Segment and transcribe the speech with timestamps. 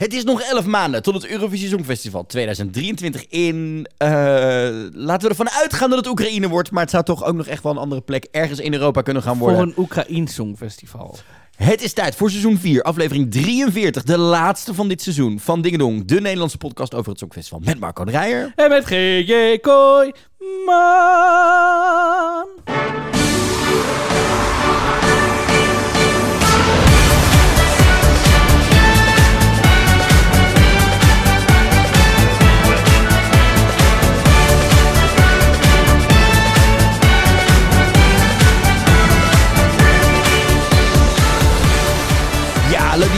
[0.00, 3.86] Het is nog 11 maanden tot het Eurovisie Songfestival 2023 in...
[3.96, 4.08] eh,
[4.92, 7.62] laten we ervan uitgaan dat het Oekraïne wordt, maar het zou toch ook nog echt
[7.62, 9.58] wel een andere plek ergens in Europa kunnen gaan worden.
[9.58, 11.18] Voor een Oekraïns Songfestival.
[11.56, 16.04] Het is tijd voor seizoen 4, aflevering 43, de laatste van dit seizoen van Dingedong,
[16.04, 18.52] de Nederlandse podcast over het Songfestival met Marco de Rijer.
[18.56, 19.58] En met G.J.
[19.60, 20.12] Kooi,
[20.66, 22.48] man.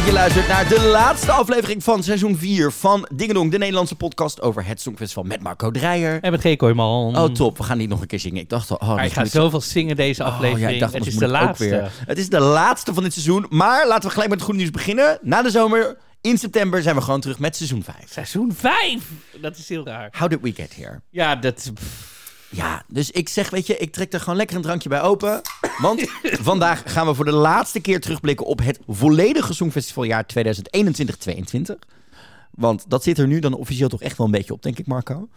[0.02, 4.40] Dat je luistert naar de laatste aflevering van seizoen 4 van Dingedong, de Nederlandse podcast
[4.40, 6.20] over het Songfestival met Marco de Rijer.
[6.22, 6.60] En met G.
[6.74, 7.16] Man.
[7.18, 7.56] Oh, top.
[7.58, 8.40] We gaan niet nog een keer zingen.
[8.42, 10.68] Ik dacht al, oh, Maar ik zoveel zingen deze Oh, aflevering.
[10.68, 11.68] ja, ik dacht, het is de laatste.
[11.68, 11.90] weer.
[12.06, 13.46] Het is de laatste van dit seizoen.
[13.48, 15.18] Maar laten we gelijk met het goede nieuws beginnen.
[15.22, 17.96] Na de zomer, in september, zijn we gewoon terug met seizoen 5.
[18.10, 19.02] Seizoen 5.
[19.40, 20.08] Dat is heel raar.
[20.18, 21.00] How did we get here?
[21.10, 21.70] Ja, dat...
[21.74, 22.11] pff,
[22.52, 25.40] Ja, dus ik zeg, weet je, ik trek er gewoon lekker een drankje bij open.
[25.78, 26.10] Want
[26.50, 31.74] vandaag gaan we voor de laatste keer terugblikken op het volledige Songfestivaljaar 2021-22.
[32.50, 34.86] Want dat zit er nu dan officieel toch echt wel een beetje op, denk ik,
[34.86, 35.28] Marco.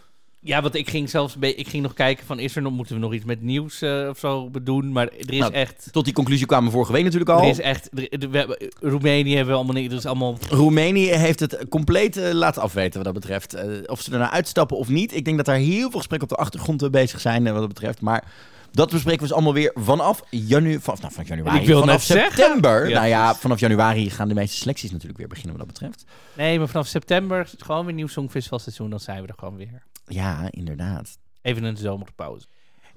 [0.45, 1.35] Ja, want ik ging zelfs...
[1.39, 2.39] Ik ging nog kijken van...
[2.39, 2.73] Is er nog...
[2.73, 4.91] Moeten we nog iets met nieuws eh, of zo doen?
[4.91, 5.87] Maar er is Nou, echt...
[5.91, 7.41] Tot die conclusie kwamen we vorige week natuurlijk al.
[7.41, 7.89] Er is echt...
[7.93, 9.91] er- we hebben- Roemenië hebben we allemaal niet...
[9.91, 10.37] Is allemaal...
[10.49, 13.53] Roemenië heeft het compleet eh, laten afweten wat dat betreft.
[13.53, 15.15] Eh, of ze er nou uitstappen of niet.
[15.15, 18.01] Ik denk dat daar heel veel gesprekken op de achtergrond bezig zijn wat dat betreft.
[18.01, 18.23] Maar
[18.71, 21.59] dat bespreken we dus allemaal weer vanaf, janu vanaf, nou, vanaf januari.
[21.59, 22.89] Ik wil vanaf september.
[22.89, 26.05] Ja, nou ja, vanaf januari gaan de meeste selecties natuurlijk weer beginnen wat dat betreft.
[26.33, 28.89] Nee, maar vanaf september is het gewoon weer nieuw Songfestivalseizoen.
[28.89, 29.83] Dan zijn we er gewoon weer.
[30.05, 31.17] Ja, inderdaad.
[31.41, 32.47] Even een zomerpauze.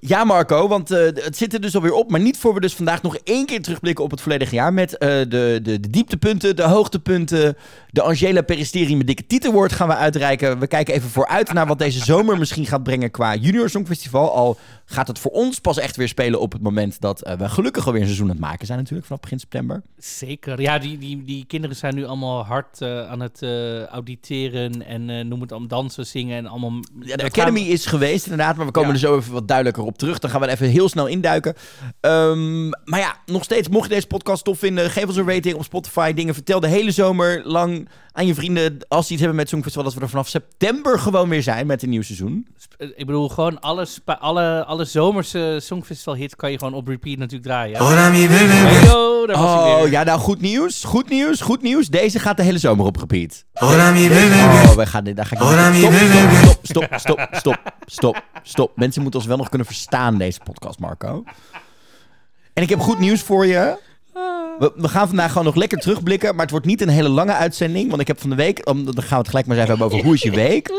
[0.01, 2.11] Ja, Marco, want eh, het zit er dus alweer op.
[2.11, 4.73] Maar niet voor we dus vandaag nog één keer terugblikken op het volledige jaar.
[4.73, 7.57] Met eh, de, de, de dieptepunten, de hoogtepunten.
[7.89, 10.59] De Angela Peristeri met dikke titelwoord gaan we uitreiken.
[10.59, 14.35] We kijken even vooruit naar wat deze zomer misschien gaat brengen qua Junior Songfestival.
[14.35, 14.57] Al
[14.91, 17.85] gaat het voor ons pas echt weer spelen op het moment dat eh, we gelukkig
[17.85, 19.07] alweer een seizoen aan het maken zijn natuurlijk.
[19.07, 19.81] Vanaf begin september.
[19.97, 20.61] Zeker.
[20.61, 25.27] Ja, die, die, die kinderen zijn nu allemaal hard eh, aan het eh, auditeren en
[25.27, 26.71] noem het allemaal dansen, zingen en allemaal...
[26.99, 28.95] Ja, de Academy gaan- is geweest inderdaad, maar we komen Ja.
[28.95, 30.19] er zo even wat duidelijker op terug.
[30.19, 31.55] Dan gaan we er even heel snel induiken.
[31.99, 35.55] Ehm, maar ja, nog steeds, mocht je deze podcast tof vinden, geef ons een rating
[35.55, 36.13] op Spotify.
[36.13, 39.83] Dingen vertel de hele zomer lang aan je vrienden, als die iets hebben met Songfestival,
[39.85, 42.47] dat we er vanaf september gewoon weer zijn met een nieuw seizoen.
[42.77, 47.17] Eh, Ik bedoel, gewoon alle, alle, alle zomerse Songfestival hits kan je gewoon op repeat
[47.17, 47.79] natuurlijk draaien.
[49.27, 49.91] Daar was Oh weer.
[49.91, 51.87] ja, nou goed nieuws, goed nieuws, goed nieuws.
[51.87, 53.45] Deze gaat de hele zomer op repeat.
[53.53, 55.41] Oh, we gaan dit, daar ga ik
[56.41, 58.71] stop, stop, stop, stop, stop, stop.
[58.75, 61.23] Mensen moeten ons wel nog kunnen verstaan, deze podcast, Marco.
[62.53, 63.77] En ik heb goed nieuws voor je.
[64.59, 67.89] We, gaan vandaag gewoon nog lekker terugblikken, maar het wordt niet een hele lange uitzending.
[67.89, 69.85] Want ik heb van de week, dan gaan we het gelijk maar eens even hebben
[69.85, 70.71] over hoe is je week.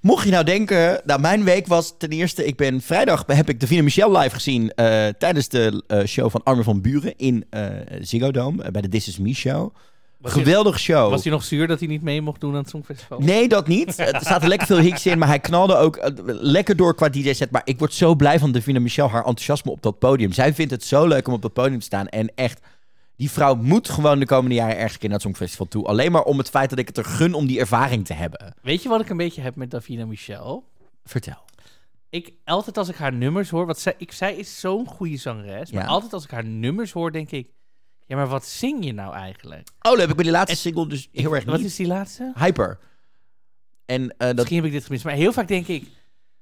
[0.00, 3.60] Mocht je nou denken, nou mijn week was ten eerste, ik ben vrijdag heb ik
[3.60, 7.66] Davina Michel live gezien eh, tijdens de eh, show van Armin van Buren in eh
[8.00, 9.74] Ziggo Dome, bij de This Is Me show.
[10.18, 11.10] Was hij- Geweldige show.
[11.10, 13.18] Was hij nog zuur dat hij niet mee mocht doen aan het Songfestival?
[13.18, 13.98] Nee, dat niet.
[13.98, 17.50] Er zaten lekker veel hicks in, maar hij knalde ook eh, lekker door qua DJ-set.
[17.50, 20.32] Maar ik word zo blij van Davina Michel, haar enthousiasme op dat podium.
[20.32, 22.08] Zij vindt het zo leuk om op dat podium te staan.
[22.08, 22.60] En echt,
[23.16, 25.84] die vrouw moet gewoon de komende jaren ergens een keer naar het Songfestival toe.
[25.86, 28.54] Alleen maar om het feit dat ik het er gun om die ervaring te hebben.
[28.62, 30.64] Weet je wat ik een beetje heb met Davina Michel?
[31.04, 31.46] Vertel.
[32.10, 35.70] Ik, altijd als ik haar nummers hoor, want zij, ik, zij is zo'n goede zangeres,
[35.72, 37.48] maar altijd als ik haar nummers hoor, denk ik,
[38.08, 39.68] ja, maar wat zing je nou eigenlijk?
[39.80, 41.66] Oh, heb ik bij die laatste single dus heel erg Wat niet.
[41.66, 42.32] is die laatste?
[42.34, 42.78] Hyper.
[43.84, 45.88] En eh, dat Misschien heb ik dit gemist, maar heel vaak denk ik,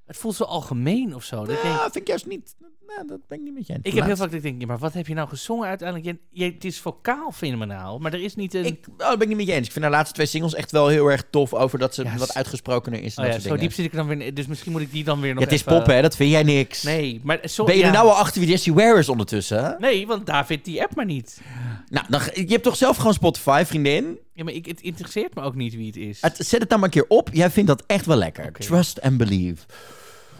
[0.05, 1.35] het voelt zo algemeen of zo.
[1.45, 2.55] Dat ik, denk, ja, vind ik juist niet.
[2.95, 3.81] Nou, dat ben ik niet met je eens.
[3.83, 6.07] ik heb heel vaak dat ik denk, ja, maar wat heb je nou gezongen uiteindelijk?
[6.31, 8.65] Je, je- het is vocaal fenomenaal, maar er is niet een...
[8.65, 9.65] Ik, oh, dat ben ik niet met je eens.
[9.65, 12.17] Ik vind haar laatste twee singles echt wel heel erg tof over dat ze Ja,
[12.17, 13.15] wat uitgesprokener is.
[13.15, 13.59] En oh ja, zo dingen.
[13.59, 15.43] diep zit ik dan weer in, dus misschien moet ik die dan weer Ja, nog
[15.43, 16.01] het is pop, hè?
[16.01, 16.83] Dat vind jij niks.
[16.83, 17.87] Nee, maar zo, Ben je ja.
[17.87, 19.75] er nou al achter wie Jessie Ware is ondertussen?
[19.79, 21.41] Nee, want daar vindt die app maar niet.
[21.89, 24.17] Nou, dan, je hebt toch zelf gewoon Spotify, vriendin?
[24.33, 26.17] Ja, maar ik, het interesseert me ook niet wie het is.
[26.21, 27.29] Het, zet het dan maar een keer op.
[27.33, 28.51] Jij vindt dat echt wel lekker.
[28.51, 29.63] Trust and believe.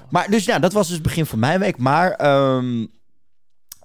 [0.10, 1.78] Maar dus ja, dat was dus het begin van mijn week.
[1.78, 2.86] Maar ehm,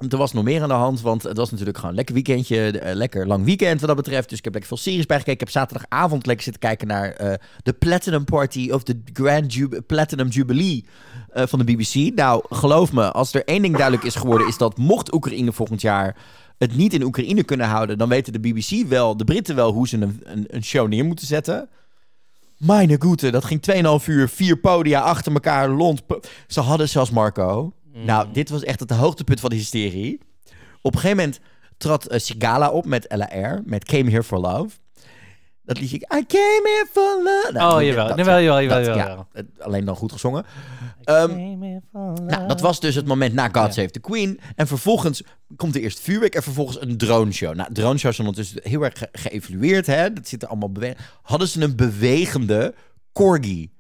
[0.08, 1.00] er was nog meer aan de hand.
[1.00, 2.78] Want het was natuurlijk gewoon een lekker weekendje.
[2.78, 4.28] eh, lekker lang weekend wat dat betreft.
[4.28, 5.40] Dus ik heb lekker veel series bijgekeken.
[5.40, 10.28] Ik heb zaterdagavond lekker zitten kijken naar eh, de Platinum Party of de Grand Platinum
[10.28, 10.84] Jubilee
[11.28, 12.14] eh, van de BBC.
[12.14, 15.80] Nou, geloof me, als er één ding duidelijk is geworden, is dat mocht Oekraïne volgend
[15.80, 16.16] jaar
[16.58, 19.88] het niet in Oekraïne kunnen houden, dan weten de BBC wel, de Britten wel, hoe
[19.88, 21.68] ze een, een, een show neer moeten zetten.
[22.64, 23.60] Meine goede, dat ging
[24.00, 26.02] 2,5 uur, vier podia achter elkaar, lont.
[26.46, 27.72] Ze hadden zelfs Marco.
[27.92, 30.20] Nou, dit was echt het hoogtepunt van de hysterie.
[30.80, 31.40] Op een gegeven moment
[31.76, 34.76] trad eh, Sigala op met LAR, met Came Here for Love.
[35.64, 37.50] Dat liedje, I came here for love.
[37.52, 38.06] Nou, oh, jawel.
[38.08, 39.26] dat- jawel, jawel, jawel, dat, jawel.
[39.32, 40.44] ja, alleen dan goed gezongen.
[41.04, 41.58] Ehm,
[42.26, 43.70] nou, dat was dus het moment na God Ja.
[43.70, 44.40] Save the Queen.
[44.56, 45.22] En vervolgens
[45.56, 47.54] komt er eerst vuurwerk en vervolgens een droneshow.
[47.54, 49.86] Nou, droneshows zijn ondertussen heel erg ge- geëvalueerd.
[49.86, 50.12] Hè?
[50.12, 50.70] Dat zit er allemaal
[51.22, 52.74] Hadden ze een bewegende
[53.12, 53.70] corgi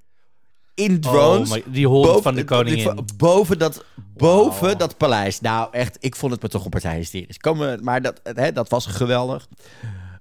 [0.74, 1.50] in drones.
[1.50, 2.98] Oh, die hond van de koningin.
[3.16, 3.84] Boven, dat,
[4.16, 5.40] boven dat paleis.
[5.40, 7.38] Nou, echt, ik vond het me toch een partij hysterisch.
[7.38, 9.46] Komen, maar dat, hè, dat was geweldig.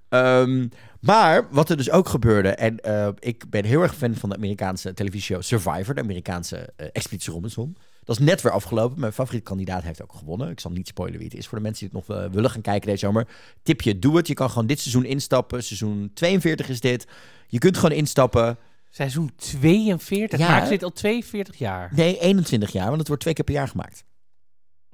[0.09, 0.67] Ehm,
[1.01, 4.35] maar wat er dus ook gebeurde, en eh, ik ben heel erg fan van de
[4.35, 7.77] Amerikaanse televisieshow Survivor, de Amerikaanse eh, Expeditie Robinson.
[8.03, 8.99] Dat is net weer afgelopen.
[8.99, 10.49] Mijn favoriete kandidaat heeft ook gewonnen.
[10.49, 12.49] Ik zal niet spoilen wie het is voor de mensen die het nog eh, willen
[12.49, 13.27] gaan kijken deze zomer.
[13.63, 14.27] Tipje, doe het.
[14.27, 15.63] Je kan gewoon dit seizoen instappen.
[15.63, 17.07] Seizoen 42 is dit.
[17.47, 18.57] Je kunt gewoon instappen.
[18.89, 20.39] Seizoen 42.
[20.39, 20.49] Ja.
[20.49, 21.91] Maakt dit al 42 jaar?
[21.95, 24.03] Nee, 21 jaar, want het wordt twee keer per jaar gemaakt.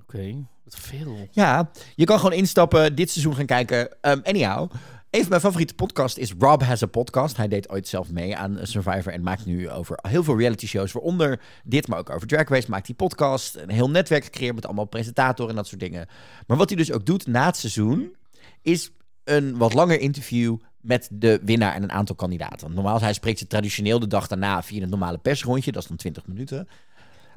[0.02, 1.28] Oké, wat veel.
[1.32, 3.80] Ja, je kan gewoon instappen, dit seizoen gaan kijken.
[4.02, 4.72] Um, anyhow,
[5.10, 7.38] een van mijn favoriete podcasts is Rob Has a Podcast.
[7.38, 10.92] Hij deed ooit zelf mee aan Survivor en maakt nu over heel veel reality shows.
[10.92, 13.56] Waaronder dit, maar ook over Drag Race maakt hij podcast.
[13.56, 16.08] Een heel netwerk gecreëerd met allemaal presentatoren en dat soort dingen.
[16.48, 18.16] Maar wat hij dus ook doet na het seizoen,
[18.62, 18.92] is
[19.24, 22.74] een wat langer interview met de winnaar en een aantal kandidaten.
[22.74, 25.72] Normaal, hij spreekt ze traditioneel de dag daarna via een normale persrondje.
[25.72, 26.68] Dat is dan 20 minuten.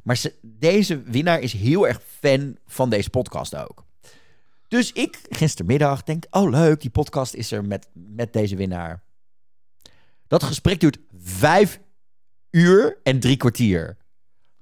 [0.02, 3.84] Maar ze, deze winnaar is heel erg fan van deze podcast ook.
[4.70, 9.02] Dus ik gistermiddag denk, oh leuk, die podcast is er met, met deze winnaar.
[10.26, 11.80] Dat gesprek duurt vijf
[12.50, 13.96] uur en drie kwartier.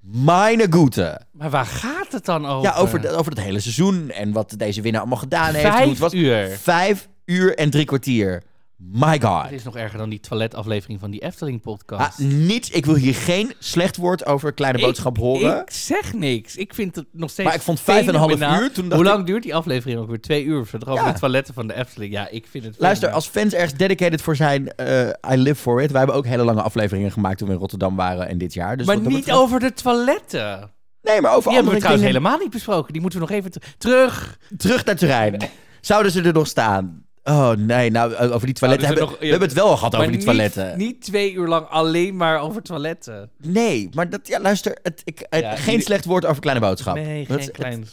[0.01, 1.21] Meine Goete.
[1.33, 2.71] Maar waar gaat het dan over?
[2.71, 5.67] Ja, over, over het hele seizoen en wat deze winnaar allemaal gedaan heeft.
[5.67, 6.13] hoe Vijf het was.
[6.15, 6.49] uur.
[6.49, 8.43] Vijf uur en drie kwartier.
[8.79, 9.43] My god.
[9.43, 12.21] Het is nog erger dan die toiletaflevering van die Efteling-podcast.
[12.21, 15.61] Ah, niet, ik wil hier geen slecht woord over Kleine Boodschap horen.
[15.61, 16.57] Ik zeg niks.
[16.57, 19.01] Ik vind het nog steeds Maar ik vond vijf en een half uur, toen Hoe
[19.01, 20.21] ik- lang duurt die aflevering ook weer?
[20.21, 20.77] Twee uur of zo.
[20.87, 21.13] Over Ja.
[21.13, 22.13] de toiletten van de Efteling.
[22.13, 22.75] Ja, ik vind het...
[22.79, 25.91] Luister, als fans ergens dedicated voor zijn, eh, I live for it.
[25.91, 28.77] Wij hebben ook hele lange afleveringen gemaakt toen we in Rotterdam waren en dit jaar.
[28.77, 30.71] Dus maar niet over de toiletten.
[31.03, 32.93] Nee, maar over Die hebben we andere trouwens helemaal niet besproken.
[32.93, 34.39] Die moeten we nog even ter- terug.
[34.57, 35.43] Terug naar terrein.
[35.81, 37.07] Zouden ze er nog staan?
[37.29, 40.13] Oh nee, nou over die toiletten ze hebben nog- we hebben het wel gehad over
[40.13, 40.79] die toiletten.
[40.79, 43.31] Niet, twee uur lang alleen maar over toiletten.
[43.43, 46.63] Nee, maar dat ja, luister, het, ik, het- Ja, geen die- slecht woord over kleine
[46.67, 46.95] boodschap.
[46.95, 47.87] Nee, Dat- geen het- klein...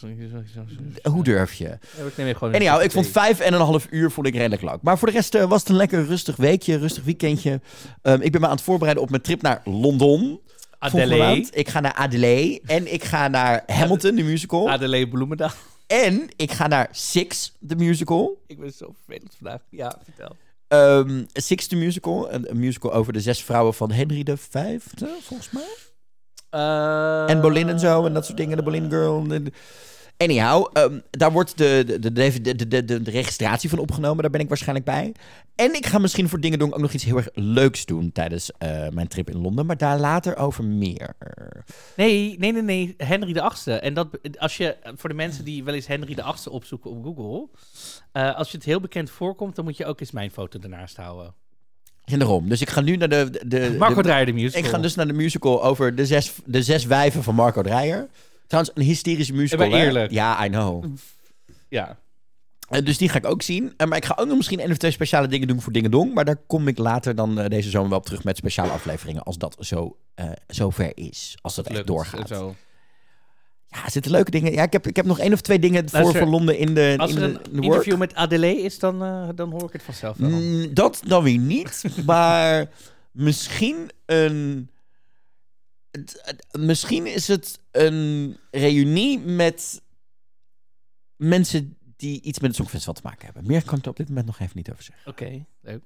[1.02, 1.64] hoe durf je?
[1.64, 4.62] Ja, ik neem gewoon Anyhow, ik vond vijf en een half uur vond ik redelijk
[4.62, 4.78] lang.
[4.82, 7.60] Maar voor de rest eh, was het een lekker rustig weekje, rustig weekendje.
[8.02, 10.40] Ehm, ik ben me aan het voorbereiden op mijn trip naar Londen.
[10.78, 11.48] Adelaide.
[11.50, 14.70] Ik ga naar Adelaide en ik ga naar Hamilton, de musical.
[14.70, 15.50] Adelaide Bloemendaal.
[15.86, 18.42] En ik ga naar Six, de musical.
[18.46, 19.60] Ik ben zo vervelend vandaag.
[19.70, 20.36] Ja, vertel.
[20.68, 22.32] Ehm, Six, de musical.
[22.32, 25.74] Een, een musical over de zes vrouwen van Henry de Vijfde, volgens mij.
[27.26, 28.56] En Boleyn en zo, en dat soort dingen.
[28.56, 29.26] De Boleyn Girl.
[29.30, 29.52] en-
[30.16, 34.22] Anyhow, ehm, daar wordt de, de, de, de, de, de, registratie van opgenomen.
[34.22, 35.14] Daar ben ik waarschijnlijk bij.
[35.54, 38.50] En ik ga misschien voor Dingen doen ook nog iets heel erg leuks doen tijdens
[38.58, 39.66] eh, mijn trip in Londen.
[39.66, 41.16] Maar daar later over meer.
[41.96, 42.94] Nee, nee, nee, nee.
[42.96, 43.72] Henry de Achtste.
[43.72, 44.08] En dat,
[44.38, 47.48] als je, voor de mensen die wel eens Henry de Achtste opzoeken op Google.
[48.12, 50.96] eh, als je het heel bekend voorkomt, dan moet je ook eens mijn foto ernaast
[50.96, 51.34] houden.
[52.04, 52.48] En daarom.
[52.48, 53.30] Dus ik ga nu naar de...
[53.30, 54.64] de, de Marco Dreyer de musical.
[54.64, 58.08] Ik ga dus naar de musical over de zes, de zes wijven van Marco Dreyer.
[58.46, 59.68] Trouwens, een hysterische musical.
[59.68, 59.84] maar hè?
[59.84, 60.10] eerlijk.
[60.10, 60.84] Ja, I know.
[61.68, 61.98] Ja.
[62.68, 63.74] Eh, dus die ga ik ook zien.
[63.76, 65.90] Eh, maar ik ga ook nog misschien één of twee speciale dingen doen voor Dingen
[65.90, 66.14] Dong.
[66.14, 69.22] Maar daar kom ik later dan eh, deze zomer wel op terug met speciale afleveringen.
[69.22, 71.36] Als dat zo, eh zo ver is.
[71.40, 72.28] Als dat echt doorgaat.
[72.28, 72.54] Zo.
[73.68, 74.52] Ja, er zitten leuke dingen.
[74.52, 76.94] Ja, ik heb, ik heb nog één of twee dingen voor, voor Londen in de,
[76.96, 77.64] Als in er de, een in de work.
[77.64, 80.30] interview met Adelaide is, dan, eh, dan hoor ik het vanzelf wel.
[80.30, 81.84] Mm, dat dan weer niet.
[82.06, 82.66] maar
[83.10, 84.70] misschien een.
[86.58, 89.82] Misschien is het een reunie met
[91.16, 93.46] mensen die iets met het Songfestival te maken hebben.
[93.46, 95.10] Meer kan ik er op dit moment nog even niet over zeggen.
[95.10, 95.82] Oké, leuk.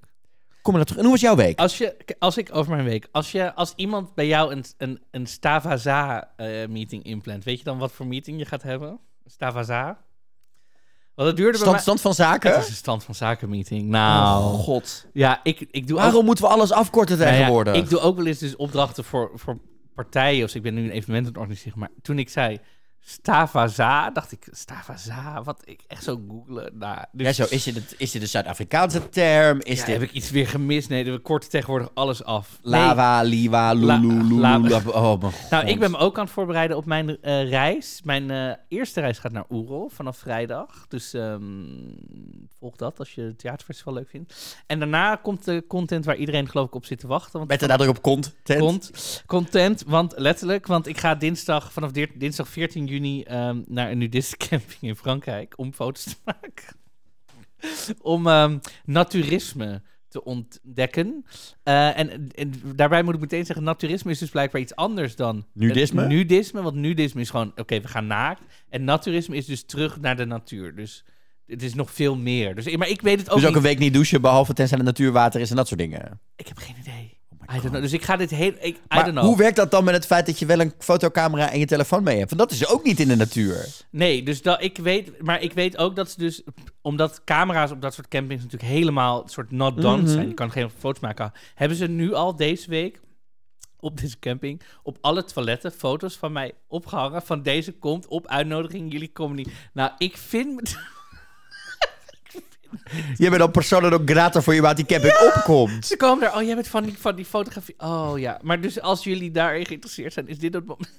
[0.63, 0.99] Kom maar terug.
[0.99, 1.59] En hoe was jouw week?
[1.59, 5.01] Als, je, als ik over mijn week, als, je, als iemand bij jou een, een,
[5.11, 8.99] een Stavaza-meeting inplant, weet je dan wat voor meeting je gaat hebben?
[9.27, 9.99] Stavaza?
[11.15, 12.53] Want het duurde Stand, stand van zaken?
[12.53, 13.89] Het is een stand van zaken meeting.
[13.89, 15.07] Nou, Oh, god.
[15.13, 17.75] ja, ik, ik doe ook Waarom moeten we alles afkorten Nou ja, tegenwoordig?
[17.75, 19.59] ik doe ook wel eens dus opdrachten voor, voor
[20.03, 20.45] partijen.
[20.45, 21.79] Of ik ben nu een evenement aan het organiseren.
[21.79, 22.59] Maar toen ik zei
[23.03, 26.79] Stavaza, dacht ik, Stavaza, wat ik echt zo googelen.
[26.79, 29.61] Nou, dus, Ja, zo, is dit, het- is dit een Zuid-Afrikaanse term?
[29.61, 30.89] Is ja, dit heb ik iets weer gemist?
[30.89, 32.59] Nee, we korten tegenwoordig alles af.
[32.63, 32.71] Nee.
[32.73, 35.79] lava, liwa, lulu, la- Oh, mijn Nou, ik god.
[35.79, 38.01] ben me ook aan het voorbereiden op mijn eh, reis.
[38.05, 40.85] Mijn eh, eerste reis gaat naar Oerol vanaf vrijdag.
[40.89, 41.43] Dus ehm,
[42.59, 44.57] volg dat als je het theaterfestival leuk vindt.
[44.67, 47.39] En daarna komt de content waar iedereen geloof ik op zit te wachten.
[47.39, 48.35] Want Met de nadruk op kont.
[48.43, 48.61] tent.
[48.61, 53.99] Cont, content, want letterlijk, want ik ga dinsdag, vanaf dinsdag 14 juni ehm, naar een
[53.99, 56.77] nudistencamping in Frankrijk om foto's te maken.
[58.15, 61.25] om ehm, naturisme te ontdekken.
[61.63, 65.47] Eh, en, en daarbij moet ik meteen zeggen, naturisme is dus blijkbaar iets anders dan...
[65.53, 66.07] Nudisme?
[66.07, 68.43] nudisme, want nudisme is gewoon, oké, we gaan naakt.
[68.69, 70.75] En naturisme is dus terug naar de natuur.
[70.75, 71.05] Dus
[71.47, 72.55] het is nog veel meer.
[72.55, 73.59] Dus, maar ik weet het ook Dus ook niet.
[73.59, 76.21] een week niet douchen, behalve tenzij het natuurwater is en dat soort dingen.
[76.37, 77.20] Ik heb geen idee.
[77.51, 77.71] My I don't God.
[77.71, 77.83] know.
[77.83, 78.53] Dus ik ga dit heel...
[78.61, 79.25] Ik, I Maar don't know.
[79.25, 82.03] hoe werkt dat dan met het feit dat je wel een fotocamera en je telefoon
[82.03, 82.31] mee hebt?
[82.35, 83.67] Want dat is ook niet in de natuur.
[83.91, 86.43] Nee, dus dat ik weet, maar ik weet ook dat ze dus,
[86.83, 90.11] omdat camera's op dat soort campings natuurlijk helemaal soort not done Mhm.
[90.11, 93.01] zijn, je kan geen foto's maken, hebben ze nu al deze week
[93.83, 98.93] op deze camping op alle toiletten foto's van mij opgehangen van deze komt op uitnodiging,
[98.93, 99.49] jullie komen niet.
[99.73, 100.79] Nou, ik vind,
[103.17, 105.87] Je bent al persoonlijk ook grata voor je wat die camping opkomt.
[105.87, 108.81] ze komen er, oh jij bent van die, van die fotografie, oh ja, maar dus
[108.81, 110.91] als jullie daarin geïnteresseerd zijn, is dit het moment,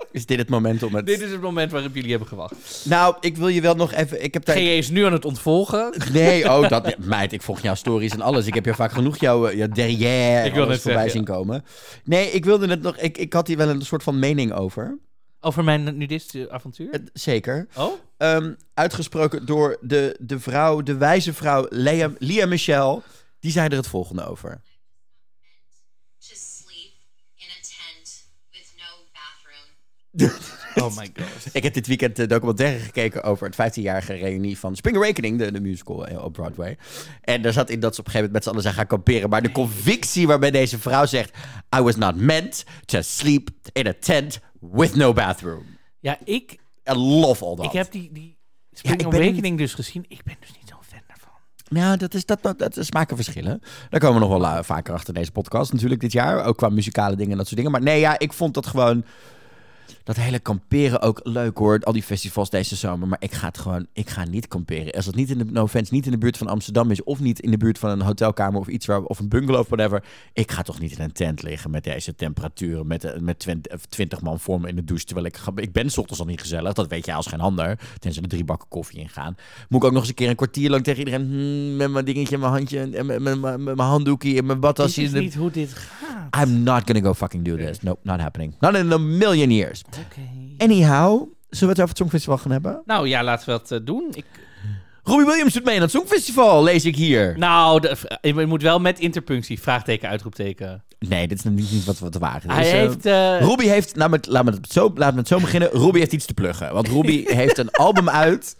[0.12, 1.06] Is dit het moment om het...
[1.06, 2.84] dit is het moment waarop jullie hebben gewacht.
[2.84, 4.24] Nou, ik wil je wel nog even...
[4.24, 4.56] Ik heb daar...
[4.56, 5.94] GJ is nu aan het ontvolgen.
[6.12, 6.98] Nee, oh, dat...
[6.98, 8.46] Meid, ik volg jouw stories en alles.
[8.46, 11.64] Ik heb je vaak genoeg jouw, eh, jouw derrière Ik wil voorbij zeggen, zien komen.
[12.04, 12.96] Nee, ik wilde het nog...
[12.96, 14.98] Ik, ik had hier wel een soort van mening over.
[15.40, 17.00] Over mijn nudistische avontuur?
[17.12, 17.66] Zeker.
[17.76, 17.92] Oh?
[18.16, 23.02] Ehm, uitgesproken door de, de vrouw, de wijze vrouw Lea, Lia Michel.
[23.40, 24.60] Die zei er het volgende over.
[26.18, 26.92] to sleep
[27.36, 30.48] in a tent with no bathroom.
[30.74, 31.54] Oh my god.
[31.54, 35.52] Ik heb dit weekend de documentaire gekeken over het 15-jarige reunie van Spring Awakening, de,
[35.52, 36.78] de musical eh, op Broadway.
[37.20, 38.86] En daar zat in dat ze op een gegeven moment met z'n allen zijn gaan
[38.86, 39.30] kamperen.
[39.30, 41.36] Maar de convictie waarbij deze vrouw zegt:
[41.76, 45.64] I was not meant to sleep in a tent with no bathroom.
[46.00, 46.58] Ja, ik,
[46.90, 47.64] I love all that.
[47.64, 48.38] ik heb die, die
[48.72, 50.04] Spring ben dus gezien.
[50.08, 51.32] Ik ben dus niet zo'n fan daarvan.
[51.64, 53.60] Ja, dat, is, dat, dat, dat is smaken verschillen.
[53.90, 56.44] Daar komen we nog wel eh, vaker achter deze podcast natuurlijk dit jaar.
[56.44, 57.72] Ook qua muzikale dingen en dat soort dingen.
[57.72, 59.04] Maar nee, ja, ik vond dat gewoon...
[60.04, 61.78] Dat hele kamperen ook leuk hoor.
[61.82, 63.08] Al die festivals deze zomer.
[63.08, 63.86] Maar ik ga het gewoon...
[63.92, 64.92] Ik ga niet kamperen.
[64.92, 65.44] Als het niet in de...
[65.44, 67.02] No offense, niet in de buurt van Amsterdam is.
[67.02, 69.02] Of niet in de buurt van een hotelkamer of iets waar...
[69.02, 70.04] Of een bungalow of whatever.
[70.32, 72.86] Ik ga toch niet in een tent liggen met deze temperaturen.
[72.86, 75.04] Met, eh, met 20, 20 man voor me in de douche.
[75.04, 75.38] Terwijl ik...
[75.54, 76.72] Ik ben 's ochtends al niet gezellig.
[76.72, 77.78] Dat weet jij als geen ander.
[77.98, 79.34] Tenzij er drie bakken koffie in gaan.
[79.68, 81.26] Moet ik ook nog eens een keer een kwartier lang tegen iedereen...
[81.26, 82.80] hmm, met mijn dingetje in mijn handje.
[82.80, 85.02] En met, met, met, met mijn handdoekje en mijn badtasje.
[85.02, 86.08] is in de- niet hoe dit gaat.
[86.36, 87.80] I'm not gonna go fucking do this.
[87.80, 88.54] Nope, not happening.
[88.60, 89.79] Not in a million years.
[89.88, 90.20] Oké.
[90.64, 92.82] Anyhow, zullen we het over het Songfestival gaan hebben?
[92.84, 94.08] Nou ja, laten we dat eh, doen.
[94.14, 94.24] Ik,
[95.02, 97.38] Robbie Williams doet mee aan het Songfestival, lees ik hier.
[97.38, 99.60] nou, de, je moet wel met interpunctie.
[99.60, 100.82] Vraagteken, uitroepteken.
[100.98, 102.50] Nee, dit is nog niet, wat we te wagen.
[102.50, 103.06] Hij Dus, eh, heeft...
[103.06, 105.68] eh, Robbie heeft, laat me, het- laat me het zo, laat me het zo beginnen.
[105.70, 106.72] Robbie heeft iets te pluggen.
[106.72, 108.56] Want Robbie heeft een album uit.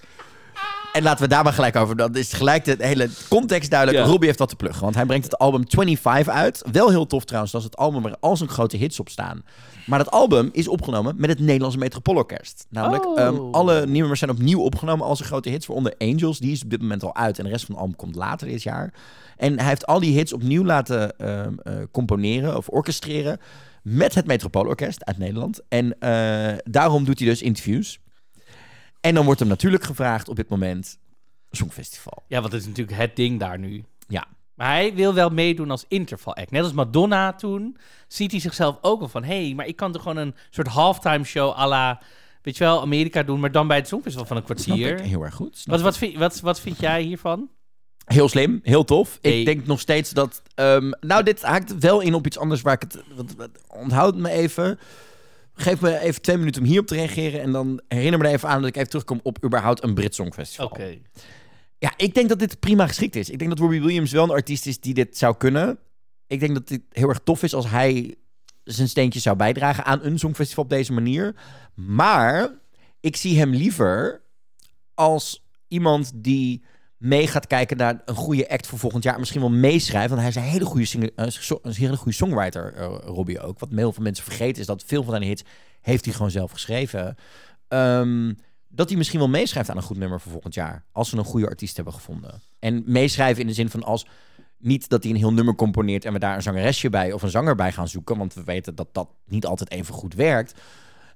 [0.93, 1.97] En laten we daar maar gelijk over.
[1.97, 4.01] Dan is gelijk de hele context duidelijk.
[4.05, 4.07] Ja.
[4.11, 4.83] Robbie heeft wat te pluggen.
[4.83, 6.63] Want hij brengt het album 25 uit.
[6.73, 7.53] Wel heel tof trouwens.
[7.53, 9.43] Dat is het album waar al zijn grote hits op staan.
[9.87, 12.67] Maar dat album is opgenomen met het Nederlandse Metropoolorkest.
[12.69, 13.21] Namelijk, Oh.
[13.21, 15.07] ehm, alle nieuwe nummers zijn opnieuw opgenomen.
[15.07, 16.39] Al zijn grote hits, waaronder Angels.
[16.39, 17.39] Die is op dit moment al uit.
[17.39, 18.95] En de rest van het album komt later dit jaar.
[19.37, 23.39] En hij heeft al die hits opnieuw laten ehm, eh, componeren of orchestreren.
[23.83, 25.61] Met het Metropoolorkest uit Nederland.
[25.69, 27.99] En eh, daarom doet hij dus interviews.
[29.01, 30.99] En dan wordt hem natuurlijk gevraagd op dit moment...
[31.51, 32.23] Songfestival.
[32.27, 33.85] Ja, want dat is natuurlijk het ding daar nu.
[34.09, 34.27] Ja.
[34.61, 36.51] Maar hij wil wel meedoen als interval act.
[36.51, 37.77] Net als Madonna toen,
[38.09, 39.25] ziet hij zichzelf ook al van...
[39.25, 42.01] hé, hey, maar ik kan toch gewoon een soort halftime show à la...
[42.43, 44.99] weet je wel, Amerika doen, maar dan bij het Songfestival van een Snap kwartier.
[44.99, 45.63] ik heel erg goed.
[45.65, 47.49] Wat, wat, vind, wat, wat vind jij hiervan?
[48.05, 49.19] Heel slim, heel tof.
[49.23, 49.39] Hey.
[49.39, 50.43] Ik denk nog steeds dat...
[50.55, 53.03] ehm, nou, dit haakt wel in op iets anders waar ik het...
[53.15, 54.79] Wat, wat- onthoud me even.
[55.55, 57.41] Geef me even twee minuten om hierop te reageren.
[57.41, 60.15] En dan herinner me er even aan dat ik even terugkom op überhaupt een Brit
[60.15, 60.67] Songfestival.
[60.67, 60.99] Oké.
[61.81, 63.31] Ja, ik denk dat dit prima geschikt is.
[63.31, 65.79] Ik denk dat Robbie Williams wel een artiest is die dit zou kunnen.
[66.27, 68.15] Ik denk dat dit heel erg tof is als hij
[68.65, 71.35] zijn steentje zou bijdragen aan een songfestival op deze manier.
[71.75, 72.51] Maar
[73.01, 74.23] ik zie hem liever
[74.95, 76.65] als iemand die
[76.97, 79.19] mee gaat kijken naar een goede act voor volgend jaar.
[79.19, 81.27] Misschien wel meeschrijft, want hij is een hele goede, singer, eh,
[81.63, 83.59] een hele goede songwriter, eh, Robbie ook.
[83.59, 85.43] Wat heel veel mensen vergeten is dat veel van zijn hits
[85.81, 87.17] heeft hij gewoon zelf geschreven.
[87.69, 88.33] Ehm,
[88.81, 90.85] dat hij misschien wel meeschrijft aan een goed nummer voor volgend jaar.
[90.93, 92.41] Als we een goede artiest hebben gevonden.
[92.59, 94.07] En meeschrijven in de zin van als...
[94.59, 97.31] Niet dat hij een heel nummer componeert en we daar een zangeresje bij of een
[97.31, 98.19] zanger bij gaan zoeken.
[98.19, 100.61] Want we weten dat dat niet altijd even goed werkt.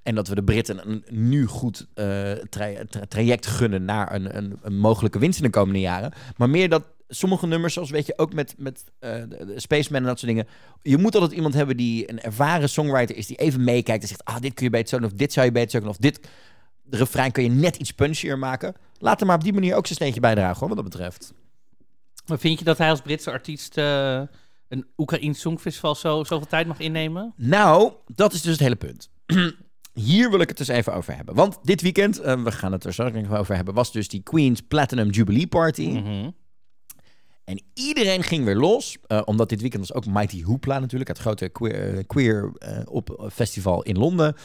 [0.03, 4.37] En dat we de Britten een nu goed eh, tra- tra- traject gunnen naar een,
[4.37, 6.13] een, een mogelijke winst in de komende jaren.
[6.37, 10.19] Maar meer dat sommige nummers, zoals weet je ook met, met de Spaceman en dat
[10.19, 10.49] soort dingen.
[10.83, 14.25] Je moet altijd iemand hebben die een ervaren songwriter is, die even meekijkt en zegt:
[14.25, 16.21] Ah, dit kun je beter zo doen, of dit zou je beter zo of dit.
[16.87, 18.75] De refrein kun je net iets punchier maken.
[18.99, 21.33] Laat hem maar op die manier ook zijn steentje bijdragen, hoor, wat dat betreft.
[22.27, 24.21] Maar vind je dat hij als Britse artiest eh,
[24.69, 27.33] een Oekraïns Songfestival zo, zoveel tijd mag innemen?
[27.37, 29.11] Nou, dat is dus het hele punt.
[29.93, 31.35] Hier wil ik het dus even over hebben.
[31.35, 34.23] Want dit weekend, eh, we gaan het er zo nog over hebben, was dus die
[34.23, 35.87] Queen's Platinum Jubilee Party.
[35.89, 36.31] Mhm.
[37.45, 38.97] En iedereen ging weer los.
[39.07, 41.11] eh, omdat dit weekend was ook Mighty Hoopla natuurlijk.
[41.11, 42.53] Het grote queer, queer
[42.85, 44.37] op festival in Londen.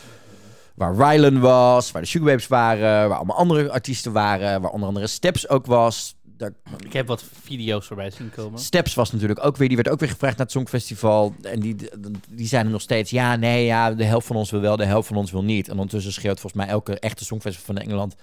[0.80, 4.62] Waar Rylan was, waar de Sugarbabes waren, waar allemaal andere artiesten waren.
[4.62, 6.16] Waar onder andere Steps ook was.
[6.24, 6.54] Daar,
[6.86, 8.60] Ik heb wat video's voorbij zien komen.
[8.60, 11.34] Steps was natuurlijk ook weer, die werd ook weer gevraagd naar het Songfestival.
[11.42, 11.76] En die,
[12.30, 14.86] die zijn er nog steeds, ja, nee, ja, de helft van ons wil wel, de
[14.86, 15.68] helft van ons wil niet.
[15.68, 18.16] En ondertussen schreeuwt volgens mij elke echte Songfestival van Engeland...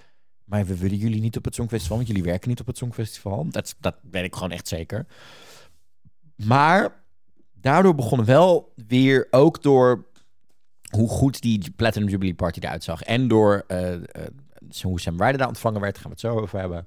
[0.44, 3.46] maar we willen jullie niet op het Songfestival, want jullie werken niet op het Songfestival.
[3.50, 5.06] Dat, dat weet ik gewoon echt zeker.
[6.36, 7.04] Maar
[7.52, 10.06] daardoor begonnen wel weer, ook door
[10.90, 13.02] hoe goed die Platinum Jubilee Party eruit zag...
[13.02, 14.00] en door eh, eh,
[14.82, 16.86] hoe Sam Ryder daar ontvangen werd, gaan we het zo over hebben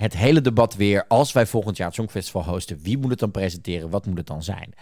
[0.00, 1.04] het hele debat weer.
[1.08, 3.90] Als wij volgend jaar het Songfestival hosten, wie moet het dan presenteren?
[3.90, 4.74] Wat moet het dan zijn?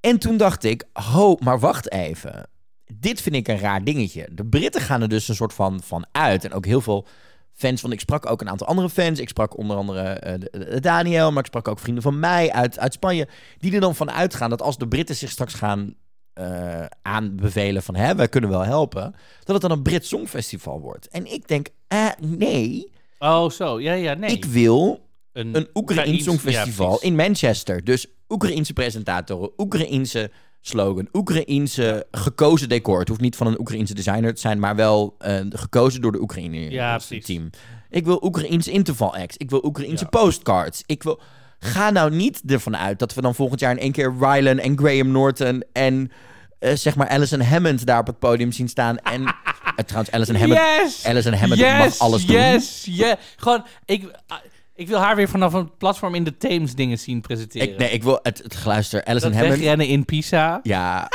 [0.00, 2.48] En toen dacht ik, ho, maar wacht even.
[2.94, 4.28] Dit vind ik een raar dingetje.
[4.32, 6.44] De Britten gaan er dus een soort van, van uit.
[6.44, 7.06] En ook heel veel
[7.52, 9.18] fans, want ik sprak ook een aantal andere fans.
[9.18, 12.92] Ik sprak onder andere eh, Daniel, maar ik sprak ook vrienden van mij uit, uit
[12.92, 13.28] Spanje.
[13.58, 15.94] Die er dan van uitgaan dat als de Britten zich straks gaan
[16.34, 17.94] eh, aanbevelen van...
[17.94, 19.14] hè, wij kunnen wel helpen,
[19.44, 21.08] dat het dan een Brits Songfestival wordt.
[21.08, 22.92] En ik denk, eh, nee...
[23.18, 23.80] Oh, zo.
[23.80, 24.30] Ja, ja, nee.
[24.30, 25.00] Ik wil
[25.32, 27.84] een een Oekraïns Songfestival ja, in Manchester.
[27.84, 32.98] Dus Oekraïense presentatoren, Oekraïense slogan, Oekraïense gekozen decor.
[32.98, 36.20] Het hoeft niet van een Oekraïense designer te zijn, maar wel eh, gekozen door de
[36.20, 37.50] Oekraïne Ja, team.
[37.90, 39.36] Ik wil Oekraïense interval acts.
[39.36, 40.10] Ik wil Oekraïense Ja.
[40.10, 40.82] postcards.
[40.86, 41.20] Ik wil...
[41.64, 44.78] Ga nou niet ervan uit dat we dan volgend jaar in één keer Rylan en
[44.78, 46.10] Graham Norton en
[46.58, 48.98] eh, zeg maar Alison Hammond daar op het podium zien staan.
[48.98, 49.22] En
[49.76, 51.06] eh, trouwens, Alison Hammond, Yes!
[51.06, 52.36] Alison Hammond yes, mag alles doen.
[52.36, 53.14] Yes, yes.
[53.36, 54.38] Gewoon, ik, ah,
[54.74, 57.68] ik wil haar weer vanaf een platform in de Thames dingen zien presenteren.
[57.68, 59.04] Ik, nee, ik wil het, het geluister.
[59.04, 59.58] Alison dat Hammond.
[59.60, 60.60] wegrennen in Pisa.
[60.62, 61.08] Ja.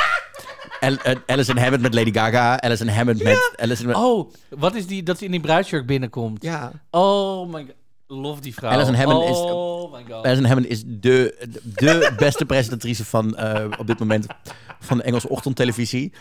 [0.79, 2.59] Al- eh, Alison Hammond met Lady Gaga.
[2.59, 3.51] Alison Hammond met...
[3.55, 6.43] Alison met Oh, wat is die dat ze in die bruidsjurk binnenkomt?
[6.43, 6.71] ja.
[6.91, 7.73] Oh my god.
[8.11, 8.71] Love die vrouw.
[8.71, 10.25] Alison Hammond is- Oh my god.
[10.25, 14.25] Alison Hammond is de, de beste presentatrice van eh, op dit moment
[14.79, 16.13] van de Engelse ochtendtelevisie.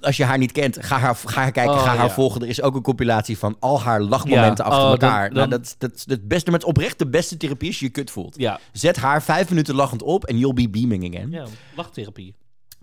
[0.00, 2.10] Als je haar niet kent, ga haar, ga haar kijken, Oh, ga haar ja.
[2.10, 2.40] volgen.
[2.42, 5.28] Er is ook een compilatie van al haar lachmomenten Ja, achter oh, elkaar.
[5.28, 7.78] dan- Nou, dan- dat, is- dat is het beste, met oprecht de beste therapie als
[7.78, 8.34] je je kut voelt.
[8.38, 11.30] Ja, Zet haar vijf minuten lachend op en you'll be beaming again.
[11.30, 11.44] ja,
[11.76, 12.34] lachtherapie.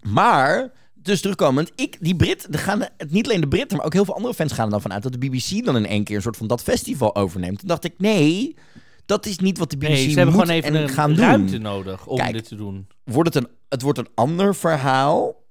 [0.04, 3.94] Maar, dus terugkomend, ik, die Brit, er gaan, het niet alleen de Britten, maar ook
[3.94, 6.16] heel veel andere fans gaan er dan vanuit dat de BBC dan in één keer
[6.16, 7.60] een soort van dat festival overneemt.
[7.60, 8.56] Toen dacht ik, nee,
[9.06, 11.16] dat is niet wat de BBC Nee, ze hebben moet gewoon even en een gaan
[11.16, 11.62] ruimte doen.
[11.62, 12.34] nodig om Kijk.
[12.34, 12.88] dit te doen.
[13.04, 15.44] Wordt het, een, het wordt een ander verhaal,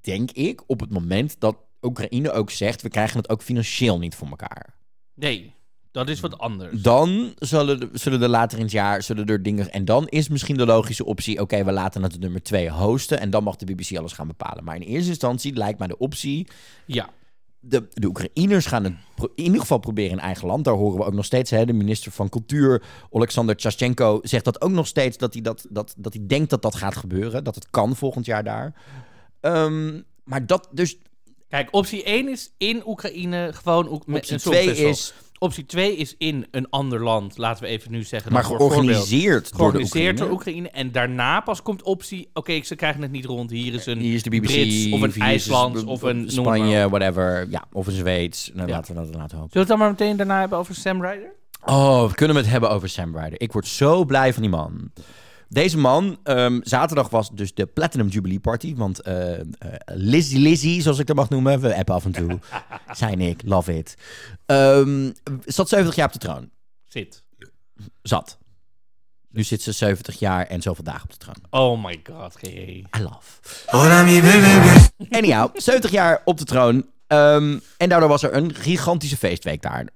[0.00, 4.14] denk ik, op het moment dat Oekraïne ook zegt, we krijgen het ook financieel niet
[4.14, 4.74] voor elkaar.
[5.14, 5.54] Nee,
[5.92, 6.82] dat is wat anders.
[6.82, 9.72] Dan zullen, zullen er later in het jaar zullen er dingen.
[9.72, 13.20] En dan is misschien de logische optie: oké, we laten het nummer 2 hosten.
[13.20, 14.64] En dan mag de BBC alles gaan bepalen.
[14.64, 16.46] Maar in eerste instantie lijkt mij de optie.
[16.86, 17.08] Ja,
[17.60, 18.94] De, de Oekraïners gaan het
[19.34, 20.64] in ieder geval proberen in eigen land.
[20.64, 21.50] Daar horen we ook nog steeds.
[21.50, 25.16] Hè, de minister van Cultuur, Alexander Tshashenko, zegt dat ook nog steeds.
[25.16, 27.44] Dat hij, dat, dat, dat hij denkt dat dat gaat gebeuren.
[27.44, 28.74] Dat het kan volgend jaar daar.
[29.40, 30.96] Ehm, maar dat dus.
[31.48, 34.90] Kijk, optie 1 is in Oekraïne gewoon Oek- met Optie een 2 songfestival.
[34.90, 35.14] is.
[35.42, 38.32] Optie 2 is in een ander land, laten we even nu zeggen.
[38.32, 40.70] Maar georganiseerd door de Georganiseerd door Oekraïne.
[40.70, 43.50] En daarna pas komt optie, oké, ze krijgen het niet rond.
[43.50, 46.30] Hier is een Hier is de BBC, Brits of een IJslands of een...
[46.30, 47.46] Spanje, whatever.
[47.50, 48.50] Ja, of een Zweeds.
[48.54, 48.74] Nou, Ja.
[48.74, 49.50] laten we dat laten hopen.
[49.52, 51.32] Zullen we het dan maar meteen daarna hebben over Sam Ryder?
[51.64, 53.40] Oh, kunnen we het hebben over Sam Ryder?
[53.40, 54.90] Ik word zo blij van die man.
[55.52, 58.74] Deze man, ehm, zaterdag was dus de Platinum Jubilee Party.
[58.74, 59.44] Want eh eh,
[59.84, 62.38] Lizzie, Lizzie, zoals ik dat mag noemen, we appen af en toe.
[62.92, 63.94] Zijn ik, love it.
[64.46, 65.10] Ehm,
[65.44, 66.50] zat 70 jaar op de troon.
[66.86, 67.24] Zit.
[68.02, 68.38] Zat.
[69.28, 71.36] Nu zit ze 70 jaar en zoveel dagen op de troon.
[71.50, 72.36] Oh my god.
[72.42, 73.40] I love.
[75.10, 76.86] Anyhow, 70 jaar op de troon.
[77.06, 79.86] Ehm, en daardoor was er een gigantische feestweek daar.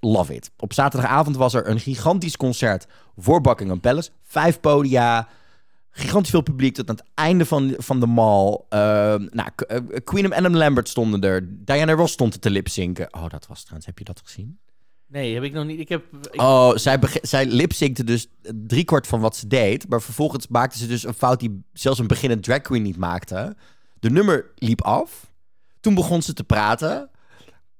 [0.00, 0.50] Love it.
[0.56, 4.10] Op zaterdagavond was er een gigantisch concert voor Buckingham Palace.
[4.22, 5.28] Vijf podia.
[5.90, 8.60] Gigantisch veel publiek tot aan het einde van, van de mall.
[8.68, 11.48] Ehm, nou, eh, Queen en Adam Lambert stonden er.
[11.64, 13.14] Diana Ross stond te lipzinken.
[13.14, 13.86] Oh, dat was trouwens.
[13.86, 14.58] Heb je dat gezien?
[15.08, 15.80] Nee, heb ik nog niet.
[15.80, 16.04] Ik heb...
[16.30, 19.88] Ik, Oh, zij, zij lipzinkte dus driekwart van wat ze deed.
[19.88, 23.56] Maar vervolgens maakte ze dus een fout die zelfs een beginnend drag queen niet maakte.
[24.00, 25.32] De nummer liep af.
[25.80, 27.10] Toen begon ze te praten.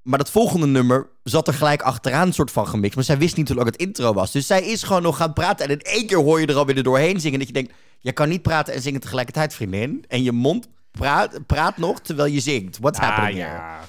[0.07, 2.95] Maar dat volgende nummer zat er gelijk achteraan soort van gemixt.
[2.95, 4.33] Maar zij wist niet hoe lang het intro was.
[4.33, 5.66] Dus zij is gewoon nog gaan praten.
[5.66, 7.38] En in één keer hoor je er alweer er doorheen zingen.
[7.38, 10.05] Dat je denkt, je kan niet praten en zingen tegelijkertijd, vriendin.
[10.09, 12.79] En je mond praat, praat nog terwijl je zingt.
[12.79, 13.57] What's ah, happening here?
[13.57, 13.81] ja.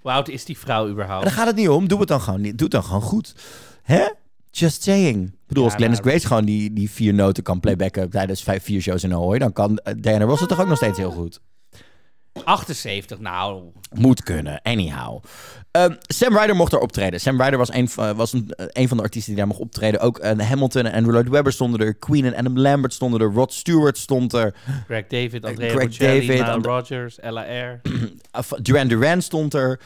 [0.00, 1.24] Hoe oud is die vrouw überhaupt?
[1.24, 1.88] Maar daar gaat het niet om.
[1.88, 2.58] Doe het dan gewoon niet.
[2.58, 3.34] Doe het dan gewoon goed.
[3.82, 4.08] Hè?
[4.50, 5.26] Just saying.
[5.26, 8.64] Ik bedoel, als Glennis maar- Grace gewoon die, die vier noten kan playbacken tijdens vijf,
[8.64, 11.10] vier shows in Ahoy, dan kan eh, Diana Ross het toch ook nog steeds heel
[11.10, 11.40] goed.
[12.44, 13.62] 78, nou.
[13.94, 15.22] Moet kunnen, anyhow.
[15.70, 17.20] Ehm, Sam Ryder mocht er optreden.
[17.20, 19.60] Sam Ryder was een, van- was een, eh, een van de artiesten die daar mocht
[19.60, 20.00] optreden.
[20.00, 21.94] Ook eh, Hamilton en Lloyd Webber stonden er.
[21.94, 23.32] Queen en Adam Lambert stonden er.
[23.32, 24.54] Rod Stewart stond er.
[24.86, 27.80] Greg David, Andrea Greg Bocelli, David, And- Rodgers, LAR.
[28.62, 29.80] Duran Duran stond er.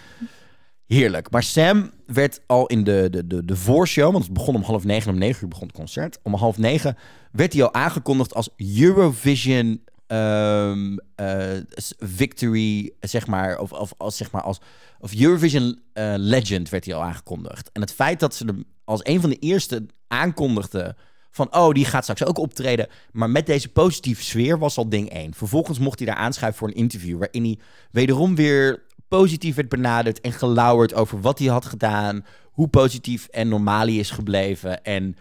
[0.87, 1.31] Heerlijk.
[1.31, 4.85] Maar Sam werd al in de, de, de, de voorshow, want het begon om half
[4.85, 6.19] negen, om negen uur begon het concert.
[6.23, 6.97] Om half negen
[7.33, 8.49] werd hij al aangekondigd als
[8.81, 11.61] Eurovision ehm, eh,
[11.99, 14.61] Victory, zeg maar, of, of als, zeg maar, als
[14.99, 17.71] of Eurovision eh, Legend werd hij al aangekondigd.
[17.73, 20.97] En het feit dat ze hem als een van de eerste aankondigden
[21.31, 22.89] van, oh, die gaat straks ook optreden.
[23.13, 25.35] Maar met deze positieve sfeer was al ding één.
[25.35, 27.19] Vervolgens mocht hij daar aanschuiven voor een interview...
[27.19, 27.59] waarin hij
[27.91, 32.25] wederom weer positief werd benaderd en gelauwerd over wat hij had gedaan...
[32.53, 35.17] hoe positief en normaal hij is gebleven en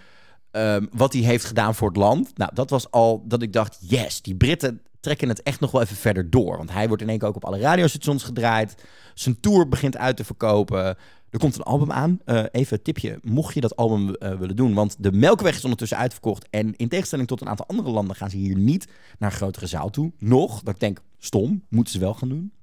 [0.53, 2.37] ehm, wat hij heeft gedaan voor het land.
[2.37, 5.81] Nou, dat was al dat ik dacht, yes, die Britten trekken het echt nog wel
[5.81, 6.57] even verder door.
[6.57, 8.75] Want hij wordt in één keer ook op alle radiostations gedraaid.
[9.13, 10.97] Zijn tour begint uit te verkopen.
[11.29, 12.19] Er komt een album aan.
[12.25, 14.73] Eh, even een tipje, mocht je dat album eh, willen doen.
[14.73, 16.47] Want de Melkweg is ondertussen uitverkocht.
[16.49, 18.87] En in tegenstelling tot een aantal andere landen gaan ze hier niet
[19.19, 20.11] naar grotere zaal toe.
[20.17, 20.61] Nog.
[20.61, 22.53] Dat ik denk, stom, moeten ze wel gaan doen.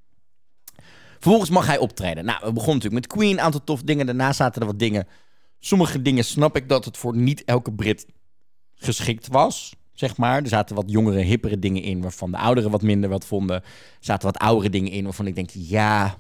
[1.13, 2.25] Vervolgens mag hij optreden.
[2.25, 4.07] Nou, we begonnen natuurlijk met Queen, een aantal tof dingen.
[4.07, 5.07] Daarna zaten er wat dingen.
[5.61, 8.07] Sommige dingen snap ik dat het voor niet elke Brit
[8.75, 10.43] geschikt was, zeg maar.
[10.43, 13.57] Er zaten wat jongere, hippere dingen in, waarvan de ouderen wat minder wat vonden.
[13.57, 13.65] Er
[14.01, 16.19] zaten wat oudere dingen in, waarvan ik denk, ja...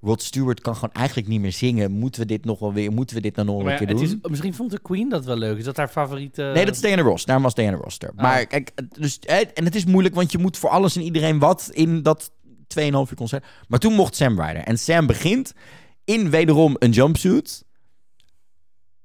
[0.00, 1.90] Rod Stewart kan gewoon eigenlijk niet meer zingen.
[1.90, 4.02] Moeten we dit nog wel weer, moeten we dit nou nog een keer doen?
[4.02, 5.58] is, misschien vond de Queen dat wel leuk.
[5.58, 6.50] Is dat haar favoriete...
[6.54, 7.24] Nee, dat is Diana Ross.
[7.24, 8.12] Daarom was Diana Ross er.
[8.16, 9.18] Maar kijk, dus,
[9.54, 12.30] en het is moeilijk, want je moet voor alles en iedereen wat in dat
[12.78, 13.44] 2,5 uur concert.
[13.68, 14.62] Maar toen mocht Sam Ryder.
[14.62, 15.52] En Sam begint
[16.04, 17.64] in wederom een jumpsuit.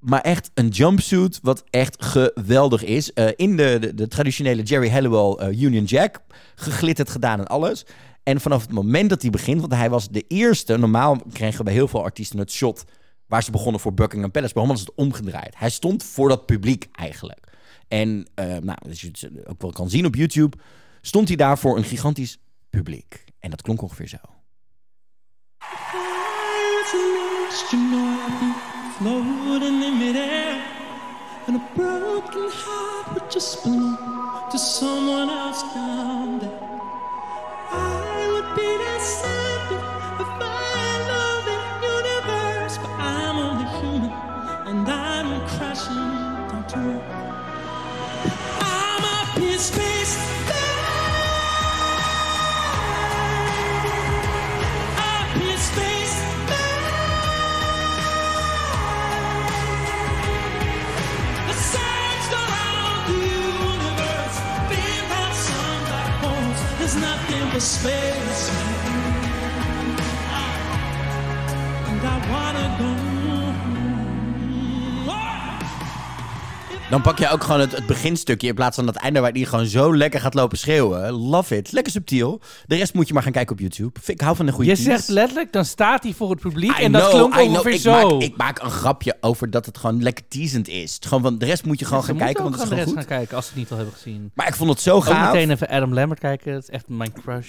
[0.04, 3.12] Maar echt een jumpsuit wat echt geweldig is.
[3.12, 6.20] Eh, in de, de, traditionele Jerry Halliwell eh, Union Jack.
[6.54, 7.86] Geglitterd gedaan en alles.
[8.22, 10.76] En vanaf het moment dat hij begint, want hij was de eerste.
[10.76, 12.84] Normaal kregen bij heel veel artiesten het shot
[13.26, 14.54] waar ze begonnen voor Buckingham Palace.
[14.54, 15.54] Bij was het omgedraaid.
[15.58, 17.46] Hij stond voor dat publiek eigenlijk.
[17.88, 20.56] En uh, nou, als je het ook wel kan zien op YouTube,
[21.00, 22.38] stond hij daar voor een gigantisch
[22.70, 23.24] publiek.
[23.38, 24.18] En dat klonk ongeveer zo.
[28.98, 30.64] Floating in midair,
[31.48, 36.60] and a broken heart would just belong to someone else down there.
[37.72, 38.03] I
[67.54, 68.50] nothing but space.
[71.88, 73.03] And I wanna go.
[76.90, 79.46] Dan pak je ook gewoon het, het beginstukje in plaats van dat einde waar die
[79.46, 81.10] gewoon zo lekker gaat lopen schreeuwen.
[81.12, 81.72] Love it.
[81.72, 82.40] Lekker subtiel.
[82.66, 84.00] De rest moet je maar gaan kijken op YouTube.
[84.06, 86.78] Ik hou van een goede Je zegt letterlijk, dan staat hij voor het publiek.
[86.78, 87.48] I en dat klonk I know.
[87.48, 87.90] ongeveer Ik zo.
[88.10, 90.94] maak, ik maak een grapje over dat het gewoon lekker teasend is.
[90.94, 92.90] Het Gewoon van, de rest moet je gewoon gaan kijken, want het is gewoon de
[92.90, 93.16] gewoon rest goed.
[93.16, 94.30] gaan kijken als ze het niet al hebben gezien.
[94.34, 95.32] Maar ik vond het zo Ook gaaf.
[95.32, 96.52] meteen even Adam Lambert kijken.
[96.52, 97.48] Dat is echt mijn crush.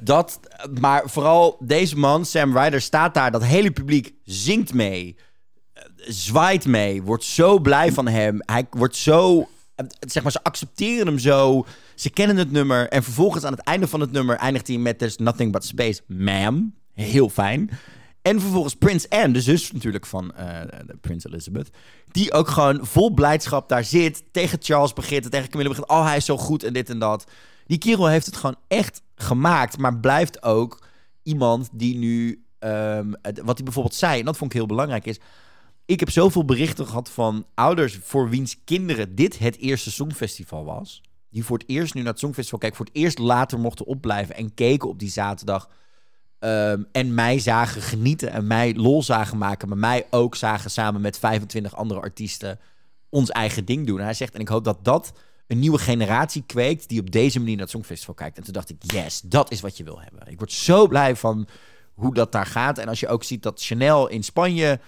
[0.00, 0.40] Dat,
[0.80, 3.30] maar vooral deze man, Sam Ryder, staat daar.
[3.30, 5.16] Dat hele publiek zingt mee.
[6.06, 7.02] Eh, Zwaait mee.
[7.02, 8.38] Wordt zo blij van hem.
[8.44, 9.48] Hij wordt zo...
[9.74, 11.66] eh, Zeg maar, ze accepteren hem zo.
[11.94, 12.88] Ze kennen het nummer.
[12.88, 16.00] En vervolgens aan het einde van het nummer eindigt hij met There's Nothing But Space,
[16.06, 16.74] ma'am.
[16.92, 17.70] Heel fijn.
[18.22, 21.70] En vervolgens Prins Anne, de zus natuurlijk van eh, de Prins Elizabeth.
[22.10, 24.22] Die ook gewoon vol blijdschap daar zit.
[24.32, 25.24] Tegen Charles begint.
[25.24, 25.88] en Tegen Camilla begint.
[25.88, 27.24] Oh, hij is zo goed en dit en dat.
[27.66, 29.78] Die kerel heeft het gewoon echt gemaakt.
[29.78, 30.86] Maar blijft ook
[31.22, 32.44] iemand die nu...
[32.58, 35.18] ehm, wat hij bijvoorbeeld zei, en dat vond ik heel belangrijk, is...
[35.86, 41.02] Ik heb zoveel berichten gehad van ouders voor wiens kinderen dit het eerste Songfestival was.
[41.30, 42.76] Die voor het eerst nu naar het Songfestival kijken.
[42.78, 45.68] Voor het eerst later mochten opblijven en keken op die zaterdag.
[46.38, 49.68] Ehm, en mij zagen genieten en mij lol zagen maken.
[49.68, 52.58] Maar mij ook zagen samen met 25 andere artiesten
[53.08, 53.98] ons eigen ding doen.
[53.98, 55.12] En hij zegt, en ik hoop dat dat
[55.46, 58.36] een nieuwe generatie kweekt die op deze manier naar het Songfestival kijkt.
[58.36, 60.26] En toen dacht ik, yes, dat is wat je wil hebben.
[60.26, 61.48] Ik word zo blij van
[61.94, 62.78] hoe dat daar gaat.
[62.78, 64.80] En als je ook ziet dat Chanel in Spanje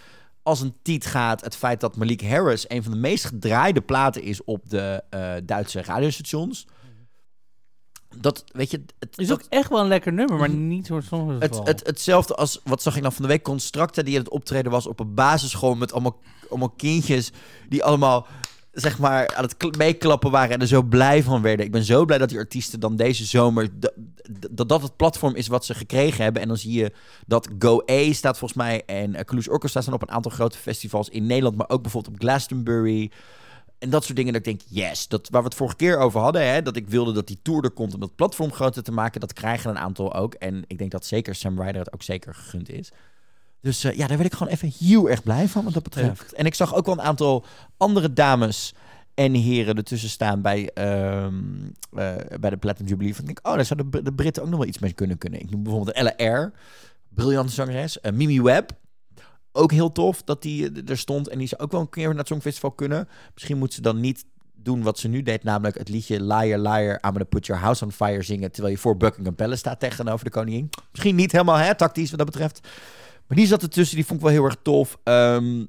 [0.49, 4.23] als een tiet gaat, het feit dat Malik Harris een van de meest gedraaide platen
[4.23, 6.67] is op de eh, Duitse radiostations.
[8.17, 11.03] Dat, weet je, het, is dat- ook echt wel een lekker nummer, maar niet zo'n
[11.03, 11.41] song.
[11.41, 14.33] het, het, hetzelfde als, wat zag ik nou van de week, Constructa die aan het
[14.33, 16.19] optreden was op een basisschool met allemaal,
[16.51, 17.31] allemaal kindjes
[17.69, 18.27] die allemaal,
[18.73, 21.67] zeg maar, aan het kl- meeklappen waren en er zo blij van werden.
[21.67, 23.69] Ik ben zo blij dat die artiesten dan deze zomer
[24.51, 26.43] dat dat het platform is wat ze gekregen hebben.
[26.43, 26.93] En dan zie je
[27.27, 30.59] dat Go A staat volgens mij en uh, Clues Orchestra staan op een aantal grote
[30.59, 33.11] festivals in Nederland, maar ook bijvoorbeeld op Glastonbury.
[33.79, 36.21] En dat soort dingen dat ik denk, yes, dat, waar we het vorige keer over
[36.21, 38.93] hadden, hè, dat ik wilde dat die tour er komt om dat platform groter te
[38.93, 40.35] maken, dat krijgen een aantal ook.
[40.35, 42.93] En ik denk dat zeker Sam Ryder het ook zeker gegund is.
[43.61, 46.33] Dus eh, ja, daar werd ik gewoon even heel erg blij van wat dat betreft.
[46.33, 47.45] En ik zag ook wel een aantal
[47.77, 48.75] andere dames
[49.15, 51.35] en heren ertussen staan bij, ehm,
[51.93, 53.15] eh, bij de Platinum Jubilee.
[53.15, 55.19] Van, ik denk, oh, daar zouden de, de Britten ook nog wel iets mee kunnen
[55.19, 55.41] kunnen.
[55.41, 56.53] Ik noem bijvoorbeeld Ella Air,
[57.09, 58.01] briljante zangeres.
[58.01, 58.71] Eh, Mimi Webb,
[59.53, 61.29] ook heel tof dat die er stond.
[61.29, 63.09] En die zou ook wel een keer naar het Songfestival kunnen.
[63.35, 66.93] Misschien moet ze dan niet doen wat ze nu deed, namelijk het liedje Liar Liar,
[66.93, 70.25] I'm gonna put your house on fire zingen, terwijl je voor Buckingham Palace staat tegenover
[70.25, 70.71] de koningin.
[70.91, 72.69] Misschien niet helemaal hè, tactisch wat dat betreft.
[73.29, 74.99] Maar die zat ertussen, die vond ik wel heel erg tof.
[75.05, 75.65] Ehm,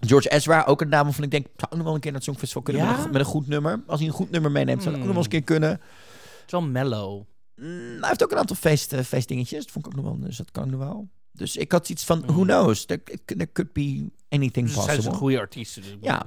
[0.00, 2.20] George Ezra, ook een dame van ik denk, zou ook nog wel een keer naar
[2.20, 2.90] het Songfestival kunnen Ja?
[2.96, 3.82] met, een, met een goed nummer.
[3.86, 5.70] Als hij een goed nummer meeneemt, zou dat ook nog wel eens een keer kunnen.
[5.70, 7.22] Het is wel mellow.
[7.56, 7.66] Mm,
[7.98, 9.62] hij heeft ook een aantal feest, eh, feestdingetjes.
[9.64, 11.08] Dat vond ik ook nog wel, dus dat kan nog wel.
[11.32, 12.46] Dus ik had iets van, who Mm.
[12.46, 12.84] knows?
[12.84, 14.98] There, there could be anything Dus possible.
[14.98, 15.74] is een goede artiest.
[15.74, 16.26] dus- Ja.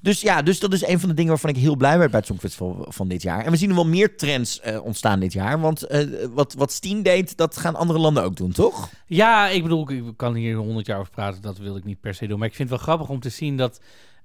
[0.00, 2.18] Dus ja, dus dat is een van de dingen waarvan ik heel blij werd bij
[2.18, 3.44] het Songfestival van dit jaar.
[3.44, 5.60] En we zien wel meer trends eh, ontstaan dit jaar.
[5.60, 8.90] Want eh, wat, wat Steen deed, dat gaan andere landen ook doen, toch?
[9.06, 11.42] Ja, ik bedoel, ik kan hier honderd jaar over praten.
[11.42, 12.38] Dat wil ik niet per se doen.
[12.38, 13.80] Maar ik vind het wel grappig om te zien dat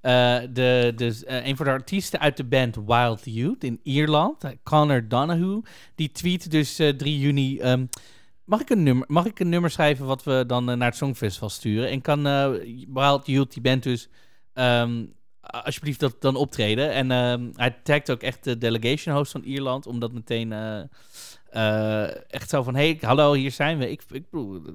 [0.06, 5.08] eh, de, eh, een van de artiesten uit de band Wild Youth in Ierland, Connor
[5.08, 5.62] Donahue,
[5.94, 7.58] die tweet dus eh, 3 juni.
[7.58, 7.86] ehm,
[8.44, 11.48] mag, ik een nummer, mag ik een nummer schrijven wat we dan naar het Songfestival
[11.48, 11.90] sturen?
[11.90, 12.22] En kan
[12.92, 14.08] Wild Youth, die band dus,
[14.52, 15.04] ehm,
[15.46, 16.92] alsjeblieft dat dan optreden?
[16.92, 20.52] En ehm, hij tagt ook echt de delegation host van Ierland, om dat meteen...
[20.52, 20.80] eh,
[21.56, 23.90] eh, echt zo van, hey, hallo, hier zijn we.
[23.90, 24.24] Ik, ik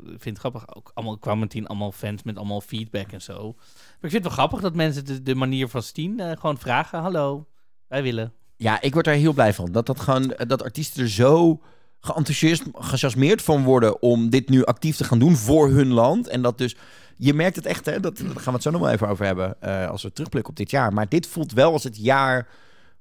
[0.05, 0.75] vind het grappig.
[0.75, 3.53] Ook allemaal kwamen meteen allemaal fans met allemaal feedback en zo.
[3.53, 6.57] Maar ik vind het wel grappig dat mensen de, de manier van Steen eh, gewoon
[6.57, 6.99] vragen.
[6.99, 7.45] Hallo,
[7.88, 8.34] wij willen.
[8.55, 9.71] Ja, ik word daar heel blij van.
[9.71, 11.62] Dat, dat, gewoon, dat artiesten er zo
[11.99, 16.27] geenthousiasmeerd van worden om dit nu actief te gaan doen voor hun land.
[16.27, 16.75] En dat dus,
[17.23, 19.25] je merkt het echt, hè, dat, daar gaan we het zo nog wel even over
[19.25, 20.93] hebben eh, als we terugblikken op dit jaar.
[20.93, 22.47] Maar dit voelt wel als het jaar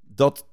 [0.00, 0.46] dat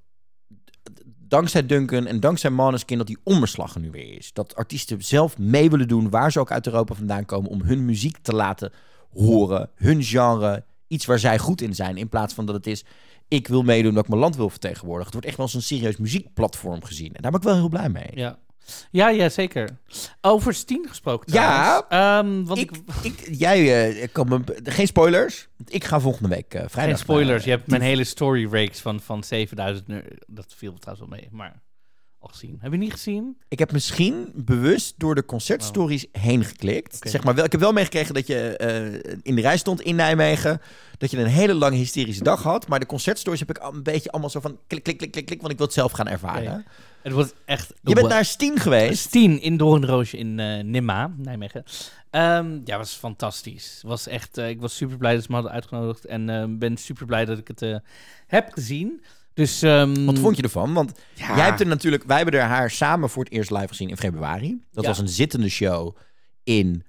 [1.28, 4.34] dankzij Duncan en dankzij Maneskin dat die omslag er nu weer is.
[4.34, 7.86] Dat artiesten zelf mee willen doen waar ze ook uit Europa vandaan komen om hun
[7.86, 8.72] muziek te laten
[9.14, 12.86] horen, hun genre, iets waar zij goed in zijn, in plaats van dat het is
[13.28, 15.06] ik wil meedoen dat ik mijn land wil vertegenwoordigen.
[15.06, 17.14] Het wordt echt wel als een serieus muziekplatform gezien.
[17.14, 18.12] En daar ben ik wel heel blij mee.
[18.14, 18.38] Ja.
[18.92, 19.78] Ja, ja, zeker.
[20.22, 21.86] Over Steen gesproken Ja.
[21.90, 25.48] Ehm, want Ik, ik, jij, eh, kan me, geen spoilers.
[25.58, 26.84] Want ik ga volgende week eh, vrijdag.
[26.84, 27.30] geen spoilers.
[27.30, 30.08] naar, Je hebt eh, mijn hele story reeks van, van 7000 euro.
[30.28, 31.62] Dat viel trouwens wel mee, maar
[32.20, 32.58] al gezien.
[32.62, 33.38] Heb je niet gezien?
[33.48, 37.00] Ik heb misschien bewust door de concertstories heen geklikt.
[37.10, 39.96] Zeg maar, wel, ik heb wel meegekregen dat je eh, in de rij stond in
[39.96, 40.62] Nijmegen.
[40.98, 42.68] Dat je een hele lange hysterische dag had.
[42.68, 45.26] Maar de concertstories heb ik al een beetje allemaal zo van klik, klik, klik, klik,
[45.26, 45.40] klik.
[45.40, 46.66] Want ik wil het zelf gaan ervaren.
[47.08, 47.74] Het was echt...
[47.82, 49.00] Je bent naar Steen geweest.
[49.00, 51.64] Steen in Doornroosje in eh Nimma, Nijmegen.
[52.10, 53.82] Ehm, ja, was fantastisch.
[53.86, 56.06] Was echt, eh, ik was super blij dat ze me hadden uitgenodigd.
[56.06, 57.82] En eh, ben super blij dat ik het
[58.28, 59.04] heb gezien.
[59.34, 60.74] Dus, ehm, Wat vond je ervan?
[60.74, 62.04] Want ja, jij hebt er natuurlijk...
[62.04, 64.62] Wij hebben er haar samen voor het eerst live gezien in februari.
[64.72, 64.90] Dat Ja.
[64.90, 65.98] was een zittende show
[66.44, 66.84] in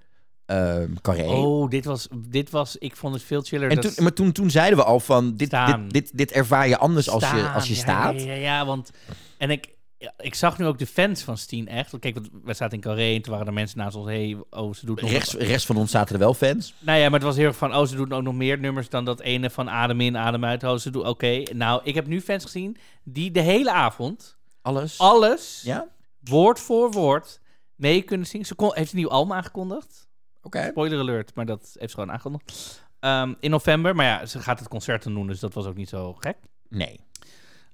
[0.46, 1.24] ehm Carré.
[1.26, 3.70] Oh, dit was, dit was, ik vond het veel chiller.
[3.70, 5.36] en toen, maar toen, toen zeiden we al van...
[5.36, 8.22] Dit, dit, dit, dit ervaar je anders als je, als je staat.
[8.22, 8.90] Ja, ja, ja, want...
[9.38, 11.98] En ik, ja, ik zag nu ook de fans van Steen echt.
[11.98, 14.06] Kijk, wij zaten in Carré en toen waren er mensen naast ons.
[14.06, 16.74] Hey, oh, ze doet nog Rechts, rechts van ons zaten er wel fans.
[16.78, 18.88] Nou ja, maar het was heel erg van, oh, ze doen ook nog meer nummers
[18.88, 20.64] dan dat ene van adem in, adem uit.
[20.64, 21.42] Oh, ze doen, oké.
[21.52, 24.98] Nou, ik heb nu fans gezien die de hele avond Alles.
[24.98, 25.86] alles, Ja?
[26.20, 27.40] woord voor woord,
[27.74, 28.46] mee kunnen zingen.
[28.46, 30.08] Ze kon, heeft een nieuw album aangekondigd.
[30.42, 30.66] Oké.
[30.70, 32.86] Spoiler alert, maar dat heeft ze gewoon aangekondigd.
[33.00, 35.88] Ehm, in november, maar ja, ze gaat het concert doen, dus dat was ook niet
[35.88, 36.36] zo gek.
[36.68, 37.00] Nee.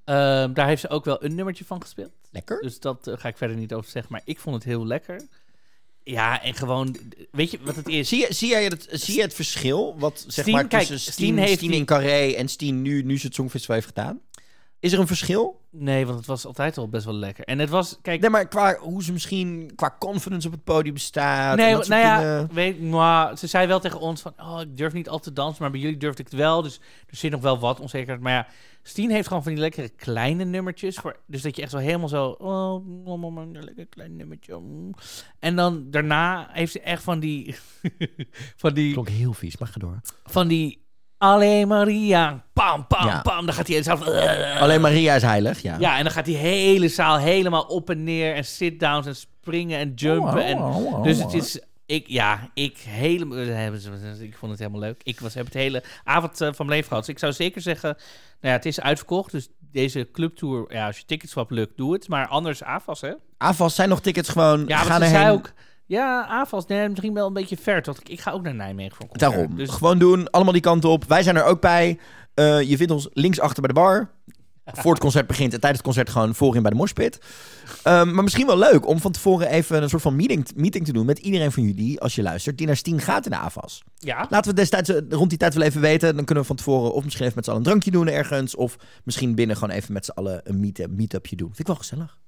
[0.05, 2.13] Ehm, daar heeft ze ook wel een nummertje van gespeeld.
[2.31, 2.61] Lekker.
[2.61, 5.23] Dus dat eh, ga ik verder niet over zeggen, maar ik vond het heel lekker.
[6.03, 6.97] Ja, en gewoon,
[7.31, 8.09] weet je wat het is?
[8.09, 9.99] Zie je, zie, jij het, zie je het verschil?
[9.99, 13.27] Wat zeg maar kijk, tussen Steen Steen, heeft in Carré en Steen nu, nu ze
[13.27, 14.21] het Songfestival heeft gedaan?
[14.81, 15.61] Is er een verschil?
[15.71, 17.45] Nee, want het was altijd al best wel lekker.
[17.45, 20.97] En het was, kijk, Nee, maar qua hoe ze misschien qua confidence op het podium
[20.97, 21.59] staat.
[21.59, 22.55] en Nee, dat nou ja, dingen.
[22.55, 25.63] weet, maar ze zei wel tegen ons van, oh, ik durf niet al te dansen,
[25.63, 26.63] maar bij jullie durfde ik het wel.
[26.63, 28.21] Dus er zit nog wel wat onzekerheid.
[28.21, 28.47] Maar ja,
[28.87, 30.97] Steen heeft gewoon van die lekkere kleine nummertjes.
[30.97, 34.59] Voor, dus dat je echt zo helemaal zo, oh, mama, maar een lekker klein nummertje.
[34.59, 34.95] mm.
[35.39, 37.57] En dan daarna heeft ze echt van die,
[38.63, 40.01] van die, Klonk heel vies, maar ga door.
[40.25, 40.84] van die,
[41.19, 43.21] Alle Maria, pam, pam, Ja.
[43.21, 43.47] pam.
[43.47, 44.07] Dan gaat hij zelf,
[44.61, 45.77] Alleen Maria is heilig, ja.
[45.79, 49.79] ja, en dan gaat die hele zaal helemaal op en neer en sit-downs en springen
[49.79, 50.45] en jumpen.
[50.45, 50.59] En,
[51.03, 55.01] dus het is, ik, ja, ik helemaal, ik vond het helemaal leuk.
[55.03, 57.05] Ik was, heb het hele avond eh, van mijn leven gehad.
[57.05, 57.99] Dus ik zou zeker zeggen, nou
[58.41, 59.33] ja, het is uitverkocht.
[59.33, 62.09] Dus deze clubtour, ja, als je ticketswap lukt, doe het.
[62.09, 63.13] Maar anders AFAS, hè?
[63.39, 64.65] AFAS zijn nog tickets gewoon.
[64.67, 65.31] Ja, gaan ze erheen.
[65.31, 65.53] ook...
[65.87, 67.81] Ja, AFAS, nee, misschien wel een beetje ver.
[67.85, 69.33] Want ik, ik ga ook naar Nijmegen voor een concert.
[69.33, 69.57] Daarom.
[69.57, 70.31] Dus Gewoon doen.
[70.31, 71.05] Allemaal die kant op.
[71.05, 71.99] Wij zijn er ook bij.
[72.35, 74.11] Eh, je vindt ons linksachter bij de bar.
[74.73, 77.19] Voor het concert begint en tijdens het concert gewoon voorin bij de moshpit.
[77.83, 80.93] Ehm, maar misschien wel leuk om van tevoren even een soort van meeting, meeting te
[80.93, 83.83] doen met iedereen van jullie, als je luistert, die naar Steen gaat in de AFAS.
[83.99, 86.17] ja, Laten we destijds eh, rond die tijd wel even weten.
[86.17, 88.55] Dan kunnen we van tevoren of misschien even met z'n allen een drankje doen ergens.
[88.57, 91.47] Of misschien binnen gewoon even met z'n allen een meet- meet-upje doen.
[91.49, 92.19] Vind ik wel gezellig.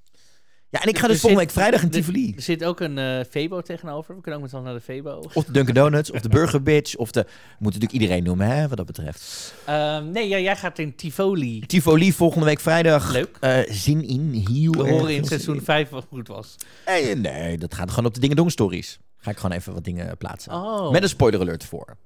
[0.76, 2.32] Ja, en ik ga dus volgende zit- week vrijdag in Tivoli.
[2.36, 4.14] Er zit ook een eh Febo tegenover.
[4.14, 5.22] We kunnen ook met z'n naar de Febo.
[5.34, 7.20] Of de Dunkin' Donuts, of de Burger Bitch, of de...
[7.22, 9.54] We moeten natuurlijk iedereen noemen, hè, wat dat betreft.
[9.66, 11.60] Ehm, nee, ja, jij gaat in Tivoli.
[11.66, 13.12] Tivoli volgende week vrijdag.
[13.12, 13.36] Leuk.
[13.40, 16.56] Eh, zin in, heel We horen in seizoen 5 wat goed was.
[16.86, 18.98] Nee, nee, dat gaat gewoon op de Dingen Dong Stories.
[19.16, 20.52] Ga ik gewoon even wat dingen plaatsen.
[20.52, 21.96] Oh, Met een spoiler alert voor.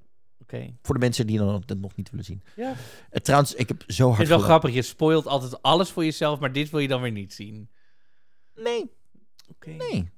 [0.42, 0.66] oké.
[0.82, 2.42] Voor de mensen die dan het nog niet willen zien.
[2.56, 2.74] Ja.
[3.10, 4.74] Eh, trouwens, ik heb zo Het hard is wel grappig.
[4.74, 7.68] Je spoilt altijd alles voor jezelf, maar dit wil je dan weer niet zien.
[8.56, 8.90] Nee,
[9.64, 10.10] nee.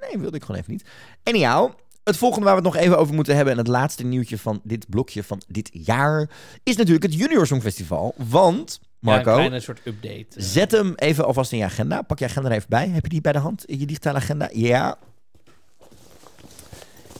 [0.00, 0.84] Nee, wilde ik gewoon even niet.
[1.22, 1.72] Anyhow,
[2.04, 3.52] het volgende waar we het nog even over moeten hebben...
[3.52, 6.30] en het laatste nieuwtje van dit blokje van dit jaar...
[6.62, 8.14] is natuurlijk het Junior Songfestival.
[8.16, 9.30] Want, Ja, Marco...
[9.30, 10.26] een kleine soort update.
[10.36, 12.02] Zet hem even alvast in je agenda.
[12.02, 12.88] Pak je agenda er even bij.
[12.88, 13.64] Heb je die bij de hand?
[13.66, 14.48] Je digitale agenda?
[14.52, 14.98] Ja.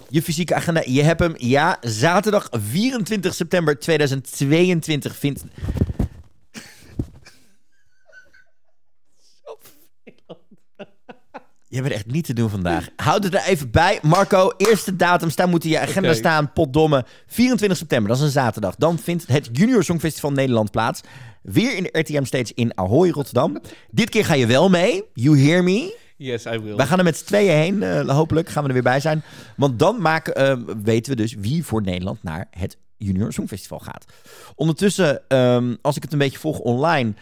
[0.09, 0.83] Je fysieke agenda?
[0.85, 1.35] Je hebt hem?
[1.37, 1.77] Ja.
[1.81, 5.45] Zaterdag 24 september 2022 vindt...
[11.69, 12.89] Je bent echt niet te doen vandaag.
[12.97, 13.99] Houd het er even bij.
[14.03, 15.29] Marco, eerste datum.
[15.35, 16.53] Daar moet in je agenda staan.
[16.53, 17.05] Potdomme.
[17.27, 18.75] 24 september, dat is een zaterdag.
[18.77, 21.01] Dan vindt het Junior Songfestival Nederland plaats.
[21.43, 23.59] Weer in de RTM Stage in Ahoy, Rotterdam.
[23.91, 25.03] Dit keer ga je wel mee.
[25.13, 25.97] You hear me?
[26.17, 26.77] Yes, I will.
[26.77, 27.83] Wij gaan er met z'n tweeën heen.
[27.83, 29.23] eh, hopelijk gaan we er weer bij zijn.
[29.57, 34.05] Want dan maken, eh, weten we dus wie voor Nederland naar het Junior Songfestival gaat.
[34.55, 37.15] Ondertussen, ehm, als ik het een beetje volg online,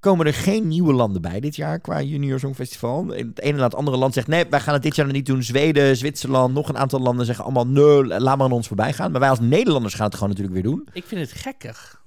[0.00, 3.06] komen er geen nieuwe landen bij dit jaar qua Junior Songfestival.
[3.06, 5.26] Het ene na het andere land zegt, nee, wij gaan het dit jaar nog niet
[5.26, 5.42] doen.
[5.42, 9.10] Zweden, Zwitserland, nog een aantal landen zeggen allemaal, nee, laat maar aan ons voorbij gaan.
[9.10, 10.88] Maar wij als Nederlanders gaan het gewoon natuurlijk weer doen.
[10.92, 12.04] Ik vind het gekkig.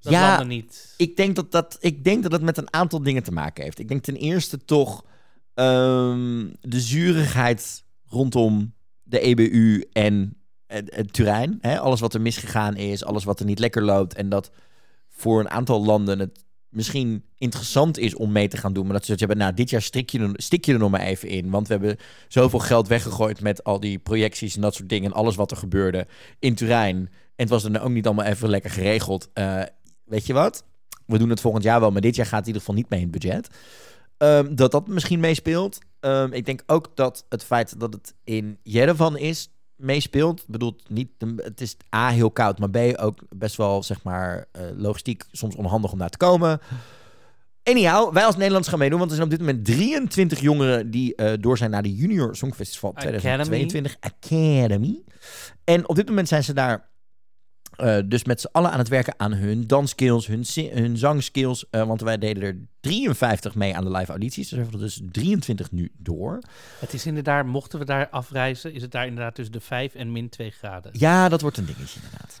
[0.00, 0.94] Dat Ja, niet...
[0.96, 3.78] Ik denk dat, dat, ik denk dat het met een aantal dingen te maken heeft.
[3.78, 5.04] Ik denk ten eerste toch
[5.54, 11.16] ehm, de zurigheid rondom de EBU en het.
[11.60, 11.78] Hè?
[11.78, 14.14] Alles wat er misgegaan is, alles wat er niet lekker loopt.
[14.14, 14.50] En dat
[15.10, 18.84] voor een aantal landen het misschien interessant is om mee te gaan doen.
[18.84, 21.28] Maar dat ze hebben, nou, dit jaar strik je, stik je er nog maar even
[21.28, 21.50] in.
[21.50, 21.96] Want we hebben
[22.28, 25.10] zoveel geld weggegooid met al die projecties en dat soort dingen.
[25.10, 26.06] En alles wat er gebeurde
[26.38, 26.96] in Turijn.
[26.96, 29.28] En het was dan ook niet allemaal even lekker geregeld.
[29.32, 29.62] Eh,
[30.04, 30.64] weet je wat?
[31.06, 32.90] We doen het volgend jaar wel, maar dit jaar gaat het in ieder geval niet
[32.90, 33.48] mee in het budget.
[34.16, 35.78] Ehm, dat dat misschien meespeelt.
[36.00, 39.48] Ehm, ik denk ook dat het feit dat het in Jerevan is
[39.84, 40.40] meespeelt.
[40.40, 44.46] Ik bedoel, niet, het is A, heel koud, maar B, ook best wel, zeg maar,
[44.52, 46.60] eh, logistiek soms onhandig om daar te komen.
[47.62, 51.14] Anyhow, wij als Nederlands gaan meedoen, want er zijn op dit moment 23 jongeren die
[51.14, 53.18] eh, door zijn naar de Junior Songfestival Academy.
[53.18, 55.02] 2022 Academy.
[55.64, 56.92] En op dit moment zijn ze daar
[57.76, 61.64] eh, dus met z'n allen aan het werken aan hun dansskills, hun, hun zangskills.
[61.70, 64.48] eh, want wij deden er 53 mee aan de live audities.
[64.48, 66.38] Dus we hebben er dus 23 nu door.
[66.80, 70.12] Het is inderdaad, mochten we daar afreizen, is het daar inderdaad tussen de 5 en
[70.12, 70.90] min 2 graden.
[70.94, 72.40] Ja, dat wordt een dingetje inderdaad.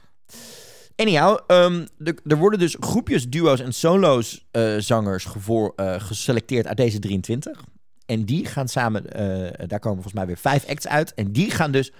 [0.96, 6.76] Anyhow, ehm, de- er worden dus groepjes, duo's en solo's eh, zangers gevoor, geselecteerd uit
[6.76, 7.60] deze 23.
[8.06, 9.02] En die gaan samen,
[9.68, 11.14] daar komen volgens mij weer vijf acts uit.
[11.14, 11.92] En die gaan dus,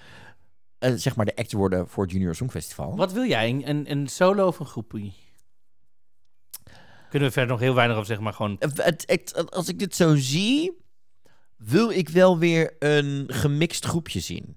[0.84, 2.96] eh, zeg maar, de act worden voor het Junior Songfestival.
[2.96, 3.48] Wat wil jij?
[3.48, 5.12] Een, een, een solo of een groepie?
[7.10, 8.56] Kunnen we verder nog heel weinig over zeggen, maar gewoon...
[8.58, 10.72] Eh, Het, het- als ik dit zo zie,
[11.56, 14.56] wil ik wel weer een gemixt groepje zien.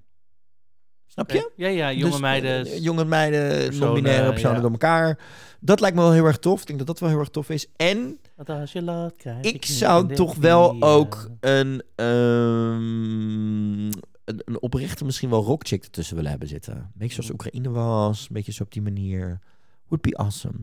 [1.08, 1.52] Snap je?
[1.56, 2.66] Ja, ja, jonge Dus, meiden.
[2.66, 4.62] eh, jonge meiden, personen, non-binaire personen ja.
[4.62, 5.20] door elkaar.
[5.60, 6.60] Dat lijkt me wel heel erg tof.
[6.62, 7.68] Ik denk dat dat wel heel erg tof is.
[7.76, 11.84] En Want als je laat krijg ik zou toch wel ook een,
[12.88, 13.90] ehm,
[14.28, 16.76] een, een oprechte misschien wel rockchick ertussen willen hebben zitten.
[16.76, 18.22] Een beetje zoals Oekraïne was.
[18.22, 19.40] Een beetje zo op die manier.
[19.88, 20.58] Would be awesome.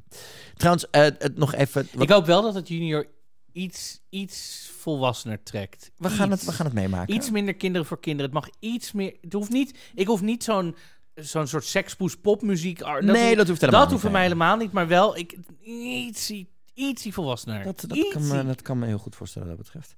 [0.54, 1.88] Trouwens, eh, het nog even...
[1.92, 3.06] wat- Ik hoop wel dat het junior
[3.52, 5.90] iets, iets volwassener trekt.
[5.96, 6.48] we, gaan het, Iets.
[6.48, 7.14] we gaan het meemaken.
[7.14, 8.32] Iets minder kinderen voor kinderen.
[8.34, 9.16] Het mag iets meer...
[9.20, 9.78] Het hoeft niet...
[9.94, 10.76] Ik hoef niet zo'n
[11.14, 12.82] zo'n soort sekspoes popmuziek...
[12.82, 13.90] ar- nee, hoeft- dat hoeft helemaal dat niet.
[13.90, 14.30] hoeft voor mij nee.
[14.32, 14.72] helemaal niet.
[14.72, 17.64] Maar wel ik, ietsie, ietsie volwassener.
[17.64, 19.94] Dat, dat, kan me, dat kan me heel goed voorstellen wat dat betreft.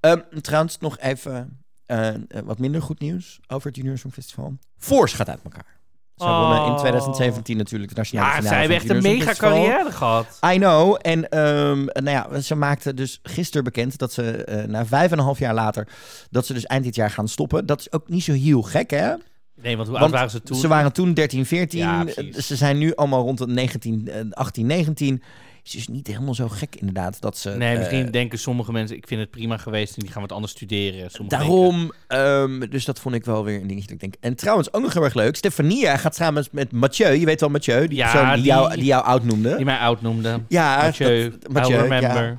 [0.00, 2.08] Ehm, trouwens, nog even eh,
[2.44, 4.54] wat minder goed nieuws over het Junior Songfestival.
[4.78, 5.74] Force gaat uit elkaar.
[6.16, 6.78] Ze wonnen in Oh.
[6.78, 10.38] 2017 natuurlijk de nationale Ja, finale zij hebben echt een mega carrière gehad.
[10.54, 10.96] I know.
[11.02, 15.18] En ehm, nou ja, ze maakten dus gisteren bekend dat ze eh, na vijf en
[15.18, 15.88] een half jaar later...
[16.30, 17.66] dat ze dus eind dit jaar gaan stoppen.
[17.66, 19.14] Dat is ook niet zo heel gek, hè?
[19.62, 20.56] Nee, want hoe Want oud waren ze toen?
[20.56, 21.78] Ze waren toen 13, 14.
[21.78, 22.04] Ja,
[22.40, 25.22] ze zijn nu allemaal rond de 19, eh, 18, 19.
[25.66, 27.50] Is dus niet helemaal zo gek inderdaad dat ze...
[27.50, 30.32] Nee, eh, misschien denken sommige mensen, ik vind het prima geweest en die gaan wat
[30.32, 31.10] anders studeren.
[31.10, 34.14] Sommige Daarom, ehm, dus dat vond ik wel weer een dingetje dat ik denk.
[34.20, 35.36] En trouwens, ook nog heel erg leuk.
[35.36, 37.10] Stefania gaat samen met, Mathieu.
[37.12, 39.56] Je weet wel Mathieu, die Ja, persoon die, die- jou, die jou oud noemde.
[39.56, 40.44] Die mij oud noemden.
[40.48, 42.24] ja, Mathieu, dat- Mathieu, remember.
[42.24, 42.38] Ja,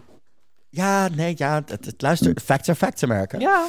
[1.16, 3.40] nee, ja, het, het, luister, facts are facts, Amerika.
[3.40, 3.68] Ja.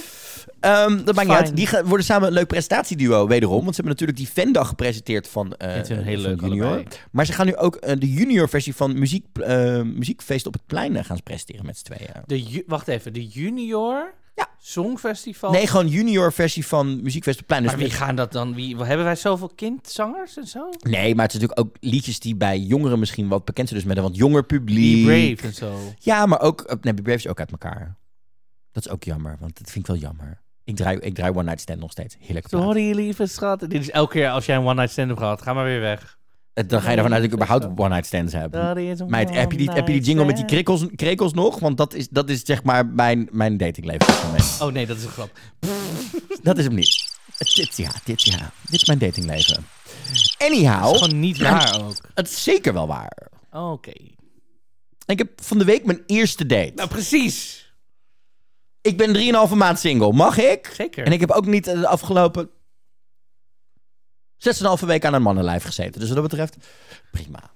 [0.61, 1.57] Ehm, dat maakt niet uit.
[1.57, 3.64] Die gaan- worden samen een leuk presentatieduo, wederom.
[3.64, 6.66] Want ze hebben natuurlijk die Vendag gepresenteerd van, eh Vind hun heel van leuk Junior.
[6.66, 6.86] allebei.
[7.11, 10.66] Maar ze gaan nu ook eh, de junior versie van muziek, eh, Muziekfeest op het
[10.66, 12.11] Plein gaan presenteren met z'n tweeën.
[12.26, 14.18] De wacht even, de Junior Ja.
[14.61, 15.51] Songfestival.
[15.51, 17.63] Nee, gewoon junior versie van Muziekfeest op het Plein.
[17.63, 18.55] Dus maar wie gaan dat dan?
[18.55, 20.69] Wie, hebben wij zoveel kindzangers en zo?
[20.81, 23.81] Nee, maar het is natuurlijk ook liedjes die bij jongeren misschien wat bekend zijn.
[23.81, 25.07] Dus met een wat jonger publiek.
[25.07, 25.79] Be Brave en zo.
[25.99, 26.61] Ja, maar ook...
[26.61, 27.97] eh, Nee, Be Brave is ook uit elkaar.
[28.73, 30.41] Dat is ook jammer, want dat vind ik wel jammer.
[30.65, 32.17] Ik draai, ik draai One Night Stand nog steeds.
[32.21, 32.47] Heerlijk.
[32.49, 33.61] Sorry, lieve schat.
[33.61, 35.43] Dit is elke keer als jij een one-night stand hebt gehad.
[35.43, 36.18] Ga maar weer weg.
[36.59, 38.53] Eh, Dan ga je ervan uit dat ik überhaupt One Night Stands heb.
[38.53, 41.33] Dat is een Meid, heb je, die, heb je die jingle met die one-night krekels,
[41.33, 41.59] nog?
[41.59, 44.43] Want dat is, dat is zeg maar mijn, mijn datingleven op dit moment.
[44.43, 44.69] stand.
[44.71, 45.31] Oh nee, dat is een grap.
[46.43, 47.17] Dat is hem niet.
[47.37, 48.51] Het- Dit, ja, dit, ja.
[48.71, 49.67] Dit is mijn datingleven.
[50.13, 51.95] Dat Anyhow, is gewoon niet waar ook.
[52.15, 53.13] het is zeker wel waar.
[53.53, 53.93] Oké.
[55.07, 56.73] Ik heb van de week mijn eerste date.
[56.75, 57.67] Nou, precies.
[58.81, 59.17] Ik ben
[59.49, 60.13] 3,5 maand single.
[60.13, 60.73] Mag ik?
[60.77, 61.05] Zeker.
[61.05, 62.51] En ik heb ook niet eh, de afgelopen
[64.80, 66.01] 6,5 week aan een mannenlijf gezeten.
[66.01, 66.57] Dus wat dat betreft,
[67.11, 67.51] prima.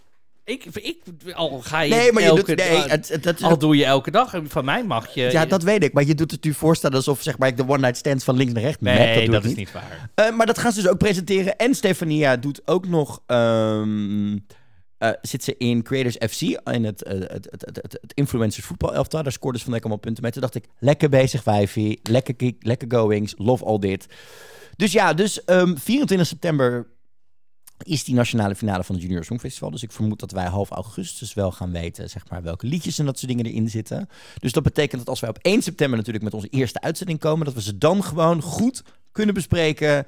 [0.45, 0.99] Ik, ik,
[1.35, 2.57] al ga je Nee, maar je elke doet...
[2.57, 4.35] Nee, het, het, het- al doe je elke dag.
[4.45, 5.30] Van mij mag je...
[5.30, 5.93] ja, dat weet ik.
[5.93, 8.53] Maar je doet het nu voorstellen alsof zeg maar, ik de one-night stands van links
[8.53, 9.33] naar rechts Nee, map.
[9.33, 10.11] dat, ik is niet waar.
[10.14, 11.57] Eh, maar dat gaan ze dus ook presenteren.
[11.57, 13.22] En Stefania doet ook nog.
[13.26, 14.37] ehm,
[14.99, 19.22] eh, zit ze in Creators FC, in het, eh, het, het, het, influencers voetbal elftal.
[19.22, 20.33] Daar scoorde ze van allemaal punten mee.
[20.33, 24.07] Toen dacht ik, lekker bezig wijfie, lekker lekker goings, love all dit.
[24.77, 26.87] Dus ja, dus ehm, 24 september
[27.85, 29.70] is die nationale finale van het Junior Songfestival.
[29.70, 33.05] Dus ik vermoed dat wij half augustus wel gaan weten, zeg maar, welke liedjes en
[33.05, 34.09] dat soort dingen erin zitten.
[34.39, 37.45] Dus dat betekent dat als wij op 1 september natuurlijk met onze eerste uitzending komen,
[37.45, 40.07] dat we ze dan gewoon goed kunnen bespreken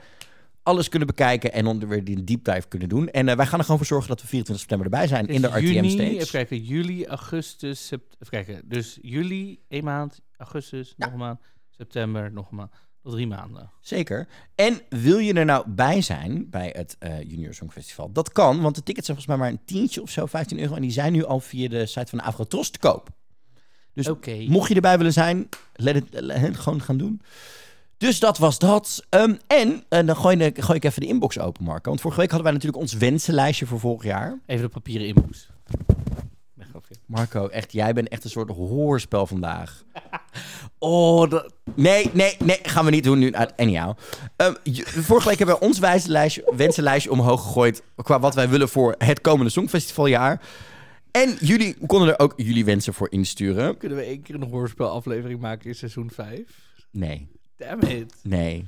[0.62, 3.09] alles kunnen bekijken en onder weer die deep dive kunnen doen.
[3.09, 5.41] En eh, wij gaan er gewoon voor zorgen dat we 24 september erbij zijn in
[5.43, 6.11] de Dus RTM juni, stage.
[6.11, 8.69] Even kijken, juli, augustus, sept- even kijken.
[8.69, 11.41] Dus juli, één maand, augustus, nog een maand,
[11.71, 12.71] september, nog een maand.
[13.05, 13.71] Drie maanden.
[13.81, 14.29] Zeker.
[14.55, 18.13] En wil je er nou bij zijn bij het eh, Junior Songfestival?
[18.13, 20.75] Dat kan, want de tickets zijn volgens mij maar een tientje of zo, 15 euro.
[20.75, 23.09] En die zijn nu al via de site van de Afrotros te koop.
[23.95, 24.09] Dus
[24.49, 27.21] mocht je erbij willen zijn, let het, let het gewoon gaan doen.
[27.97, 29.05] Dus dat was dat.
[29.09, 31.89] Ehm, en eh, dan gooi, ik- gooi ik even de inbox open, Marco.
[31.89, 34.39] Want vorige week hadden wij natuurlijk ons wensenlijstje voor vorig jaar.
[34.47, 35.49] Even de papieren inbox.
[37.07, 39.83] Marco, echt, jij bent echt een soort hoorspel vandaag.
[40.79, 41.53] Oh, dat...
[41.75, 43.27] Nee, nee, nee, gaan we niet doen nu.
[43.31, 43.97] Uh, Anyhow.
[44.62, 47.83] Je- vorige week hebben we ons wijzenlijstje, wensenlijstje omhoog gegooid...
[47.97, 50.41] qua wat wij willen voor het komende Songfestivaljaar.
[51.11, 53.77] En jullie konden er ook jullie wensen voor insturen.
[53.77, 56.41] Kunnen we één keer een hoorspelaflevering maken in seizoen 5?
[56.91, 58.14] Nee, Damn it.
[58.22, 58.66] nee.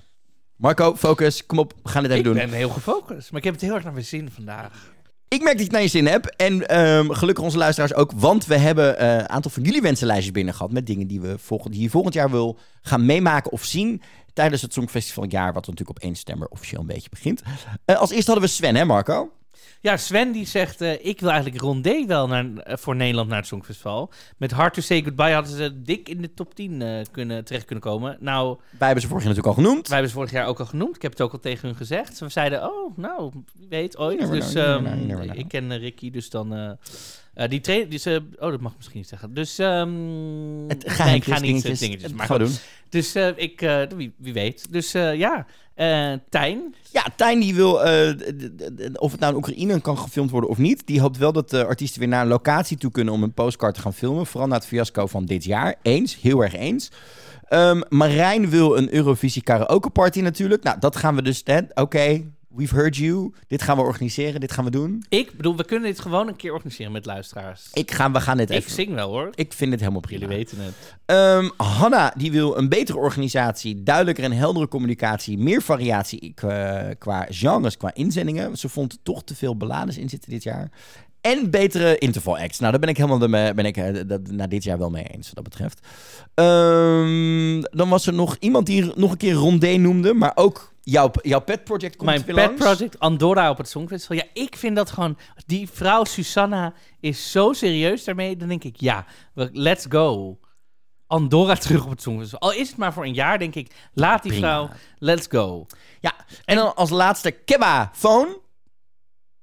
[0.57, 1.47] Marco, focus.
[1.47, 2.47] Kom op, we gaan het even Ik doen.
[2.49, 4.95] ben heel gefocust, maar ik heb het heel erg naar mijn zin vandaag.
[5.29, 6.37] Ik merk dat naar je zin hebt.
[6.37, 8.13] En ehm, gelukkig onze luisteraars ook.
[8.17, 10.73] Want we hebben eh, een aantal van jullie wensenlijstjes binnen gehad.
[10.73, 14.03] Met dingen die, we volgend, die je volgend jaar wil gaan meemaken of zien.
[14.33, 15.53] Tijdens het Songfestivaljaar.
[15.53, 17.43] Wat natuurlijk op 1 september officieel een beetje begint.
[17.85, 19.31] Eh, als eerste hadden we Sven, hè Marco?
[19.81, 23.39] Ja, Sven die zegt, eh, ik wil eigenlijk Rondé wel naar, eh, voor Nederland naar
[23.39, 24.11] het Songfestival.
[24.37, 27.65] Met Hard to Say Goodbye hadden ze dik in de top 10 eh, kunnen, terecht
[27.65, 28.17] kunnen komen.
[28.21, 29.89] Nou, Wij hebben ze vorig jaar natuurlijk al genoemd.
[29.89, 30.97] wij hebben ze vorig jaar ook al genoemd.
[30.97, 32.17] Ik heb het ook al tegen hun gezegd.
[32.17, 34.19] Ze zeiden, oh, nou, wie weet, ooit.
[34.19, 35.39] Never dus know, you never ehm, know, you never know.
[35.39, 36.77] ik ken Ricky, dus dan...
[37.49, 39.35] die trainer, ze, oh, dat mag ik misschien niet zeggen.
[39.35, 41.79] Dus, ehm Het nee, ik ga niet dingetjes.
[41.79, 42.55] dingetjes, maar gaan we doen.
[42.89, 43.61] Dus ik,
[43.97, 44.73] wie, wie weet.
[44.73, 45.47] Dus ja,
[45.77, 48.15] Eh Tijn, Ja, Tijn die wil, eh,
[48.95, 50.87] of het nou in Oekraïne kan gefilmd worden of niet.
[50.87, 53.75] Die hoopt wel dat de artiesten weer naar een locatie toe kunnen om een postcard
[53.75, 54.27] te gaan filmen.
[54.27, 55.75] Vooral na het fiasco van dit jaar.
[55.83, 56.91] Eens, heel erg eens.
[57.49, 60.63] Ehm, Marijn wil een Eurovisie karaoke party natuurlijk.
[60.63, 61.43] Nou, dat gaan we dus...
[61.75, 62.23] Oké,
[62.57, 63.33] we've heard you.
[63.47, 65.05] Dit gaan we organiseren, dit gaan we doen.
[65.09, 67.69] ik bedoel, we kunnen dit gewoon een keer organiseren met luisteraars.
[67.73, 68.71] Ik ga, we gaan dit Ik even...
[68.71, 69.31] zing wel hoor.
[69.35, 70.21] Ik vind het helemaal prima.
[70.21, 70.75] Jullie weten het.
[71.05, 77.27] Ehm, Hanna die wil een betere organisatie, duidelijker en heldere communicatie, meer variatie qua, qua
[77.29, 78.57] genres, qua inzendingen.
[78.57, 80.71] Ze vond toch te veel ballades in zitten dit jaar.
[81.21, 82.59] En betere interval acts.
[82.59, 85.05] Nou, daar ben ik helemaal de, ben ik, eh, dat, na dit jaar wel mee
[85.05, 85.81] eens, wat dat betreft.
[86.35, 91.11] Ehm, dan was er nog iemand die nog een keer Rondé noemde, maar ook jouw,
[91.23, 92.63] jouw pet project komt Mijn weer pet langs.
[92.65, 94.17] project Andorra op het Songfestival.
[94.17, 95.19] Ja, ik vind dat gewoon...
[95.47, 98.37] Die vrouw Susanna is zo serieus daarmee.
[98.37, 99.07] Dan denk ik, ja,
[99.53, 100.39] let's go.
[101.07, 102.41] Andorra terug op het Songfestival.
[102.51, 103.71] Al is het maar voor een jaar, denk ik.
[103.93, 104.47] Laat die Prima.
[104.47, 105.67] vrouw, let's go.
[106.01, 106.15] Ja,
[106.45, 108.41] en dan als laatste Kebba Phone.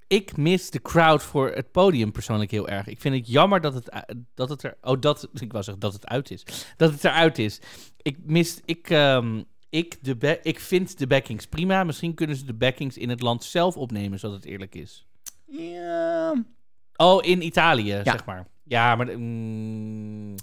[0.07, 2.87] ik mis de crowd voor het podium persoonlijk heel erg.
[2.87, 4.77] Ik vind het jammer dat het, u- dat het er...
[4.81, 6.43] Oh, dat, ik wou zeggen dat het uit is.
[6.77, 7.59] Dat het eruit is.
[8.01, 8.59] Ik mis...
[8.65, 9.41] Ik, ehm,
[9.73, 11.83] ik, de ik vind de backings prima.
[11.83, 15.05] Misschien kunnen ze de backings in het land zelf opnemen, zodat het eerlijk is.
[15.45, 16.43] Ja.
[16.95, 18.47] Oh, in Italië, zeg maar.
[18.63, 19.19] Ja, maar...
[19.19, 20.35] mm,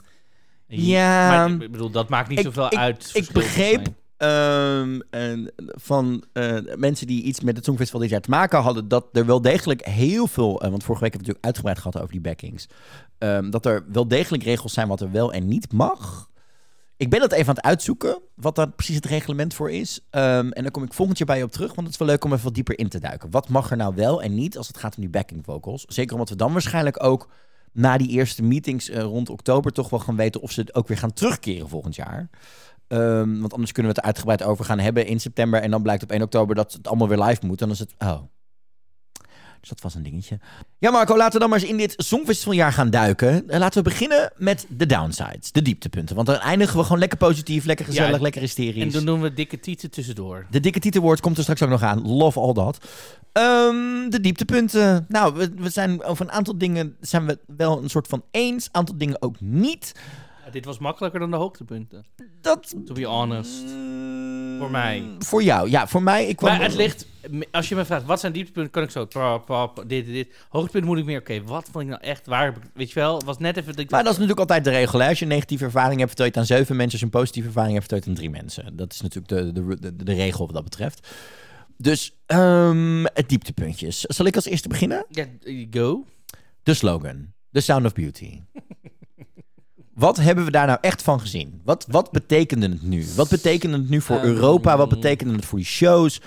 [0.66, 1.28] Ja.
[1.48, 3.10] Maar, ik bedoel, dat maakt niet Ik- zoveel ik- uit.
[3.12, 8.30] Ik begreep ehm, en van eh, mensen die iets met het Songfestival dit jaar te
[8.30, 11.42] maken hadden, dat er wel degelijk heel veel, eh, want vorige week hebben we het
[11.42, 12.66] natuurlijk uitgebreid gehad over die backings,
[13.18, 16.29] ehm, dat er wel degelijk regels zijn wat er wel en niet mag.
[17.00, 20.00] Ik ben dat even aan het uitzoeken, wat daar precies het reglement voor is.
[20.10, 22.08] Ehm, en dan kom ik volgend jaar bij je op terug, want het is wel
[22.08, 23.30] leuk om even wat dieper in te duiken.
[23.30, 25.84] Wat mag er nou wel en niet als het gaat om die backing vocals?
[25.84, 27.28] Zeker omdat we dan waarschijnlijk ook
[27.72, 30.88] na die eerste meetings eh, rond oktober toch wel gaan weten of ze het ook
[30.88, 32.30] weer gaan terugkeren volgend jaar.
[32.88, 35.60] Ehm, want anders kunnen we het er uitgebreid over gaan hebben in september.
[35.62, 37.58] En dan blijkt op 1 oktober dat het allemaal weer live moet.
[37.58, 37.94] Dan is het.
[37.98, 38.20] Oh.
[39.60, 40.38] Dus dat was een dingetje.
[40.78, 43.48] Ja, Marco, laten we dan maar eens in dit Songfestivaljaar gaan duiken.
[43.48, 46.14] Eh, laten we beginnen met de downsides, de dieptepunten.
[46.14, 48.92] Want dan eindigen we gewoon lekker positief, lekker gezellig, Ja, lekker En hysterisch.
[48.92, 50.46] dan doen we dikke tieten tussendoor.
[50.50, 52.06] De dikke titelwoord komt er straks ook nog aan.
[52.08, 52.78] Love all dat.
[53.32, 55.04] Ehm, de dieptepunten.
[55.08, 58.68] Nou, we, we zijn over een aantal dingen zijn we wel een soort van eens.
[58.72, 59.92] Aantal dingen ook niet.
[60.44, 62.04] Ja, dit was makkelijker dan de hoogtepunten.
[62.40, 62.74] Dat...
[62.86, 63.62] To be honest.
[64.60, 65.04] Voor mij.
[65.18, 66.26] Voor jou, ja, voor mij.
[66.26, 67.06] Ik kwam Maar het ligt,
[67.50, 70.28] als je me vraagt, wat zijn dieptepunten, kan ik zo, pap, pap, dit, dit.
[70.48, 73.38] Hoogtepunt moet ik meer, oké, wat vond ik nou echt, waar weet je wel, was
[73.38, 73.72] net even...
[73.72, 74.98] Dat ik Maar dat is natuurlijk altijd de regel.
[74.98, 75.08] Hè?
[75.08, 76.92] Als je een negatieve ervaring hebt, vertel je het aan zeven mensen.
[76.92, 78.76] Als je een positieve ervaring hebt, vertel je het aan drie mensen.
[78.76, 81.08] Dat is natuurlijk de, de, de, de regel wat dat betreft.
[81.76, 84.00] Dus, ehm, het dieptepuntjes.
[84.00, 85.06] Zal ik als eerste beginnen?
[85.08, 85.26] Ja,
[85.70, 86.04] go.
[86.62, 87.32] De slogan.
[87.52, 88.40] The Sound of Beauty.
[90.00, 91.60] Wat hebben we daar nou echt van gezien?
[91.64, 93.06] Wat, wat betekende het nu?
[93.16, 94.26] Wat betekende het nu voor Ehm.
[94.26, 94.76] Europa?
[94.76, 96.20] Wat betekende het voor die shows?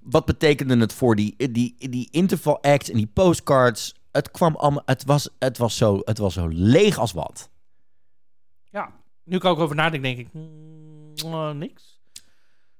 [0.00, 3.94] Wat betekende het voor die, die, die interval acts en die postcards?
[4.12, 4.82] Het kwam allemaal...
[4.84, 7.50] Het was, het was, zo, het was zo leeg als wat.
[8.70, 8.92] Ja,
[9.24, 11.95] nu kan ik over nadenken, denk ik, mm, eh, niks.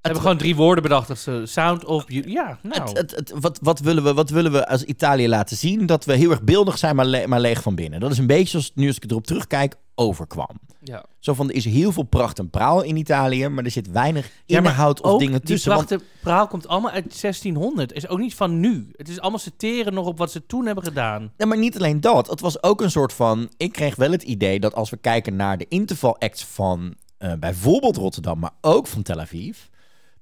[0.06, 1.08] We hebben gewoon drie woorden bedacht.
[1.08, 2.04] Dat ze sound of.
[2.08, 2.80] Ja, nou.
[2.82, 5.86] Het, het, het, wat, wat, willen we, wat willen we als Italië laten zien?
[5.86, 8.00] Dat we heel erg beeldig zijn, maar, le- maar leeg van binnen.
[8.00, 10.48] Dat is een beetje zoals nu, als ik erop terugkijk, overkwam.
[10.82, 11.04] ja.
[11.18, 14.30] Zo van, er is heel veel pracht en praal in Italië, maar er zit weinig
[14.44, 15.74] Ja, inhoud of dingen die tussen.
[15.74, 17.92] want- praal komt allemaal uit 1600.
[17.92, 18.88] Is ook niet van nu.
[18.96, 21.32] Het is allemaal citeren nog op wat ze toen hebben gedaan.
[21.36, 22.26] Ja, maar niet alleen dat.
[22.30, 23.48] Het was ook een soort van...
[23.56, 27.32] Ik kreeg wel het idee dat als we kijken naar de interval acts van eh,
[27.40, 29.58] bijvoorbeeld Rotterdam, maar ook van Tel Aviv,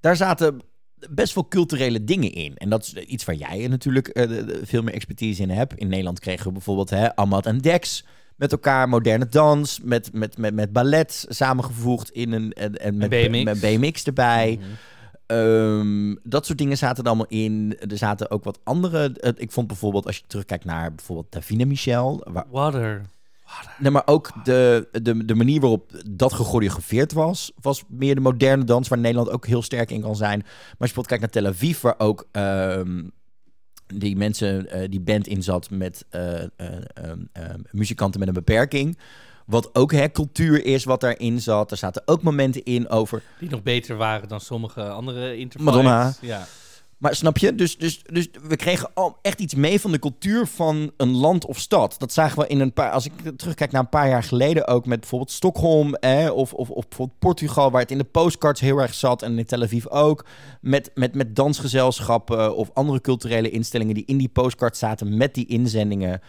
[0.05, 0.63] daar zaten
[1.11, 2.57] best veel culturele dingen in.
[2.57, 4.31] En dat is iets waar jij natuurlijk eh,
[4.63, 5.75] veel meer expertise in hebt.
[5.75, 8.05] In Nederland kregen we bijvoorbeeld hè, Amat en Dex
[8.37, 12.53] met elkaar, moderne dans, met, met, met, met ballet samengevoegd in een...
[12.53, 13.45] En, en met, BMX.
[13.45, 14.59] met BMX erbij.
[15.27, 17.77] Ehm, dat soort dingen zaten er allemaal in.
[17.89, 19.13] Er zaten ook wat andere.
[19.13, 22.27] eh, ik vond bijvoorbeeld, als je terugkijkt naar bijvoorbeeld Davina Michel.
[22.31, 23.03] Waar, Water.
[23.79, 28.65] Nee, maar ook de, de, de manier waarop dat gechoreografeerd was, was meer de moderne
[28.65, 30.39] dans, waar Nederland ook heel sterk in kan zijn.
[30.39, 33.03] Maar als je bijvoorbeeld kijkt naar Tel Aviv, waar ook ehm,
[33.87, 38.35] die mensen, eh, die band in zat met eh, eh, ehm, ehm, muzikanten met een
[38.35, 38.99] beperking.
[39.47, 41.71] Wat ook hè, cultuur is, wat daarin zat.
[41.71, 45.75] Er zaten ook momenten in over Die nog beter waren dan sommige andere interviews.
[45.75, 46.15] Madonna.
[46.21, 46.47] Ja.
[46.99, 47.55] Maar snap je?
[47.55, 51.47] Dus, dus, dus we kregen al echt iets mee van de cultuur van een land
[51.47, 51.95] of stad.
[51.99, 52.91] Dat zagen we in een paar.
[52.91, 55.97] Als ik terugkijk naar een paar jaar geleden ook met bijvoorbeeld Stockholm
[56.33, 59.45] of, of, of bijvoorbeeld Portugal, waar het in de postcards heel erg zat en in
[59.45, 60.25] Tel Aviv ook.
[60.61, 65.47] Met, met, met dansgezelschappen of andere culturele instellingen die in die postcards zaten met die
[65.47, 66.21] inzendingen.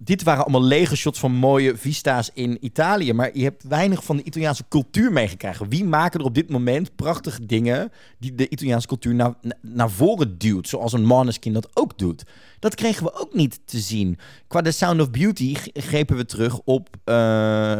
[0.00, 3.12] Dit waren allemaal lege shots van mooie vista's in Italië.
[3.12, 5.68] Maar je hebt weinig van de Italiaanse cultuur meegekregen.
[5.68, 10.38] Wie maken er op dit moment prachtige dingen die de Italiaanse cultuur naar, naar voren
[10.38, 10.68] duwt?
[10.68, 12.24] Zoals een Måneskin dat ook doet.
[12.58, 14.18] Dat kregen we ook niet te zien.
[14.46, 17.14] Qua The Sound of Beauty grepen we terug op eh,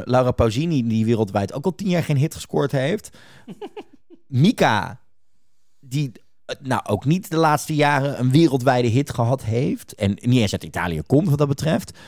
[0.04, 0.86] Laura Pausini...
[0.86, 3.10] die wereldwijd ook al tien jaar geen hit gescoord heeft.
[4.26, 5.00] Mika,
[5.80, 6.12] die
[6.60, 9.94] nou ook niet de laatste jaren een wereldwijde hit gehad heeft.
[9.94, 11.98] En niet eens uit Italië komt wat dat betreft.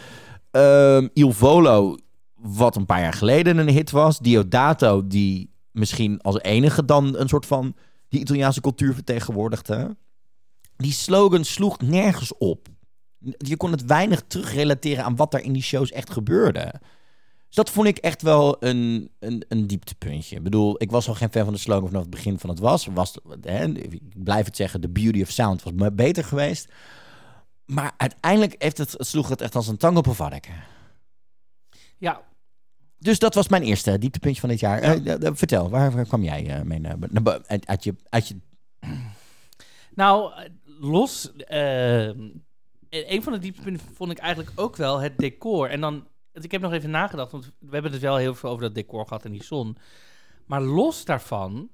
[0.50, 1.96] Ehm Il Volo,
[2.34, 4.18] wat een paar jaar geleden een hit was.
[4.18, 7.74] Diodato, die misschien als enige dan een soort van
[8.08, 9.96] die Italiaanse cultuur vertegenwoordigde.
[10.76, 12.68] Die slogan sloeg nergens op.
[13.36, 16.80] Je kon het weinig terugrelateren aan wat daar in die shows echt gebeurde.
[17.50, 20.36] Dus dat vond ik echt wel een, een, een dieptepuntje.
[20.36, 22.58] Ik bedoel, ik was al geen fan van de slogan vanaf het begin van het
[22.58, 22.86] was.
[22.86, 26.68] was hè, ik blijf het zeggen, de beauty of sound was beter geweest.
[27.64, 30.54] Maar uiteindelijk heeft het, sloeg het echt als een tang op een varken.
[31.98, 32.22] ja,
[32.98, 34.82] Dus dat was mijn eerste dieptepuntje van dit jaar.
[34.82, 34.94] Ja.
[35.04, 37.94] Eh, eh, vertel, waar, waar kwam jij eh, mee naar, naar bo- uit, uit je,
[38.08, 38.36] uit je...
[39.94, 41.34] Nou, eh, los.
[41.36, 42.42] eh, en
[42.90, 45.70] een van de dieptepunten vond ik eigenlijk ook wel het decor.
[45.70, 48.62] En dan, ik heb nog even nagedacht, want we hebben het wel heel veel over
[48.62, 49.76] dat decor gehad en die zon.
[50.46, 51.68] Maar los daarvan,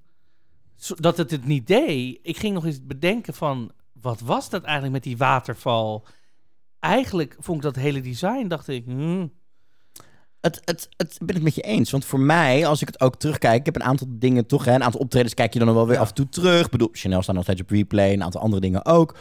[0.97, 4.95] dat het het niet deed, ik ging nog eens bedenken van, wat was dat eigenlijk
[4.95, 6.07] met die waterval?
[6.81, 9.33] Eigenlijk vond ik dat hele design, dacht ik, hmm,
[10.41, 11.91] Het, het, het ben ik met je eens.
[11.91, 14.75] Want voor mij, als ik het ook terugkijk, ik heb een aantal dingen toch, hè,
[14.75, 16.01] een aantal optredens kijk je dan wel weer Ja.
[16.01, 16.65] af en toe terug.
[16.65, 19.17] Ik bedoel, Chanel staat nog steeds op replay, een aantal andere dingen ook.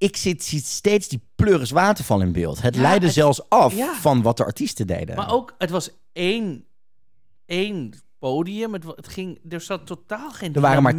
[0.00, 2.62] Ik zit, zie steeds die pleuris waterval in beeld.
[2.62, 3.94] Het Ja, leidde het- zelfs af ja.
[3.94, 5.16] van wat de artiesten deden.
[5.16, 6.64] Maar ook, het was één,
[7.46, 8.72] één podium.
[8.72, 10.94] Het, het ging, er zat totaal geen er waren maar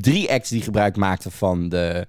[0.00, 2.06] drie acts die gebruik maakten van de,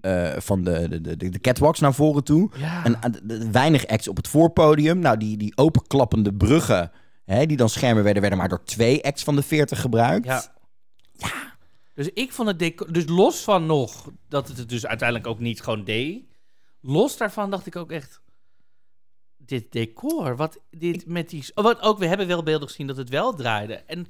[0.00, 2.50] eh, van de, de, de, de catwalks naar voren toe.
[2.56, 2.84] Ja.
[2.84, 4.98] En de- weinig acts op het voorpodium.
[4.98, 6.90] Nou, die, die openklappende bruggen,
[7.24, 10.26] hè, die dan schermen werden, werden maar door twee acts van de 40 gebruikt.
[10.26, 10.44] Ja.
[11.94, 12.92] Dus ik vond het decor...
[12.92, 16.24] Dus los van nog dat het het dus uiteindelijk ook niet gewoon deed.
[16.80, 18.20] Los daarvan dacht ik ook echt...
[19.36, 21.50] Dit decor, wat dit met die...
[21.54, 23.74] oh, wat ook, we hebben wel beelden gezien dat het wel draaide.
[23.74, 24.06] En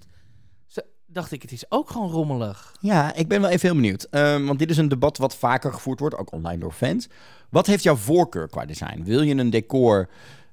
[1.12, 2.74] dacht ik, het is ook gewoon rommelig.
[2.80, 4.02] Ja, ik ben wel even heel benieuwd.
[4.02, 7.08] Ehm, want dit is een debat wat vaker gevoerd wordt, ook online door fans.
[7.50, 9.02] Wat heeft jouw voorkeur qua design?
[9.02, 10.08] Wil je een decor...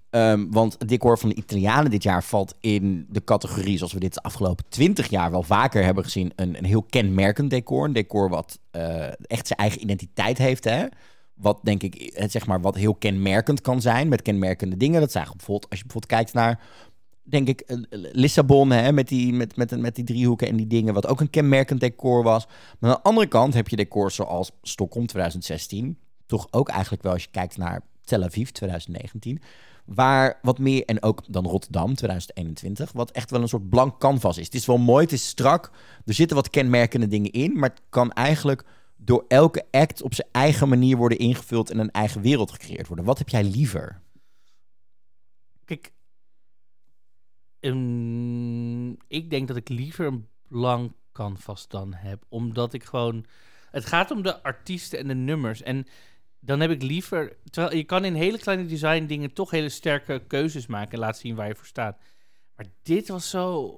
[0.10, 3.78] ehm, want het decor van de Italianen dit jaar valt in de categorie...
[3.78, 6.32] zoals we dit de afgelopen twintig jaar wel vaker hebben gezien...
[6.36, 7.86] een, een heel kenmerkend decor.
[7.86, 10.86] Een decor wat eh, echt zijn eigen identiteit heeft, hè?
[11.34, 15.02] Wat denk ik, zeg maar, wat heel kenmerkend kan zijn met kenmerkende dingen.
[15.02, 16.60] Dat zijn bijvoorbeeld, als je bijvoorbeeld kijkt naar
[17.30, 20.94] denk ik, eh, Lissabon hè, met, die, met, met, met die driehoeken en die dingen,
[20.94, 22.46] wat ook een kenmerkend decor was.
[22.80, 27.12] Maar aan de andere kant heb je decors zoals Stockholm 2016, toch ook eigenlijk wel
[27.12, 29.42] als je kijkt naar Tel Aviv 2019,
[29.94, 34.38] waar wat meer, en ook dan Rotterdam 2021, wat echt wel een soort blank canvas
[34.38, 34.46] is.
[34.46, 35.72] Het is wel mooi, het is strak,
[36.06, 38.64] er zitten wat kenmerkende dingen in, maar het kan eigenlijk
[38.98, 43.06] door elke act op zijn eigen manier worden ingevuld en een eigen wereld gecreëerd worden.
[43.06, 44.02] Wat heb jij liever?
[45.66, 45.92] Kijk,
[47.60, 52.26] ehm, ik denk dat ik liever een blank canvas dan heb.
[52.30, 53.26] Omdat ik gewoon...
[53.72, 55.62] Het gaat om de artiesten en de nummers.
[55.62, 55.86] En
[56.40, 57.38] dan heb ik liever...
[57.50, 60.92] Terwijl je kan in hele kleine design dingen toch hele sterke keuzes maken.
[60.92, 61.98] En laten zien waar je voor staat.
[62.56, 63.74] Maar dit was zo...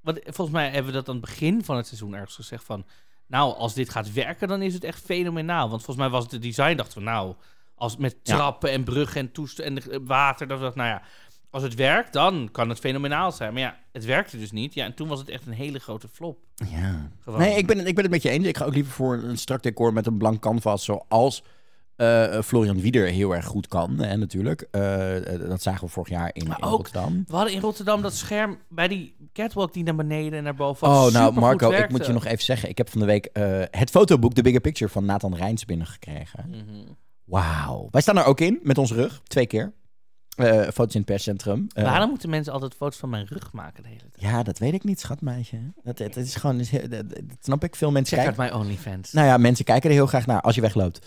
[0.00, 2.84] Want volgens mij hebben we dat aan het begin van het seizoen ergens gezegd van...
[3.26, 5.68] Nou, als dit gaat werken, dan is het echt fenomenaal.
[5.68, 7.34] Want volgens mij was het het design, dachten we, nou...
[7.74, 8.34] Als met Ja.
[8.36, 11.02] trappen en bruggen en toest en de- water, dat we dachten, nou ja...
[11.50, 13.52] Als het werkt, dan kan het fenomenaal zijn.
[13.52, 14.74] Maar ja, het werkte dus niet.
[14.74, 16.38] Ja, en toen was het echt een hele grote flop.
[16.54, 17.10] Ja.
[17.20, 17.38] Gewoon.
[17.40, 18.46] Nee, ik ben, het- ik ben het met je eens.
[18.46, 21.42] Ik ga ook liever voor een strak decor met een blank canvas, zoals
[22.02, 23.98] eh, Florian Wieder heel erg goed kan.
[23.98, 24.66] Hè, natuurlijk.
[24.70, 27.24] Eh, eh, dat zagen we vorig jaar in, Maar in ook- Rotterdam.
[27.28, 30.88] We hadden in Rotterdam dat scherm bij die catwalk die naar beneden en naar boven
[30.88, 32.68] Oh, nou Marco, ik moet je nog even zeggen.
[32.68, 36.44] Ik heb van de week eh, het fotoboek The Bigger Picture van Nathan Rijns binnengekregen.
[36.48, 36.60] Mhm.
[37.24, 37.88] Wauw.
[37.90, 39.20] Wij staan er ook in, met onze rug.
[39.24, 39.72] Twee keer.
[40.36, 41.66] Eh foto's in het perscentrum.
[41.74, 44.32] Eh, Waarom moeten mensen altijd foto's van mijn rug maken de hele tijd?
[44.32, 45.56] Ja, dat weet ik niet, schatmeisje.
[45.84, 47.76] Dat, is gewoon, dat, dat snap ik.
[47.76, 48.42] Veel mensen Check kijken.
[48.42, 49.12] uit mijn OnlyFans.
[49.12, 51.06] Nou ja, mensen kijken er heel graag naar als je wegloopt.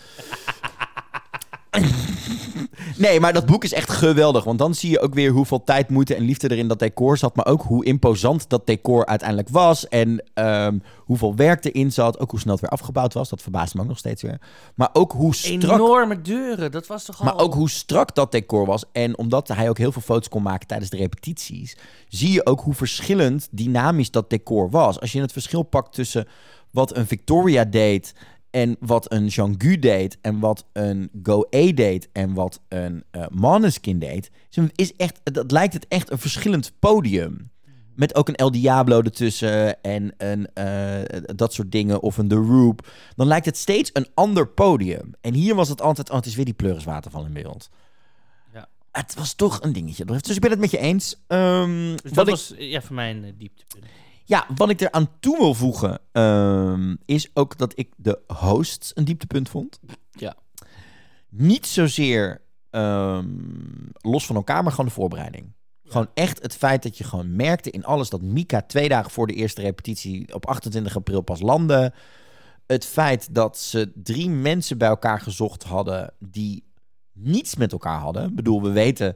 [2.96, 4.44] nee, maar dat boek is echt geweldig.
[4.44, 7.18] Want dan zie je ook weer hoeveel tijd, moeite en liefde er in dat decor
[7.18, 7.36] zat.
[7.36, 9.88] Maar ook hoe imposant dat decor uiteindelijk was.
[9.88, 12.20] En ehm, hoeveel werk erin zat.
[12.20, 13.28] Ook hoe snel het weer afgebouwd was.
[13.28, 14.40] Dat verbaast me ook nog steeds weer.
[14.74, 17.24] Maar ook hoe strak Enorme deuren, dat was toch al...
[17.24, 18.84] maar ook hoe strak dat decor was.
[18.92, 21.76] En omdat hij ook heel veel foto's kon maken tijdens de repetities,
[22.08, 25.00] zie je ook hoe verschillend dynamisch dat decor was.
[25.00, 26.26] Als je het verschil pakt tussen
[26.70, 28.14] wat een Victoria deed
[28.56, 33.98] en wat een Jean-Gu deed en wat een Go-A deed en wat een eh Måneskin
[33.98, 34.30] deed,
[34.74, 37.50] is echt, dat lijkt het echt een verschillend podium.
[37.94, 42.00] Met ook een El Diablo ertussen en een, eh, dat soort dingen.
[42.00, 42.88] Of een The Roop.
[43.16, 45.10] Dan lijkt het steeds een ander podium.
[45.20, 47.70] En hier was het altijd, oh, het is weer die pleuriswaterval in beeld.
[48.52, 48.68] Ja.
[48.92, 50.04] Het was toch een dingetje.
[50.04, 51.16] Dus ik ben het met je eens.
[51.26, 53.84] Dus wat dat ik, was ja, voor mij een eh, dieptepunt.
[54.26, 59.04] Ja, wat ik eraan toe wil voegen, ehm, is ook dat ik de hosts een
[59.04, 59.80] dieptepunt vond.
[60.10, 60.34] Ja.
[61.28, 63.28] Niet zozeer ehm,
[64.00, 65.52] los van elkaar, maar gewoon de voorbereiding.
[65.84, 69.26] Gewoon echt het feit dat je gewoon merkte in alles dat Mika twee dagen voor
[69.26, 71.92] de eerste repetitie op 28 april pas landde.
[72.66, 76.64] Het feit dat ze drie mensen bij elkaar gezocht hadden die
[77.12, 78.28] niets met elkaar hadden.
[78.28, 79.14] Ik bedoel, we weten,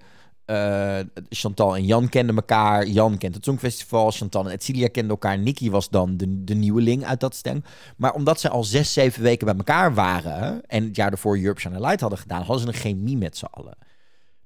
[0.51, 0.99] eh,
[1.29, 2.87] Chantal en Jan kenden elkaar.
[2.87, 4.11] Jan kent het Songfestival.
[4.11, 5.39] Chantal en Edcilia kenden elkaar.
[5.39, 7.63] Nicky was dan de, de nieuweling uit dat stem.
[7.97, 10.67] Maar omdat ze al zes, zeven weken bij elkaar waren...
[10.67, 12.43] en het jaar daarvoor Europe a Light hadden gedaan...
[12.43, 13.77] hadden ze een chemie met z'n allen.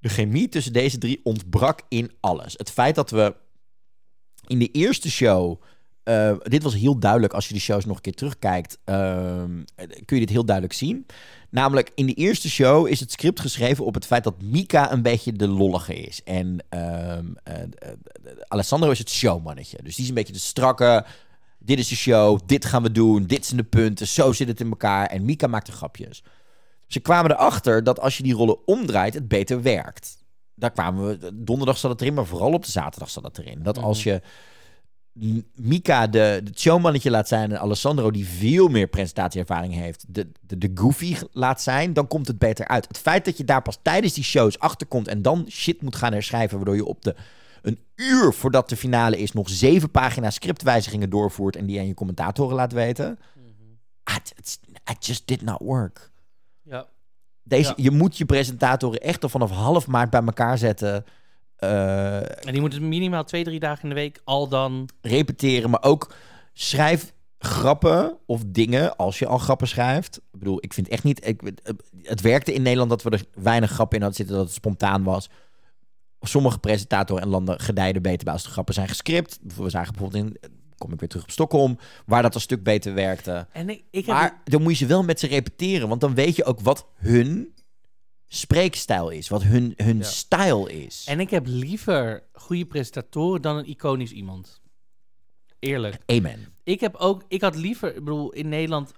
[0.01, 2.55] De chemie tussen deze drie ontbrak in alles.
[2.57, 3.35] Het feit dat we
[4.47, 5.61] in de eerste show
[6.05, 8.79] eh, dit was heel duidelijk als je de shows nog een keer terugkijkt.
[8.85, 11.07] ehm, eh, kun je dit heel duidelijk zien.
[11.55, 15.03] Namelijk, in de eerste show is het script geschreven op het feit dat Mika een
[15.03, 16.23] beetje de lollige is.
[16.23, 17.25] En eh, eh,
[18.49, 19.79] Alessandro is het showmannetje.
[19.83, 21.05] Dus die is een beetje de strakke.
[21.59, 24.61] Dit is de show, dit gaan we doen, dit zijn de punten, zo zit het
[24.61, 25.07] in elkaar.
[25.07, 26.23] En Mika maakt de grapjes.
[26.87, 30.17] Ze kwamen erachter dat als je die rollen omdraait, het beter werkt.
[30.55, 33.63] Daar kwamen we, donderdag zat het erin, maar vooral op de zaterdag zat het erin.
[33.63, 34.23] Dat als je
[35.55, 40.59] Mika de, de showmannetje laat zijn en Alessandro die veel meer presentatieervaring heeft, de, de,
[40.59, 42.89] de goofy laat zijn, dan komt het beter uit.
[42.89, 46.13] Het feit dat je daar pas tijdens die shows achterkomt en dan shit moet gaan
[46.13, 47.15] herschrijven, waardoor je op de
[47.63, 51.95] een uur voordat de finale is nog zeven pagina's scriptwijzigingen doorvoert en die aan je
[51.95, 53.19] commentatoren laat weten.
[54.05, 54.59] Ah, it, it's-
[54.91, 56.11] it just did not work.
[56.63, 56.87] Ja.
[57.43, 57.75] Deze, Ja.
[57.77, 61.05] Je moet je presentatoren echt al vanaf half maart bij elkaar zetten.
[61.69, 64.89] Eh, En die moeten minimaal twee, drie dagen in de week al dan...
[65.01, 66.15] repeteren, maar ook
[66.53, 70.17] schrijf grappen of dingen als je al grappen schrijft.
[70.17, 71.27] Ik bedoel, ik vind echt niet...
[71.27, 71.53] Ik,
[72.03, 75.03] het werkte in Nederland dat we er weinig grappen in hadden zitten, dat het spontaan
[75.03, 75.31] was.
[76.21, 79.39] Sommige presentatoren en landen gedijden beter bij als de grappen zijn gescript.
[79.57, 80.53] We zagen bijvoorbeeld in...
[80.79, 83.47] Kom ik weer terug op Stockholm, waar dat een stuk beter werkte.
[83.53, 84.15] En ik, ik heb...
[84.15, 86.87] Maar dan moet je ze wel met ze repeteren, want dan weet je ook wat
[86.97, 87.54] hun
[88.37, 90.03] spreekstijl is, wat hun, hun Ja.
[90.05, 91.05] stijl is.
[91.09, 94.61] En ik heb liever goede presentatoren dan een iconisch iemand.
[95.59, 95.99] Eerlijk.
[96.07, 96.47] Amen.
[96.65, 98.93] Ik heb ook, ik had liever, ik bedoel, in Nederland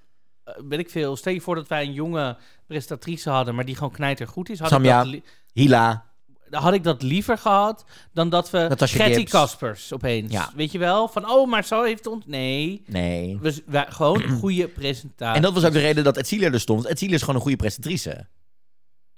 [0.45, 1.17] eh, ben ik veel.
[1.17, 4.59] Stel je voor dat wij een jonge presentatrice hadden, maar die gewoon knijter goed is.
[4.59, 4.99] Had, ik Samja.
[4.99, 5.23] dat, li-
[5.53, 6.05] Hila,
[6.51, 9.25] had ik dat liever gehad dan dat we Getty.
[9.25, 10.33] Kaspers opeens.
[10.33, 10.51] Ja.
[10.55, 11.09] Weet je wel?
[11.09, 12.25] Van, oh, maar zo heeft ons...
[12.27, 12.83] Nee.
[12.87, 13.39] nee.
[13.41, 15.37] We, wij, gewoon een goede presentatie.
[15.37, 16.87] En dat was ook de reden dat Etcilia er stond.
[16.87, 18.27] Etcilia is gewoon een goede presentatrice.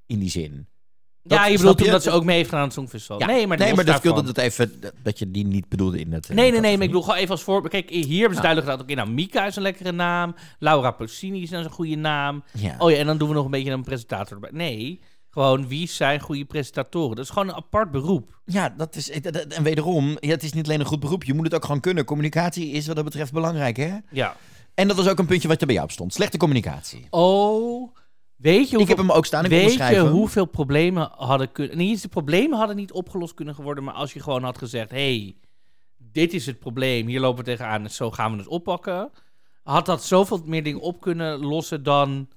[0.09, 0.67] In die zin.
[1.23, 3.21] ja, dat- je bedoelt omdat ze ook mee heeft gedaan aan het Songfestival.
[3.21, 3.27] Ja.
[3.27, 6.13] Nee, maar, nee, maar dat wilde dat even, dat- dat je die niet bedoelde in
[6.13, 6.29] het...
[6.29, 7.73] Nee, nee, nee, maar ik bedoel gewoon even als voorbeeld.
[7.73, 8.85] Kijk, hier hebben ze duidelijk gedaan.
[8.85, 10.35] Oké, nou, Mika is een lekkere naam.
[10.59, 12.43] Laura Pausini is een goede naam.
[12.53, 12.75] Ja.
[12.79, 14.51] Oh ja, en dan doen we nog een beetje een presentator erbij.
[14.53, 15.01] Nee,
[15.31, 17.17] gewoon wie zijn goede presentatoren?
[17.17, 18.41] Dat is gewoon een apart beroep.
[18.45, 19.07] Ja, dat is...
[19.21, 21.25] dat- dat- En wederom, ja, het is niet alleen een goed beroep.
[21.25, 22.05] Je moet het ook gewoon kunnen.
[22.05, 23.97] Communicatie is wat dat betreft belangrijk, hè?
[24.11, 24.37] Ja.
[24.75, 26.15] En dat was ook een puntje wat er bij jou op stond.
[26.15, 27.07] Slechte communicatie.
[27.11, 27.97] Oh,
[28.39, 29.45] weet je hoeveel, Ik heb hem ook staan.
[29.45, 31.77] Ik weet je hoeveel problemen hadden kunnen...
[31.77, 34.91] Niet eens de problemen hadden niet opgelost kunnen worden, maar als je gewoon had gezegd...
[34.91, 35.37] hey,
[35.97, 39.11] dit is het probleem, hier lopen we tegenaan en zo gaan we het oppakken.
[39.63, 42.29] Had dat zoveel meer dingen op kunnen lossen dan...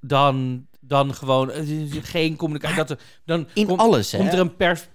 [0.00, 1.62] dan dan gewoon eh,
[2.02, 2.76] geen communicatie.
[2.76, 4.18] Dat er, dan In komt- alles, hè?
[4.18, 4.88] Komt er een pers,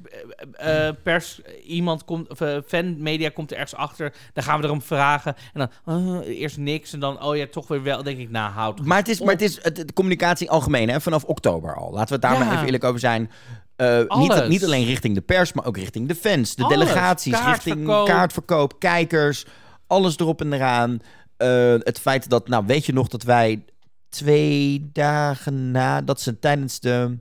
[0.51, 4.13] eh, eh, pers iemand komt, of uh, fanmedia komt er ergens achter.
[4.33, 5.35] Dan gaan we erom vragen.
[5.53, 8.03] En dan eerst niks en dan, oh ja, toch weer wel.
[8.03, 9.25] Denk ik, nou, houd Maar het is, op.
[9.25, 11.01] maar het is het, de communicatie algemeen, hè?
[11.01, 11.91] vanaf oktober al.
[11.91, 12.39] Laten we het daar Ja.
[12.39, 13.31] maar even eerlijk over zijn.
[14.07, 16.77] Niet, niet alleen richting de pers, maar ook richting de fans, de Alles.
[16.77, 18.79] delegaties, richting Kaartverkoop.
[18.79, 19.45] kijkers,
[19.87, 20.99] alles erop en eraan.
[21.83, 23.65] Het feit dat, nou weet je nog dat wij
[24.13, 27.17] twee dagen na dat ze tijdens de,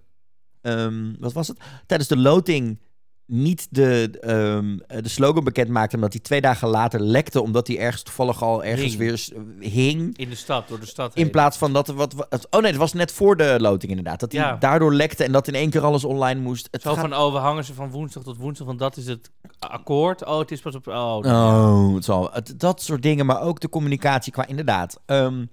[0.61, 1.59] ehm, wat was het?
[1.87, 2.81] Tijdens de loting
[3.27, 7.79] niet de, ehm, de slogan bekend maakten, omdat die twee dagen later lekte, omdat die
[7.79, 8.99] ergens toevallig al ergens Hing.
[8.99, 10.19] weer hing.
[10.19, 12.13] In de stad, door de stad In plaats van dat er wat.
[12.13, 14.21] wat- Oh nee, het was net voor de loting inderdaad.
[14.21, 14.57] Dat hij Ja.
[14.57, 16.69] daardoor lekte en dat in één keer alles online moest.
[16.71, 19.07] Het Zo gaat- van, oh, we hangen ze van woensdag tot woensdag, want dat is
[19.07, 20.25] het akkoord.
[20.25, 20.87] Oh, het is pas op...
[20.87, 22.31] Oh, Oh, het zal.
[22.33, 25.01] Het, dat soort dingen, maar ook de communicatie qua inderdaad.
[25.07, 25.45] ehm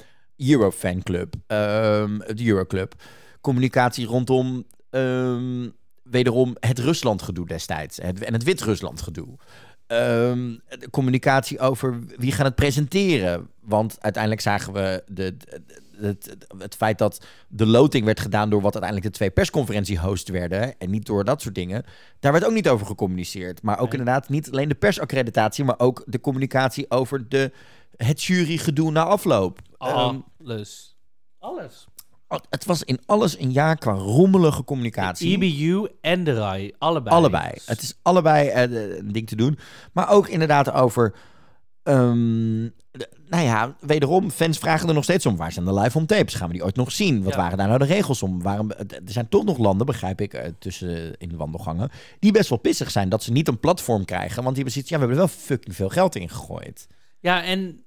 [0.47, 2.93] Eurofanclub, ehm de Euroclub.
[3.41, 5.69] Communicatie rondom ehm,
[6.03, 7.97] wederom het Rusland-gedoe destijds.
[8.01, 9.27] Het, en het Wit-Rusland-gedoe.
[9.87, 13.47] Ehm, de communicatie over wie gaat het presenteren.
[13.61, 15.61] Want uiteindelijk zagen we de, de-
[15.97, 20.77] het, het feit dat de loting werd gedaan door wat uiteindelijk de twee persconferentie-hosts werden.
[20.77, 21.83] En niet door dat soort dingen.
[22.19, 23.61] Daar werd ook niet over gecommuniceerd.
[23.61, 23.99] Maar ook Nee.
[23.99, 27.51] inderdaad niet alleen de persaccreditatie, maar ook de communicatie over de,
[27.95, 29.59] het jurygedoe na afloop.
[29.79, 30.97] Alles.
[31.39, 31.87] Alles.
[32.49, 35.31] het was in alles een jaar qua rommelige communicatie.
[35.41, 37.15] EBU en de RAI, allebei.
[37.15, 37.51] Allebei.
[37.65, 39.59] Het is allebei eh, de- een ding te doen.
[39.93, 41.13] Maar ook inderdaad over.
[41.83, 45.35] ehm, de- nou ja, wederom, fans vragen er nog steeds om.
[45.37, 46.33] Waar zijn de live on tapes?
[46.33, 47.23] Gaan we die ooit nog zien?
[47.23, 47.39] Wat Ja.
[47.39, 48.41] waren daar nou de regels om?
[48.41, 52.49] Waarom, er zijn toch nog landen, begrijp ik, eh, tussen in de wandelgangen, die best
[52.49, 54.43] wel pissig zijn dat ze niet een platform krijgen.
[54.43, 56.87] Want die hebben zoiets, ja, we hebben er wel fucking veel geld in gegooid.
[57.19, 57.83] Ja, en...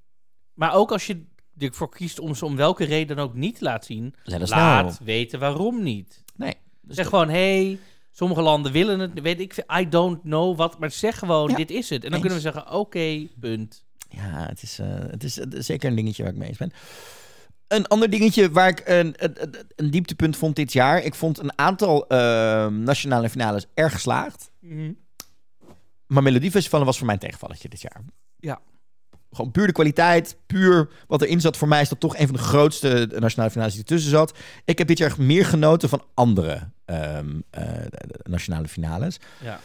[0.55, 1.25] Maar ook als je
[1.69, 4.15] ervoor kiest om ze om welke reden ook niet te laten zien...
[4.25, 6.25] Laat weten waarom niet.
[6.37, 6.55] Nee.
[6.81, 7.79] Dus zeg gewoon, hey,
[8.11, 11.57] sommige landen willen het, weet ik veel, I don't know wat, maar zeg gewoon, Ja.
[11.57, 12.05] dit is het.
[12.05, 12.21] En dan Eens.
[12.21, 13.85] kunnen we zeggen, oké, punt.
[14.09, 16.73] Ja, het is, eh, het is eh, zeker een dingetje waar ik mee eens ben.
[17.69, 19.15] Een ander dingetje waar ik een,
[19.77, 21.03] een, dieptepunt vond dit jaar.
[21.03, 24.51] Ik vond een aantal eh, nationale finales erg geslaagd.
[26.07, 28.03] Maar Melodiefestivalen was voor mij een tegenvalletje dit jaar.
[28.37, 28.61] Ja.
[29.33, 31.57] Gewoon puur de kwaliteit, puur wat erin zat.
[31.57, 34.39] Voor mij is dat toch een van de grootste nationale finales die ertussen zat.
[34.65, 37.65] Ik heb dit jaar meer genoten van andere ehm, eh,
[38.23, 39.21] nationale finales.
[39.43, 39.61] Ja.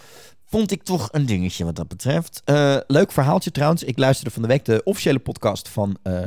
[0.46, 2.42] Vond ik toch een dingetje wat dat betreft.
[2.46, 3.84] Eh, leuk verhaaltje trouwens.
[3.84, 6.22] Ik luisterde van de week de officiële podcast van eh,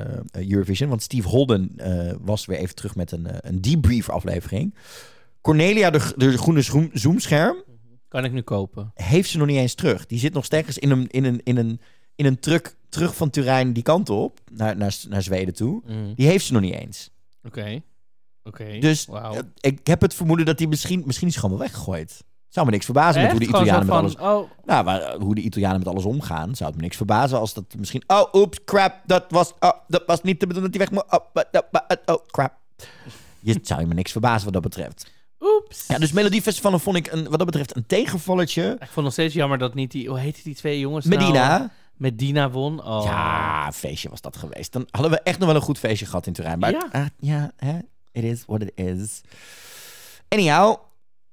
[0.48, 0.88] Eurovision.
[0.88, 4.74] Want Steve Holden eh, was weer even terug met een, eh, een debrief aflevering.
[5.40, 7.56] Cornelia, de, de groene zoom- zoomscherm,
[8.08, 8.90] Kan ik nu kopen?
[8.94, 10.06] heeft ze nog niet eens terug.
[10.06, 11.80] Die zit nog steeds in een, in een, in een,
[12.20, 15.82] in een truck terug van Turijn die kant op, naar, naar, naar Zweden toe.
[15.86, 16.14] Mm.
[16.14, 17.10] Die heeft ze nog niet eens.
[17.44, 17.82] Oké.
[18.44, 18.78] Oké.
[18.78, 22.24] Dus eh, ik heb het vermoeden dat die misschien, misschien is gewoon wel weggegooid.
[22.48, 24.16] Zou me niks verbazen met hoe de Italianen met alles...
[24.16, 27.38] Oh, Nou, maar, eh, hoe de Italianen met alles omgaan, zou het me niks verbazen
[27.38, 28.02] als dat misschien...
[28.06, 31.20] Oh, oeps, crap, dat was, oh, dat was niet de bedoeling dat die weg moet.
[31.20, 32.52] Oh, oh, oh, crap.
[33.40, 35.10] Je zou me niks verbazen wat dat betreft.
[35.40, 35.86] oeps.
[35.86, 38.76] Ja, dus Melodiefestival vond ik een, wat dat betreft een tegenvallertje.
[38.80, 40.08] Ik vond nog steeds jammer dat niet die...
[40.08, 41.68] Hoe heette die twee jongens nou?
[42.00, 42.84] Medina, Medina won.
[42.84, 43.02] Oh.
[43.04, 44.72] ja, feestje was dat geweest.
[44.72, 46.58] Dan hadden we echt nog wel een goed feestje gehad in Turijn.
[46.58, 46.88] Maar
[47.18, 47.52] Ja.
[47.56, 47.78] hè,
[48.12, 49.20] it is what it is.
[50.28, 50.76] Anyhow,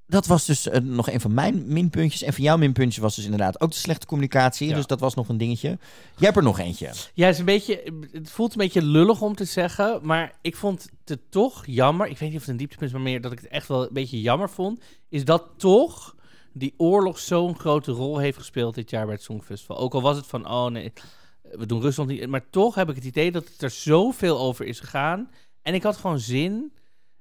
[0.07, 2.22] dat was dus eh, nog een van mijn minpuntjes.
[2.24, 4.68] En van jouw minpuntje was dus inderdaad ook de slechte communicatie.
[4.70, 4.76] Ja.
[4.76, 5.68] Dus dat was nog een dingetje.
[5.68, 5.80] Jij
[6.18, 6.91] hebt er nog eentje.
[7.13, 10.55] Ja, het, is een beetje, het voelt een beetje lullig om te zeggen, maar ik
[10.55, 12.07] vond het toch jammer.
[12.07, 13.82] Ik weet niet of het een dieptepunt is, maar meer dat ik het echt wel
[13.82, 14.82] een beetje jammer vond.
[15.09, 16.15] Is dat toch
[16.58, 19.78] die oorlog zo'n grote rol heeft gespeeld dit jaar bij het Songfestival.
[19.78, 20.93] Ook al was het van, oh nee,
[21.41, 22.28] we doen Rusland niet.
[22.28, 25.30] Maar toch heb ik het idee dat het er zoveel over is gegaan.
[25.62, 26.72] En ik had gewoon zin.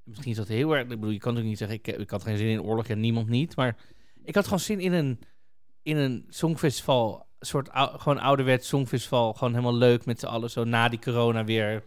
[0.05, 0.83] Misschien is dat heel erg.
[0.83, 2.87] Ik bedoel, je kan natuurlijk niet zeggen, ik, ik had geen zin in oorlog.
[2.87, 3.57] Ja, niemand niet.
[3.57, 3.77] Maar
[4.25, 5.21] ik had gewoon zin in een,
[5.83, 7.27] in een songfestival.
[7.39, 9.33] Een soort ou- gewoon ouderwets songfestival.
[9.33, 10.51] Gewoon helemaal leuk met z'n allen.
[10.51, 11.85] Zo na die corona weer.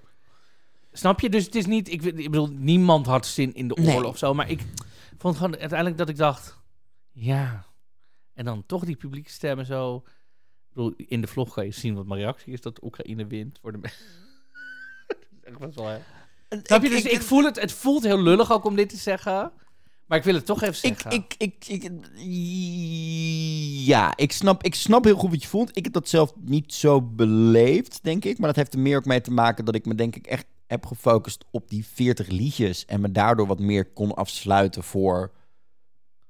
[0.92, 1.30] Snap je?
[1.30, 1.92] Dus het is niet.
[1.92, 3.96] Ik, bedoel, niemand had zin in de Nee.
[3.96, 4.34] oorlog of zo.
[4.34, 4.62] Maar ik
[5.18, 6.59] vond gewoon uiteindelijk dat ik dacht.
[7.20, 7.66] Ja.
[8.34, 9.96] En dan toch die publieke stemmen zo.
[9.96, 13.60] Ik bedoel, in de vlog kan je zien wat mijn reactie is dat Oekraïne wint.
[13.62, 13.90] Voor de me-
[15.60, 16.00] Dat is wel, hè.
[16.64, 16.90] Snap je?
[16.90, 19.52] Dus ik, voel het, het voelt heel lullig ook om dit te zeggen.
[20.06, 21.12] Maar ik wil het toch even Ik, zeggen.
[21.12, 21.92] ik, ik, ik,
[23.86, 25.78] ja, ik snap, ik snap heel goed wat je voelt.
[25.78, 28.38] Ik heb dat zelf niet zo beleefd, denk ik.
[28.38, 30.46] Maar dat heeft er meer ook mee te maken dat ik me denk ik echt
[30.68, 32.86] heb gefocust op die 40 liedjes.
[32.86, 35.32] En me daardoor wat meer kon afsluiten voor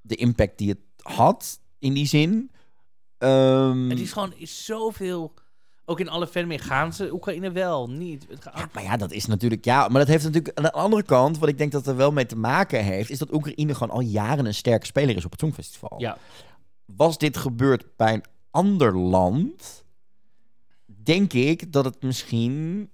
[0.09, 2.51] de impact die het had, in die zin.
[3.17, 5.33] Ehm, Het is gewoon is zoveel...
[5.85, 8.25] Ook in alle fanmeer gaan ze Oekraïne wel, niet.
[8.29, 9.65] Het gaat, Ja, maar ja, dat is natuurlijk...
[9.65, 11.37] Ja, maar dat heeft natuurlijk aan de andere kant...
[11.37, 13.09] wat ik denk dat er wel mee te maken heeft...
[13.09, 15.99] is dat Oekraïne gewoon al jaren een sterke speler is op het Songfestival.
[15.99, 16.17] ja.
[16.95, 19.83] Was dit gebeurd bij een ander land...
[20.85, 22.89] denk ik dat het misschien...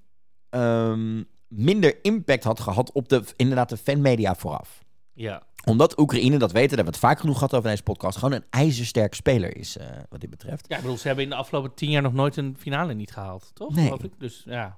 [0.49, 4.83] ehm, minder impact had gehad op de, inderdaad de fanmedia vooraf.
[5.13, 5.43] ja.
[5.65, 8.17] Omdat Oekraïne, dat weten, daar hebben we het vaak genoeg gehad over deze podcast...
[8.17, 10.65] gewoon een ijzersterke speler is, eh, wat dit betreft.
[10.67, 13.11] Ja, ik bedoel, ze hebben in de afgelopen tien jaar nog nooit een finale niet
[13.11, 13.75] gehaald, toch?
[13.75, 13.85] Nee.
[13.85, 14.11] Geloof ik.
[14.19, 14.77] Dus ja.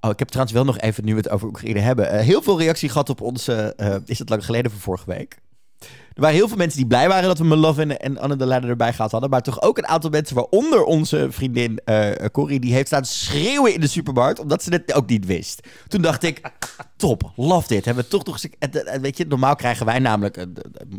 [0.00, 2.10] Oh, ik heb trouwens wel nog even, nu we het over Oekraïne hebben...
[2.10, 3.74] eh, heel veel reactie gehad op onze...
[3.76, 5.38] eh, is het lang geleden van vorige week?
[6.16, 8.70] Er waren heel veel mensen die blij waren dat we Love en, Anne de Leider
[8.70, 9.30] erbij gehad hadden.
[9.30, 12.60] Maar toch ook een aantal mensen, waaronder onze vriendin eh Corrie...
[12.60, 15.68] die heeft staan schreeuwen in de supermarkt, omdat ze het ook niet wist.
[15.88, 16.40] Toen dacht ik,
[16.96, 17.84] top, love dit.
[17.84, 19.00] Hebben we toch nog eens...
[19.00, 20.36] Weet je, normaal krijgen wij namelijk...
[20.36, 20.44] eh,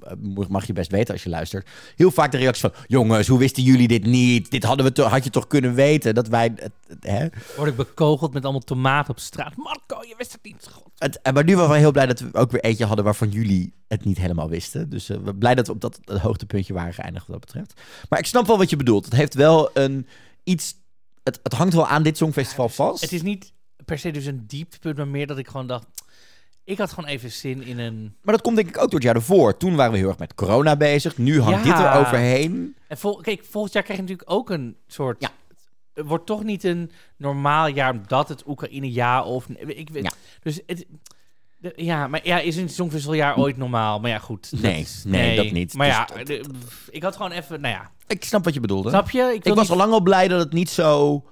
[0.01, 1.70] eh, mag je best weten als je luistert...
[1.95, 2.80] heel vaak de reactie van...
[2.88, 4.51] jongens, hoe wisten jullie dit niet?
[4.51, 6.15] Dit hadden we had je toch kunnen weten?
[6.15, 6.53] Dat wij...
[6.99, 7.28] hè?
[7.55, 9.55] Word ik bekogeld met allemaal tomaten op straat.
[9.55, 10.70] Marco, je wist het niet.
[10.72, 10.91] God.
[10.97, 13.30] Het, en maar nu waren we heel blij dat we ook weer eentje hadden waarvan
[13.30, 14.89] jullie het niet helemaal wisten.
[14.89, 17.82] Dus eh, we blij dat we op dat het hoogtepuntje waren geëindigd wat dat betreft.
[18.10, 19.05] Maar ik snap wel wat je bedoelt.
[19.05, 20.08] Het heeft wel een
[20.43, 20.76] iets.
[21.24, 23.01] Het, het hangt wel aan dit songfestival vast.
[23.01, 23.53] Het is niet
[23.86, 25.86] per se dus een dieptepunt, maar meer dat ik gewoon dacht...
[26.64, 28.16] Ik had gewoon even zin in een...
[28.22, 29.58] Maar dat komt denk ik ook door het jaar ervoor.
[29.58, 31.18] Toen waren we heel erg met corona bezig.
[31.18, 31.76] Nu hangt Ja.
[31.76, 32.76] dit er overheen.
[32.88, 35.22] En vol, kijk, volgend jaar krijg je natuurlijk ook een soort...
[35.22, 35.32] Ja.
[35.93, 39.47] Het wordt toch niet een normaal jaar omdat het Oekraïne ja of...
[39.49, 40.12] Ik weet, Ja.
[40.41, 40.86] Dus het...
[41.58, 43.99] de- ja, maar ja, is een songfestivaljaar ooit normaal?
[43.99, 44.51] Maar ja, goed.
[44.51, 45.74] dat Nee, is- nee, dat niet.
[45.74, 46.45] Maar Dus ja, de-
[46.89, 47.62] ik had gewoon even...
[47.62, 48.89] Nou ja, Ik snap wat je bedoelde.
[48.89, 49.32] snap je?
[49.36, 51.24] Ik, was niet- al lang al blij dat het niet zo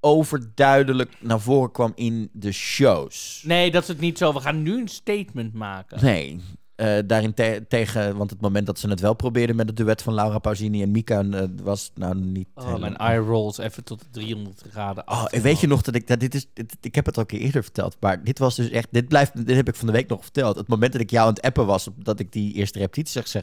[0.00, 3.42] overduidelijk naar voren kwam in de shows.
[3.44, 4.32] Nee, dat is het niet zo.
[4.32, 6.04] We gaan nu een statement maken.
[6.04, 6.40] Nee.
[6.76, 10.02] Eh, daarin te- tegen, want het moment dat ze het wel probeerden met het duet
[10.02, 12.48] van Laura Pausini en Mika eh, was nou niet.
[12.54, 15.08] Oh, helemaal- mijn eye rolls even tot 300 graden.
[15.08, 15.32] Oh, af.
[15.32, 16.46] en weet je nog dat ik dat dit is?
[16.52, 18.88] dit- ik heb het al een keer eerder verteld, maar dit was dus echt.
[18.90, 19.46] Dit blijft.
[19.46, 20.56] Dit heb ik van de week nog verteld.
[20.56, 23.28] Het moment dat ik jou aan het appen was, dat ik die eerste repetitie zeg,
[23.28, 23.42] zeg.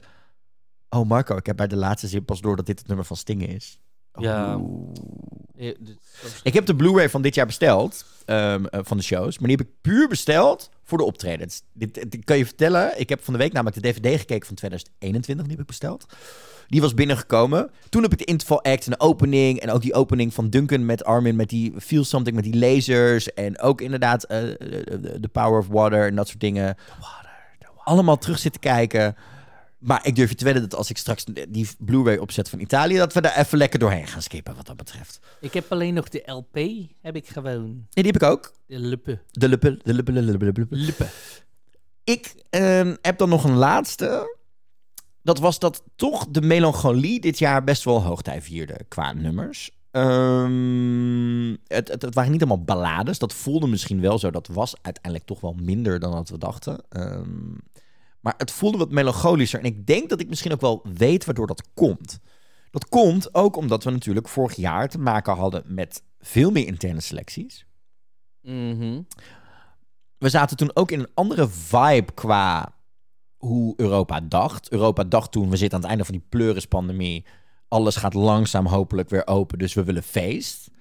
[0.90, 3.18] Oh Marco, ik heb bij de laatste zin pas door dat dit het nummer van
[3.18, 3.80] Stingen is.
[4.20, 4.60] Ja.
[5.56, 5.78] Dit-
[6.44, 9.40] Ik heb de Blu-ray van dit jaar besteld, ehm, eh, van de shows.
[9.40, 11.62] Maar die heb ik puur besteld voor de optredens.
[11.74, 13.00] Dit, dit kan je vertellen.
[13.00, 16.06] Ik heb van de week namelijk de DVD gekeken van 2021, die heb ik besteld.
[16.68, 17.72] Die was binnengekomen.
[17.90, 19.60] Toen heb ik de interval act en de opening.
[19.60, 23.34] En ook die opening van Duncan met Armin met die Feel Something met die lasers.
[23.34, 26.78] En ook inderdaad eh, de The Power of Water en dat soort dingen.
[27.84, 29.16] Allemaal terug zitten kijken.
[29.84, 32.98] Maar ik durf je te wedden dat als ik straks die Blu-ray opzet van Italië...
[32.98, 35.20] dat we daar even lekker doorheen gaan skippen wat dat betreft.
[35.40, 36.60] Ik heb alleen nog de LP,
[37.02, 37.64] heb ik gewoon.
[37.64, 38.54] En die heb ik ook.
[38.68, 39.20] De luppe.
[39.32, 40.76] De luppe, de luppe, de luppe, de luppe.
[40.76, 41.08] Luppe.
[42.04, 44.38] Ik ehm, heb dan nog een laatste.
[45.22, 49.72] Dat was dat toch de melancholie dit jaar best wel hoogtij vierde qua nummers.
[49.92, 53.20] Ehm, het, het, het waren niet allemaal ballades.
[53.20, 54.32] Dat voelde misschien wel zo.
[54.32, 56.84] Dat was uiteindelijk toch wel minder dan dat we dachten.
[56.90, 57.56] Ehm,
[58.24, 59.60] maar het voelde wat melancholischer.
[59.60, 62.20] En ik denk dat ik misschien ook wel weet waardoor dat komt.
[62.72, 67.02] Dat komt ook omdat we natuurlijk vorig jaar te maken hadden met veel meer interne
[67.02, 67.66] selecties.
[68.42, 69.02] Mhm.
[70.18, 72.76] we zaten toen ook in een andere vibe qua
[73.38, 74.72] hoe Europa dacht.
[74.72, 77.26] Europa dacht toen, we zitten aan het einde van die pleuris-pandemie.
[77.68, 80.72] Alles gaat langzaam hopelijk weer open, dus we willen feest.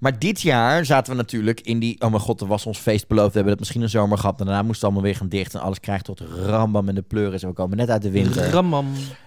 [0.00, 2.00] Maar dit jaar zaten we natuurlijk in die...
[2.00, 3.28] Oh mijn god, er was ons feest beloofd.
[3.28, 4.40] We hebben het misschien een zomer gehad.
[4.40, 5.54] En daarna moest het allemaal weer gaan dicht.
[5.54, 7.42] En alles krijgt tot rambam en de pleuris.
[7.42, 8.50] En we komen net uit de winter.
[8.50, 8.86] Ramam.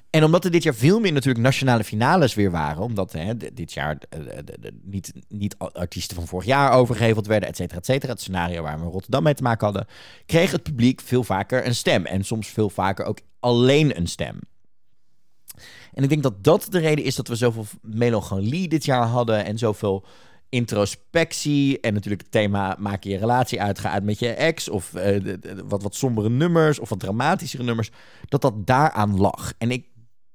[0.09, 3.73] En omdat er dit jaar veel meer natuurlijk nationale finales weer waren, omdat hè, dit
[3.73, 7.85] jaar eh, de- de- niet, niet artiesten van vorig jaar overgeheveld werden, et cetera, et
[7.85, 9.87] cetera, het scenario waar we in Rotterdam mee te maken hadden,
[10.25, 12.05] kreeg het publiek veel vaker een stem.
[12.05, 14.39] En soms veel vaker ook alleen een stem.
[15.93, 19.45] En ik denk dat dat de reden is dat we zoveel melancholie dit jaar hadden
[19.45, 20.05] en zoveel
[20.53, 21.79] introspectie.
[21.79, 24.69] En natuurlijk het thema maak je relatie uit, ga uit met je ex.
[24.69, 25.35] Of eh,
[25.65, 27.89] wat, wat sombere nummers of wat dramatischere nummers.
[28.25, 29.53] Dat dat daaraan lag.
[29.57, 29.85] En ik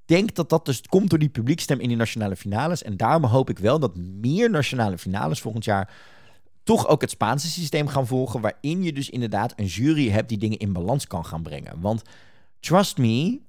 [0.05, 2.83] denk dat dat dus komt door die publiekstem in die nationale finales.
[2.83, 5.91] En daarom hoop ik wel dat meer nationale finales volgend jaar
[6.63, 8.41] toch ook het Spaanse systeem gaan volgen.
[8.41, 11.81] Waarin je dus inderdaad een jury hebt die dingen in balans kan gaan brengen.
[11.81, 12.03] Want
[12.61, 13.41] trust me,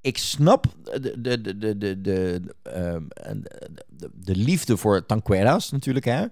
[0.00, 3.02] ik snap de, de, de, de, de, de, ehm,
[3.88, 6.26] de, de liefde voor Tanqueras natuurlijk, hè.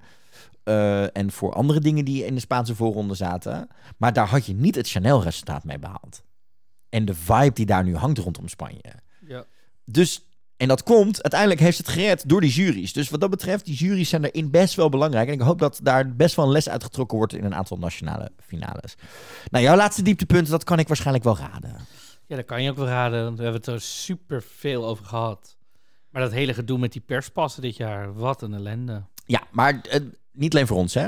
[0.68, 3.68] Eh, en voor andere dingen die in de Spaanse voorronde zaten.
[3.96, 6.22] Maar daar had je niet het Chanel-resultaat mee behaald.
[6.88, 8.94] En de vibe die daar nu hangt rondom Spanje.
[9.26, 9.44] Ja.
[9.84, 12.92] Dus, en dat komt, uiteindelijk heeft het gered door die juries.
[12.92, 15.28] Dus wat dat betreft, die juries zijn daarin best wel belangrijk.
[15.28, 18.30] En ik hoop dat daar best wel een les uitgetrokken wordt in een aantal nationale
[18.46, 18.94] finales.
[19.50, 21.76] Nou, jouw laatste dieptepunt, dat kan ik waarschijnlijk wel raden.
[22.28, 23.24] Ja, dat kan je ook wel raden.
[23.24, 25.56] Want we hebben het er super veel over gehad.
[26.10, 29.02] Maar dat hele gedoe met die perspassen dit jaar, wat een ellende.
[29.26, 30.00] Ja, maar eh,
[30.32, 31.06] niet alleen voor ons, hè?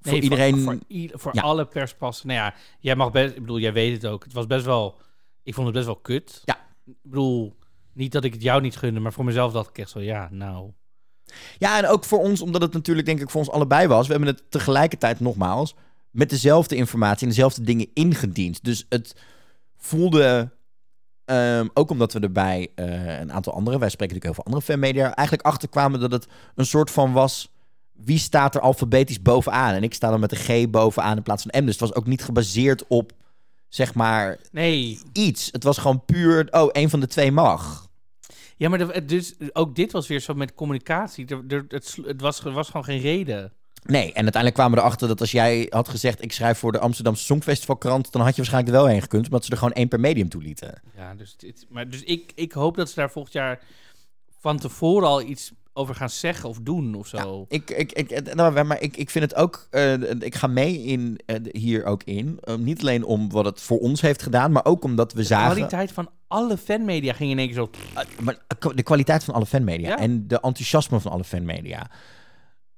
[0.00, 0.58] voor Nee, iedereen.
[0.60, 1.42] Voor, ieder- voor Ja.
[1.42, 2.26] alle perspassen.
[2.26, 3.34] Nou ja, jij mag best...
[3.34, 4.24] Ik bedoel, jij weet het ook.
[4.24, 4.98] Het was best wel...
[5.42, 6.42] Ik vond het best wel kut.
[6.44, 6.56] Ja.
[6.84, 7.56] Ik bedoel,
[7.92, 10.28] niet dat ik het jou niet gunde, maar voor mezelf dacht ik echt zo, ja,
[10.30, 10.70] nou...
[11.58, 14.06] Ja, en ook voor ons, omdat het natuurlijk denk ik voor ons allebei was.
[14.06, 15.74] We hebben het tegelijkertijd nogmaals
[16.10, 18.64] met dezelfde informatie en dezelfde dingen ingediend.
[18.64, 19.16] Dus het
[19.78, 20.50] voelde,
[21.24, 24.62] ehm, ook omdat we erbij eh, een aantal andere, wij spreken natuurlijk heel veel andere
[24.72, 27.52] fanmedia, eigenlijk achterkwamen dat het een soort van was,
[27.92, 29.74] wie staat er alfabetisch bovenaan?
[29.74, 31.64] En ik sta dan met een G bovenaan in plaats van M.
[31.64, 33.12] Dus het was ook niet gebaseerd op,
[33.68, 35.48] zeg maar, Nee, iets.
[35.52, 37.88] Het was gewoon puur, oh, een van de twee mag.
[38.56, 41.26] ja, maar de- dus ook dit was weer zo met communicatie.
[41.26, 43.52] Er, er- het, het was, was gewoon geen reden.
[43.92, 46.22] Nee, en uiteindelijk kwamen we erachter dat als jij had gezegd...
[46.22, 48.12] ik schrijf voor de Amsterdamse Songfestivalkrant...
[48.12, 49.24] dan had je waarschijnlijk er wel heen gekund...
[49.24, 50.82] omdat ze er gewoon één per medium toelieten.
[50.96, 53.60] Ja, dus, dit, maar, dus ik, ik hoop dat ze daar volgend jaar
[54.40, 57.44] van tevoren al iets over gaan zeggen of doen of zo.
[57.48, 59.66] Ik, ik, ik, eh, nou, maar ik, ik vind het ook...
[59.70, 62.40] eh, ik ga mee in, eh, hier ook in.
[62.58, 64.52] Niet alleen om wat het voor ons heeft gedaan...
[64.52, 65.52] maar ook omdat we de zagen...
[65.52, 67.70] kwaliteit van alle fanmedia ging in één keer zo...
[68.20, 68.38] Maar
[68.74, 69.98] de kwaliteit van alle fanmedia Ja.
[69.98, 71.90] en de enthousiasme van alle fanmedia.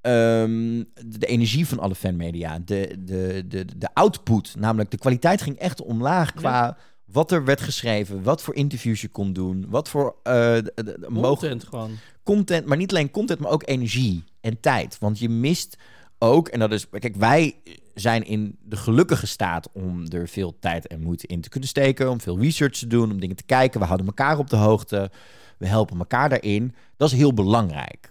[0.01, 5.57] Ehm, de, energie van alle fanmedia, de, de, de, de output, namelijk de kwaliteit ging
[5.59, 10.16] echt omlaag qua wat er werd geschreven, wat voor interviews je kon doen, wat voor
[10.22, 11.90] eh, de- de- Content gewoon.
[12.22, 14.98] content, maar niet alleen content, maar ook energie en tijd.
[14.98, 15.76] Want je mist
[16.18, 17.55] ook, en dat is, kijk, wij
[17.94, 22.11] zijn in de gelukkige staat om er veel tijd en moeite in te kunnen steken,
[22.11, 23.80] om veel research te doen, om dingen te kijken.
[23.80, 25.11] We houden elkaar op de hoogte,
[25.59, 26.74] we helpen elkaar daarin.
[26.96, 28.09] Dat is heel belangrijk.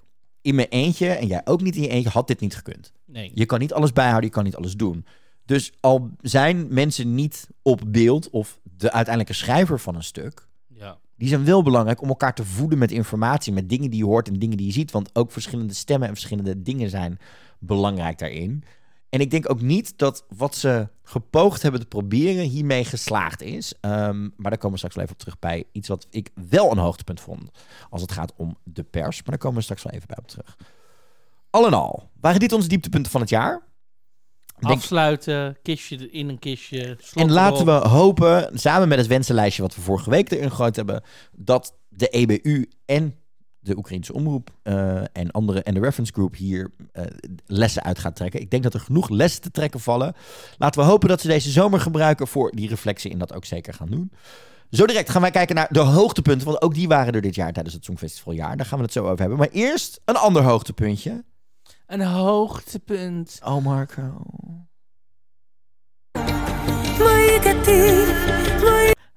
[0.49, 2.91] In mijn eentje, en jij ook niet in je eentje, had dit niet gekund.
[3.05, 3.31] Nee.
[3.33, 5.05] Je kan niet alles bijhouden, je kan niet alles doen.
[5.45, 10.97] Dus al zijn mensen niet op beeld of de uiteindelijke schrijver van een stuk, Ja.
[11.17, 14.27] die zijn wel belangrijk om elkaar te voeden met informatie, met dingen die je hoort
[14.27, 14.91] en dingen die je ziet.
[14.91, 17.19] Want ook verschillende stemmen en verschillende dingen zijn
[17.59, 18.63] belangrijk daarin.
[19.09, 23.73] En ik denk ook niet dat wat ze gepoogd hebben te proberen hiermee geslaagd is.
[23.81, 26.71] Ehm, maar daar komen we straks wel even op terug bij iets wat ik wel
[26.71, 27.49] een hoogtepunt vond
[27.89, 29.15] als het gaat om de pers.
[29.15, 30.57] Maar daar komen we straks wel even bij op terug.
[31.49, 33.67] Al in al, waren dit onze dieptepunten van het jaar?
[34.59, 36.97] Denk- Afsluiten, kistje in een kistje.
[37.13, 37.83] En laten erop.
[37.83, 42.07] we hopen, samen met het wensenlijstje wat we vorige week erin gegooid hebben, dat de
[42.07, 43.18] EBU en
[43.59, 47.03] de Oekraïnse omroep eh, en andere en de reference group hier eh,
[47.45, 48.41] lessen uit gaat trekken.
[48.41, 50.13] Ik denk dat er genoeg lessen te trekken vallen.
[50.57, 53.73] Laten we hopen dat ze deze zomer gebruiken voor die reflectie en dat ook zeker
[53.73, 54.11] gaan doen.
[54.71, 57.53] Zo direct gaan wij kijken naar de hoogtepunten, want ook die waren er dit jaar
[57.53, 58.57] tijdens het Songfestivaljaar.
[58.57, 59.37] Daar gaan we het zo over hebben.
[59.37, 61.23] Maar eerst een ander hoogtepuntje.
[61.87, 63.39] Een hoogtepunt.
[63.43, 64.23] Oh Marco.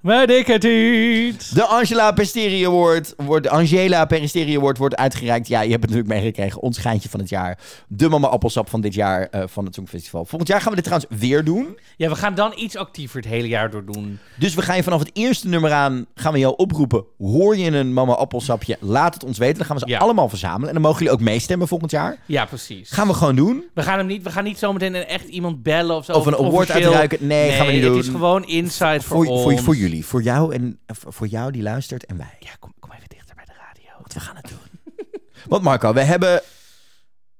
[0.02, 1.54] Maar ik het niet.
[1.54, 5.48] De Angela Peristeri Award wordt, de Angela Peristeri Award wordt uitgereikt.
[5.48, 6.60] Ja, je hebt het natuurlijk meegekregen.
[6.62, 7.58] Ons geintje van het jaar.
[7.88, 10.24] De mama appelsap van dit jaar eh, van het Songfestival.
[10.24, 11.78] Volgend jaar gaan we dit trouwens weer doen.
[11.96, 14.18] Ja, we gaan dan iets actiever het hele jaar door doen.
[14.38, 17.04] Dus we gaan je vanaf het eerste nummer aan, gaan we jou oproepen.
[17.18, 18.76] Hoor je een mama appelsapje?
[18.80, 19.56] Laat het ons weten.
[19.56, 19.98] Dan gaan we ze Ja.
[19.98, 20.66] allemaal verzamelen.
[20.68, 22.16] En dan mogen jullie ook meestemmen volgend jaar.
[22.26, 22.90] Ja, precies.
[22.90, 23.64] Gaan we gewoon doen.
[23.74, 26.12] We gaan hem niet, we gaan niet zometeen een echt iemand bellen of zo.
[26.12, 26.84] Of een award officieel.
[26.86, 27.26] uitreiken.
[27.26, 27.96] Nee, gaan we niet doen.
[27.96, 29.42] Het is gewoon inside voor, Voor, ons.
[29.42, 29.90] voor, voor jullie.
[30.00, 32.36] Voor jou, en, eh, voor jou die luistert en wij.
[32.40, 33.90] Ja, kom, kom even dichter bij de radio.
[33.98, 34.94] Want we gaan het doen.
[35.48, 36.42] Want Marco, we hebben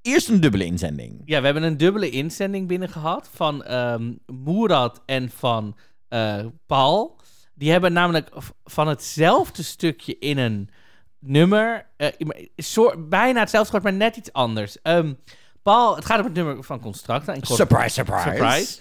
[0.02, 1.22] eerst een dubbele inzending.
[1.24, 5.76] Ja, we hebben een dubbele inzending binnen gehad van ehm Moerad en van
[6.08, 7.20] eh, Paul.
[7.54, 8.28] Die hebben namelijk
[8.64, 10.68] van hetzelfde stukje in een
[11.18, 12.08] nummer, eh,
[12.56, 14.82] soort, bijna hetzelfde soort, maar net iets anders.
[14.82, 15.12] Ehm,
[15.62, 17.34] Paul, het gaat om het nummer van Constructa.
[17.34, 18.28] en Cor- Surprise, surprise.
[18.28, 18.78] Surprise.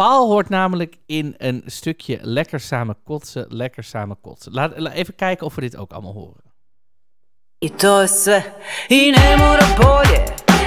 [0.00, 4.52] Paul hoort namelijk in een stukje lekker samen kotsen, lekker samen kotsen.
[4.52, 6.42] Laat, la- even kijken of we dit ook allemaal horen.
[7.64, 8.44] I to je sve
[8.88, 10.24] I ne mora bolje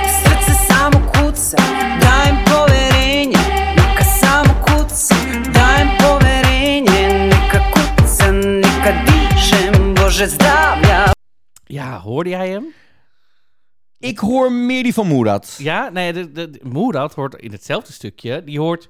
[0.07, 1.55] Srce samo kuca
[1.99, 3.37] Dajem poverenje
[3.75, 5.15] Neka samo kuca
[5.51, 11.11] Dajem poverenje Neka kuca Neka dišem Bože zdravlja
[11.63, 12.65] Ja, hoorde jij hem?
[13.99, 15.55] Ik hoor meer die van Moerad.
[15.57, 18.43] Ja, nee, de, de, de Moerad hoort in hetzelfde stukje.
[18.43, 18.89] Die hoort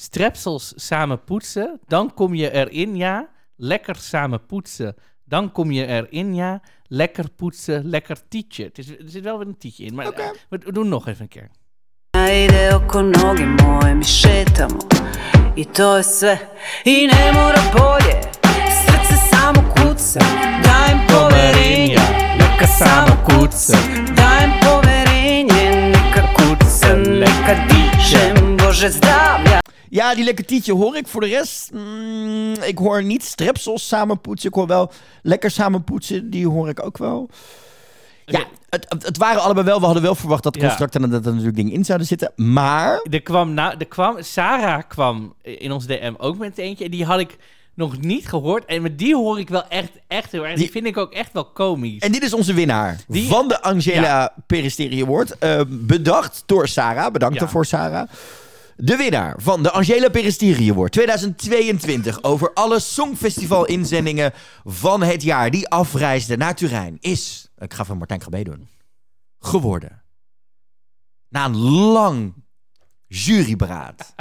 [0.00, 3.28] strepsels samen poetsen, dan kom je erin, ja.
[3.56, 4.94] Lekker samen poetsen,
[5.24, 6.62] dan kom je erin, ja.
[6.86, 8.64] Lekker poetsen, lekker tietje.
[8.64, 11.06] Het is, er zit wel weer een tietje in, maar eh, we, we doen nog
[11.06, 11.50] even een keer.
[12.16, 14.78] Ide oko noge moje Mi šetamo.
[15.56, 16.38] I to je sve.
[16.84, 18.20] I ne mora bolje.
[18.82, 20.20] Srce samo kuca.
[20.62, 21.98] Dajem poverenje.
[22.38, 23.78] Neka samo kuca.
[24.14, 26.94] Dajem poverenje Neka kuca.
[26.96, 31.08] Neka dišem Bože zdravlja Ja, die lekker tietje hoor ik.
[31.08, 34.48] Voor de rest, mm, ik hoor niet strepsels samen poetsen.
[34.48, 34.90] Ik hoor wel
[35.22, 36.30] lekker samen poetsen.
[36.30, 37.28] Die hoor ik ook wel.
[38.26, 39.78] Ja, het, het, waren allebei wel.
[39.78, 40.60] We hadden wel verwacht dat Ja.
[40.66, 42.32] constructen en dat er natuurlijk dingen in zouden zitten.
[42.36, 46.84] Maar Er kwam, nou, er kwam, Sarah kwam in ons DM ook met eentje.
[46.84, 47.36] En die had ik
[47.74, 48.64] nog niet gehoord.
[48.64, 50.54] En met die hoor ik wel echt, echt heel erg.
[50.54, 52.00] Die, Die- vind ik ook echt wel komisch.
[52.02, 55.38] En dit is onze winnaar Die- van de Angela Peristeri Award.
[55.38, 57.12] Eh, bedacht door Sarah.
[57.12, 57.40] Bedankt Ja.
[57.40, 58.08] daarvoor, Sarah.
[58.80, 64.32] De winnaar van de Angela Peristeri Award 2022 over alle Songfestival-inzendingen
[64.64, 68.68] van het jaar die afreisden naar Turijn is, ik ga van Martijn Grabé doen,
[69.38, 70.02] geworden.
[71.28, 72.34] Na een lang
[73.06, 74.14] juryberaad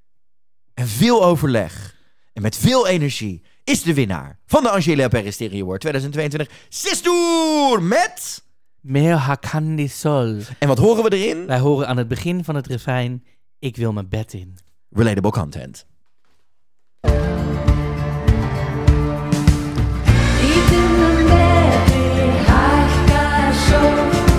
[0.74, 1.96] en veel overleg
[2.32, 8.42] en met veel energie is de winnaar van de Angela Peristeri Award 2022 Sistoer met...
[8.80, 10.38] Meer Hakandi Sol.
[10.58, 11.46] En wat horen we erin?
[11.46, 13.24] Wij horen aan het begin van het refrein...
[13.62, 14.58] Ik wil mijn bed in.
[14.90, 15.86] Relatable content.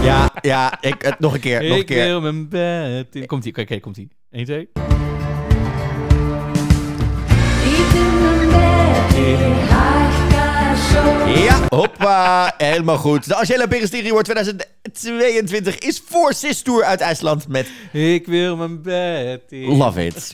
[0.02, 2.06] Ja, ja, ik, het, nog een keer, nog een ik keer.
[2.06, 3.26] wil mijn bed in.
[3.26, 4.10] Komt-ie, oké, komt-ie.
[4.30, 4.70] 1, 2.
[11.36, 13.28] Ja, hoppa, helemaal goed.
[13.28, 19.42] De Angela Peristeri Award 2022 is voor Sistoer uit IJsland met Ik wil mijn bed
[19.50, 19.78] in.
[19.78, 20.34] Love It.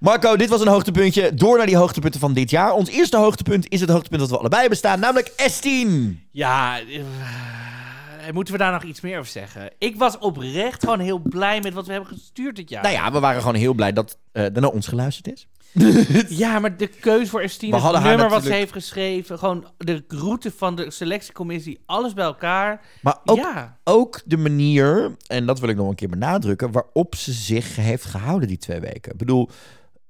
[0.00, 1.34] Marco, dit was een hoogtepuntje.
[1.34, 2.72] Door naar die hoogtepunten van dit jaar.
[2.72, 5.88] Ons eerste hoogtepunt is het hoogtepunt dat we allebei bestaan, namelijk S10.
[6.30, 9.70] Ja, eh, moeten we daar nog iets meer over zeggen?
[9.78, 12.82] Ik was oprecht gewoon heel blij met wat we hebben gestuurd dit jaar.
[12.82, 15.46] Nou ja, we waren gewoon heel blij dat eh, er naar ons geluisterd is.
[16.28, 20.50] Ja, maar de keus voor Estine, het nummer wat ze heeft geschreven, gewoon de route
[20.56, 22.80] van de selectiecommissie, alles bij elkaar.
[23.02, 27.14] Maar ook, Ja, ook de manier, en dat wil ik nog een keer benadrukken, waarop
[27.14, 29.12] ze zich heeft gehouden die twee weken.
[29.12, 29.50] Ik bedoel,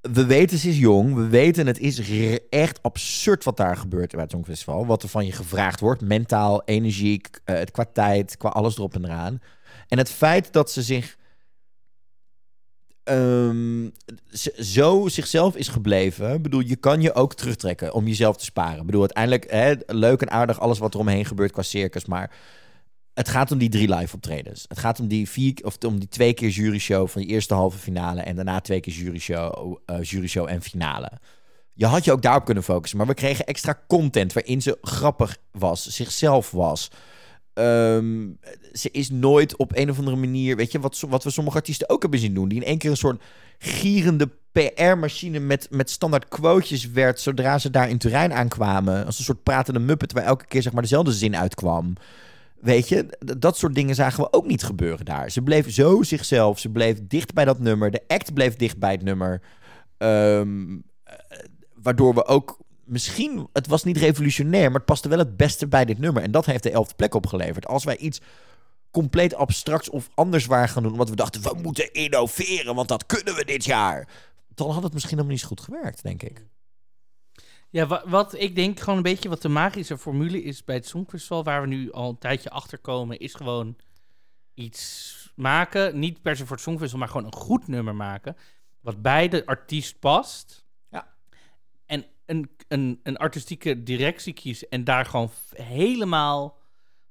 [0.01, 2.01] we weten ze is jong, we weten het is
[2.49, 4.87] echt absurd wat daar gebeurt bij het Songfestival.
[4.87, 9.05] Wat er van je gevraagd wordt, mentaal, energiek, eh, qua tijd, qua alles erop en
[9.05, 9.41] eraan.
[9.89, 11.17] En het feit dat ze zich
[14.31, 16.35] z- zo zichzelf is gebleven.
[16.35, 18.81] Ik bedoel, je kan je ook terugtrekken om jezelf te sparen.
[18.81, 22.31] Ik bedoel, uiteindelijk hè, leuk en aardig alles wat er omheen gebeurt qua circus, maar
[23.15, 24.65] Het gaat om die drie live optredens.
[24.69, 27.79] Het gaat om die, vier, of om die twee keer juryshow van die eerste halve
[27.79, 28.21] finale.
[28.21, 31.11] En daarna twee keer juryshow, eh juryshow en finale.
[31.73, 32.99] Je had je ook daarop kunnen focussen.
[32.99, 36.91] Maar we kregen extra content waarin ze grappig was, zichzelf was.
[37.61, 38.29] Ehm,
[38.73, 41.89] ze is nooit op een of andere manier, weet je, wat, wat we sommige artiesten
[41.89, 42.49] ook hebben zien doen.
[42.49, 43.23] Die in één keer een soort
[43.59, 47.21] gierende PR-machine met, met standaard quotejes werd.
[47.21, 49.07] zodra ze daar in Turijn aankwamen.
[49.07, 51.95] Als een soort pratende muppet waar elke keer zeg maar dezelfde zin uitkwam.
[52.61, 55.31] Weet je, dat soort dingen zagen we ook niet gebeuren daar.
[55.31, 56.59] Ze bleef zo zichzelf.
[56.59, 57.91] Ze bleef dicht bij dat nummer.
[57.91, 59.43] De act bleef dicht bij het nummer.
[59.99, 61.15] Ehm, eh,
[61.75, 62.59] waardoor we ook
[62.91, 66.23] misschien, het was niet revolutionair, maar het paste wel het beste bij dit nummer.
[66.23, 67.67] En dat heeft de elfde plek opgeleverd.
[67.67, 68.21] Als wij iets
[68.91, 73.07] compleet abstracts of anders waren gaan doen, omdat we dachten, we moeten innoveren, want dat
[73.07, 74.09] kunnen we dit jaar.
[74.55, 76.47] Dan had het misschien helemaal niet zo goed gewerkt, denk ik.
[77.71, 80.87] Ja, wa- wat ik denk gewoon een beetje wat de magische formule is bij het
[80.87, 83.77] Songfestival, waar we nu al een tijdje achter komen, is gewoon
[84.55, 85.99] iets maken.
[85.99, 88.37] Niet per se voor het Songfestival, maar gewoon een goed nummer maken.
[88.81, 90.65] Wat bij de artiest past.
[92.31, 96.59] Een, een, een artistieke directie kiezen en daar gewoon helemaal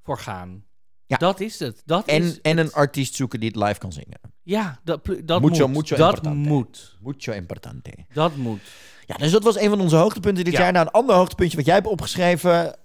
[0.01, 0.63] voor gaan.
[1.05, 1.17] Ja.
[1.17, 1.81] Dat is het.
[1.85, 2.67] Dat En, is en het.
[2.67, 4.19] een artiest zoeken die het live kan zingen.
[4.43, 5.75] Ja, dat, dat Mucho, moet.
[5.77, 6.49] mucho dat importante.
[6.49, 6.97] moet.
[7.01, 7.91] Mucho importante.
[8.13, 8.61] Dat moet.
[9.05, 10.59] Ja, dus dat was een van onze hoogtepunten dit Ja.
[10.59, 10.71] jaar.
[10.71, 12.77] Nou, een ander hoogtepuntje wat jij hebt opgeschreven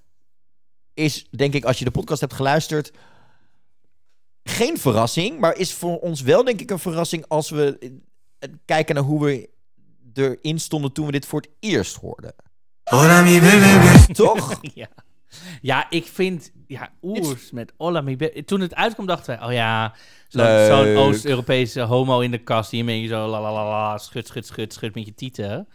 [0.95, 2.93] is, denk ik, als je de podcast hebt geluisterd,
[4.45, 7.79] geen verrassing, maar is voor ons wel, denk ik, een verrassing als we
[8.39, 9.49] eh, kijken naar hoe we
[10.19, 12.35] erin stonden toen we dit voor het eerst hoorden.
[14.13, 14.61] Toch?
[14.75, 14.89] ja.
[15.61, 16.53] ja, ik vind...
[16.67, 19.47] Ja, oers met Ola mi be- Toen het uitkwam dachten wij...
[19.47, 19.95] Oh ja,
[20.29, 22.71] zo'n Oost-Europese homo in de kast...
[22.71, 23.99] die een beetje zo la la la la...
[23.99, 25.69] schud, schud, schud, schud met je tieten.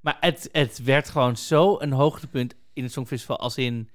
[0.00, 3.38] Maar het, het werd gewoon zo een hoogtepunt in het Songfestival...
[3.38, 3.88] als in...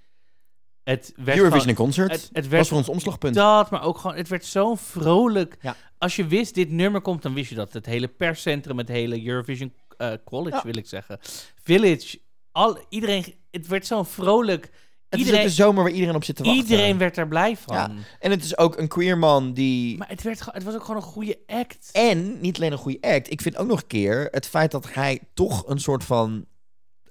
[0.84, 3.36] Het werd Eurovision gewoon- in concert het, het was werd voor ons omslagpunt.
[3.36, 4.16] dat, maar ook gewoon...
[4.16, 5.58] Het werd zo vrolijk.
[5.62, 5.76] Ja.
[5.98, 7.22] Als je wist, dit nummer komt...
[7.22, 8.78] dan wist je dat het hele perscentrum...
[8.78, 10.64] het hele Eurovision eh, College, Ja.
[10.64, 11.20] wil ik zeggen...
[11.64, 12.20] Village...
[12.52, 13.36] Al, iedereen...
[13.52, 14.72] Het werd zo vrolijk...
[15.10, 16.62] Het iedereen- is de zomer waar iedereen op zit te wachten.
[16.64, 17.76] Iedereen werd er blij van.
[17.76, 17.92] Ja.
[18.20, 19.98] En het is ook een queer man die...
[19.98, 21.90] Maar het, werd, het was ook gewoon een goede act.
[21.92, 23.32] En niet alleen een goede act.
[23.32, 26.46] Ik vind ook nog een keer het feit dat hij toch een soort van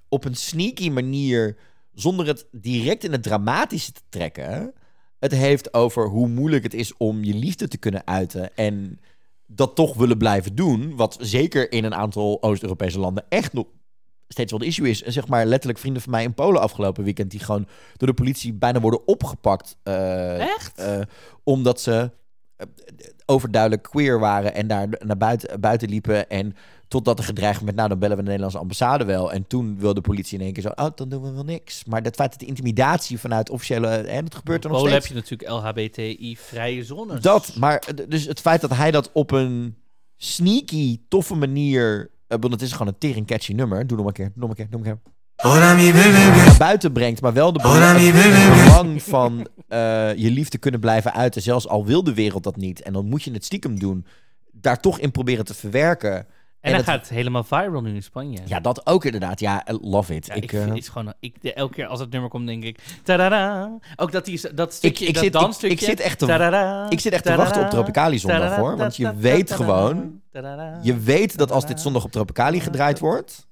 [0.08, 1.56] op een sneaky manier,
[1.92, 4.74] zonder het direct in het dramatische te trekken,
[5.18, 9.00] het heeft over hoe moeilijk het is om je liefde te kunnen uiten en
[9.47, 10.97] dat toch willen blijven doen.
[10.97, 13.66] Wat zeker in een aantal Oost-Europese landen echt nog
[14.28, 15.02] steeds wel de issue is.
[15.02, 17.66] En zeg maar letterlijk vrienden van mij in Polen afgelopen weekend die gewoon
[17.97, 19.77] door de politie bijna worden opgepakt.
[19.82, 20.78] eh, Echt?
[20.78, 21.01] eh,
[21.44, 22.10] omdat ze
[22.56, 22.66] eh,
[23.27, 26.28] overduidelijk queer waren en daar naar buiten, buiten liepen.
[26.28, 26.55] En
[26.88, 29.32] totdat er gedreigd werd, nou dan bellen we de Nederlandse ambassade wel.
[29.32, 31.84] En toen wilde de politie in één keer zo, oh dan doen we wel niks.
[31.84, 35.04] Maar dat feit dat de intimidatie vanuit officiële, en dat gebeurt er nog Polen heb
[35.04, 35.28] steeds.
[35.28, 37.20] je natuurlijk LHBTI-vrije zones.
[37.20, 39.76] Dat, maar eh, dus het feit dat hij dat op een
[40.16, 43.86] sneaky, toffe manier, eh, want het is gewoon een tering catchy nummer.
[43.86, 45.12] Doe nog een keer, doe nog een keer, doe nog een keer.
[46.42, 47.60] naar buiten brengt, maar wel de
[48.64, 52.82] belang van eh, je liefde kunnen blijven uiten, zelfs al wil de wereld dat niet.
[52.82, 54.06] En dan moet je het stiekem doen,
[54.52, 56.26] daar toch in proberen te verwerken.
[56.66, 58.38] En, dan het- gaat helemaal viral nu in Spanje.
[58.44, 59.40] Ja, dat ook inderdaad.
[59.40, 60.26] Ja, I love it.
[60.26, 62.47] Ja, ik, ik, eh, vind, het is gewoon, ik, elke keer als het nummer komt,
[62.47, 62.78] denk ik...
[63.02, 63.78] Tadada.
[63.97, 65.76] Ook dat, die, dat stukje, ik dat zit- ik- dansstukje.
[65.76, 68.97] ik zit echt te- tadada, ik zit echt te wachten op Tropicali zondag, hoor, want
[68.97, 73.47] je weet gewoon- tadada, je weet dat als dit zondag op Tropicali gedraaid wordt,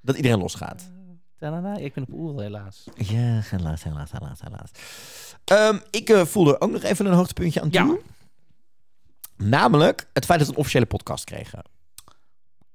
[0.00, 0.90] dat iedereen losgaat.
[1.38, 1.76] tadada.
[1.76, 2.84] Ik ben op oer, helaas.
[2.94, 4.70] Ja, helaas, helaas, helaas, helaas.
[5.44, 7.86] Ehm, ik eh, voelde er ook nog even een hoogtepuntje aan toe.
[7.86, 7.96] Ja.
[9.36, 11.62] Namelijk het feit dat we een officiële podcast kregen.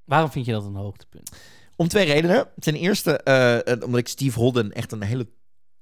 [0.09, 1.31] Waarom vind je dat een hoogtepunt?
[1.75, 2.47] Om twee redenen.
[2.59, 5.27] Ten eerste, eh, eh, omdat ik Steve Holden echt een hele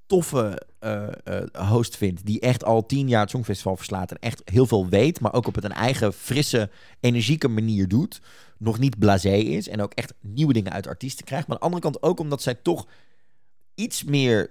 [0.06, 2.26] toffe eh, host vind.
[2.26, 4.12] Die echt al tien jaar het Songfestival verslaat.
[4.12, 5.20] En echt heel veel weet.
[5.20, 8.22] Maar ook op een eigen, frisse, energieke manier doet.
[8.58, 9.68] Nog niet blasé is.
[9.68, 11.48] En ook echt nieuwe dingen uit artiesten krijgt.
[11.48, 12.88] Maar aan de andere kant ook omdat zij toch
[13.76, 14.50] iets meer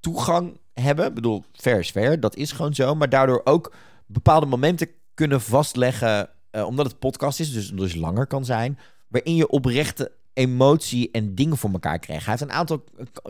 [0.00, 1.06] toegang hebben.
[1.06, 2.20] Ik bedoel, fair is fair.
[2.20, 2.94] Dat is gewoon zo.
[2.94, 3.74] Maar daardoor ook
[4.06, 6.30] bepaalde momenten kunnen vastleggen.
[6.50, 8.78] omdat het podcast is, dus, dus langer kan zijn.
[9.08, 12.24] Waarin je oprechte emotie en dingen voor elkaar kreeg.
[12.24, 12.84] Hij heeft een aantal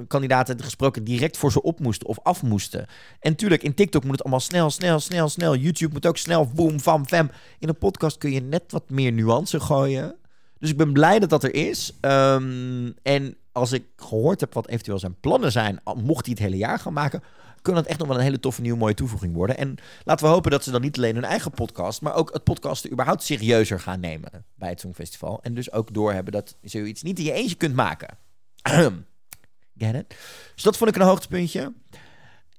[0.09, 2.87] kandidaten gesproken direct voor ze op moesten of af moesten.
[3.21, 5.57] En tuurlijk, in TikTok moet het allemaal snel, snel, snel, snel.
[5.57, 7.31] YouTube moet ook snel, boom, vam, fam.
[7.59, 10.17] In een podcast kun je net wat meer nuance gooien.
[10.59, 11.93] Dus ik ben blij dat dat er is.
[12.01, 16.57] Ehm, en als ik gehoord heb wat eventueel zijn plannen zijn, mocht hij het hele
[16.57, 17.23] jaar gaan maken,
[17.69, 19.57] kan dat echt nog wel een hele toffe nieuwe mooie toevoeging worden.
[19.57, 22.45] En laten we hopen dat ze dan niet alleen hun eigen podcast, maar ook het
[22.45, 25.43] podcasten überhaupt serieuzer gaan nemen bij het Songfestival.
[25.43, 28.19] En dus ook doorhebben dat zoiets niet in je eentje kunt maken.
[29.79, 30.17] Get it?
[30.55, 31.73] Dus dat vond ik een hoogtepuntje.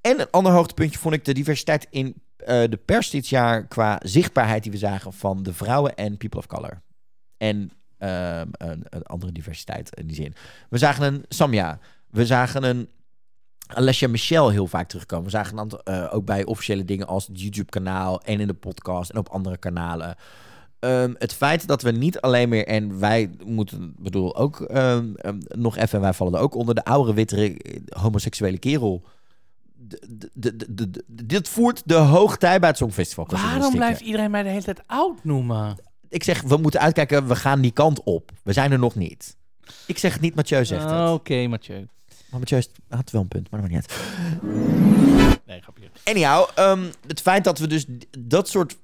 [0.02, 4.00] En een ander hoogtepuntje vond ik de diversiteit in eh, de pers dit jaar qua
[4.04, 6.82] zichtbaarheid die we zagen van de vrouwen en people of color.
[7.38, 10.36] En ehm, een, een andere diversiteit in die zin.
[10.70, 11.80] We zagen een Samja.
[12.10, 12.90] We zagen een
[13.74, 15.26] Alessia Michel heel vaak terugkomen.
[15.26, 19.10] We zagen dan eh, ook bij officiële dingen als het YouTube-kanaal en in de podcast
[19.12, 20.16] en op andere kanalen.
[20.80, 25.38] Ehm, het feit dat we niet alleen meer, en wij moeten, bedoel ook ehm, ehm,
[25.48, 29.04] nog even, wij vallen er ook onder de oude wittere eh, homoseksuele kerel.
[29.78, 30.02] De-
[30.34, 33.26] de- de- dit voert de hoogtij bij het Songfestival.
[33.30, 35.76] Waarom blijft iedereen mij de hele tijd oud noemen?
[36.10, 38.32] Ik zeg, we moeten uitkijken, we gaan die kant op.
[38.44, 39.38] We zijn er nog niet.
[39.86, 41.10] Ik zeg het niet, Mathieu zegt het.
[41.10, 41.88] Oké, Mathieu.
[42.30, 45.42] Maar Mathieu is- had wel een punt, maar dat maakt niet uit.
[45.46, 45.90] Nee, grapje.
[46.04, 47.86] Anyhow, ehm, het feit dat we dus
[48.20, 48.78] dat soort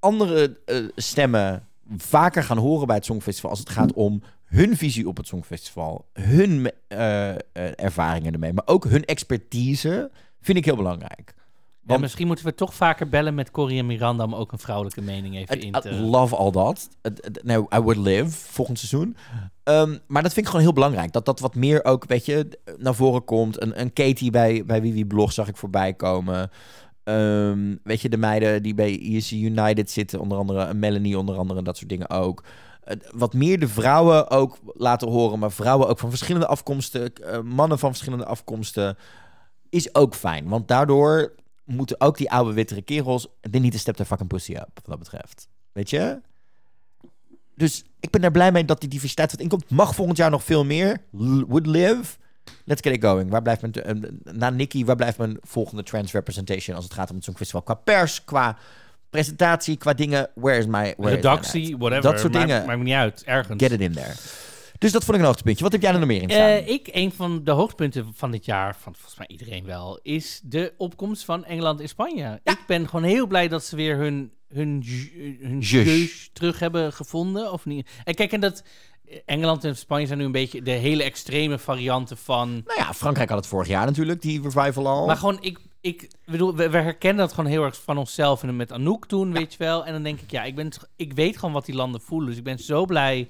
[0.00, 5.08] andere eh, stemmen vaker gaan horen bij het Songfestival als het gaat om hun visie
[5.08, 10.76] op het Songfestival, hun eh, eh, ervaringen ermee, maar ook hun expertise, vind ik heel
[10.76, 11.34] belangrijk.
[11.36, 14.58] Ja, Want- misschien moeten we toch vaker bellen met Corrie en Miranda om ook een
[14.58, 15.92] vrouwelijke mening even in I te...
[15.92, 16.88] love all that.
[17.42, 19.16] Nee, I would live volgend seizoen.
[19.64, 21.12] Ehm, maar dat vind ik gewoon heel belangrijk.
[21.12, 23.62] Dat dat wat meer ook, weet je, naar voren komt.
[23.62, 26.50] Een, een Katie bij, bij Wiwi Blog zag ik voorbij komen.
[27.04, 31.62] Ehm, weet je, de meiden die bij ESC United zitten, onder andere Melanie, onder andere,
[31.62, 32.44] dat soort dingen ook.
[33.10, 37.78] Wat meer de vrouwen ook laten horen, maar vrouwen ook van verschillende afkomsten, eh, mannen
[37.78, 38.96] van verschillende afkomsten,
[39.68, 40.48] is ook fijn.
[40.48, 41.34] Want daardoor
[41.64, 44.84] moeten ook die oude wittere kerels er niet een step their fucking pussy up, wat
[44.84, 45.48] dat betreft.
[45.72, 46.20] Weet je?
[47.56, 49.70] Dus ik ben er blij mee dat die diversiteit wat inkomt.
[49.70, 50.96] Mag volgend jaar nog veel meer.
[51.12, 52.16] L- would live.
[52.64, 53.30] Let's get it going.
[53.30, 57.08] Waar blijft mijn, eh, na Nicky, waar blijft mijn volgende trans representation als het gaat
[57.10, 57.62] om het Songfestival?
[57.62, 58.56] Qua pers, qua
[59.10, 60.30] presentatie, qua dingen.
[60.34, 60.72] Where is my...
[60.72, 62.02] Where is my Redactie, whatever.
[62.10, 62.66] Dat soort maakt- dingen.
[62.66, 63.62] Maakt me niet uit, ergens.
[63.62, 64.12] Get it in there.
[64.78, 65.62] Dus dat vond ik een hoogtepuntje.
[65.62, 66.48] Wat heb jij er nog meer in staan?
[66.48, 70.40] Eh, ik, een van de hoogtepunten van dit jaar, van volgens mij iedereen wel, is
[70.44, 72.40] de opkomst van Engeland in Spanje.
[72.44, 77.52] Ik ben gewoon heel blij dat ze weer hun, hun, ju- hun terug hebben gevonden.
[77.52, 77.90] Of niet.
[78.04, 78.62] En kijk, en dat
[79.24, 82.50] Engeland en Spanje zijn nu een beetje de hele extreme varianten van.
[82.50, 85.06] nou ja, Frankrijk had het vorig jaar natuurlijk, die revival al.
[85.06, 88.56] Maar gewoon, ik, ik bedoel, we, we herkennen dat gewoon heel erg van onszelf en
[88.56, 89.86] met Anouk toen, weet je wel.
[89.86, 92.28] En dan denk ik, ja, ik, ben, ik weet gewoon wat die landen voelen.
[92.28, 93.28] Dus ik ben zo blij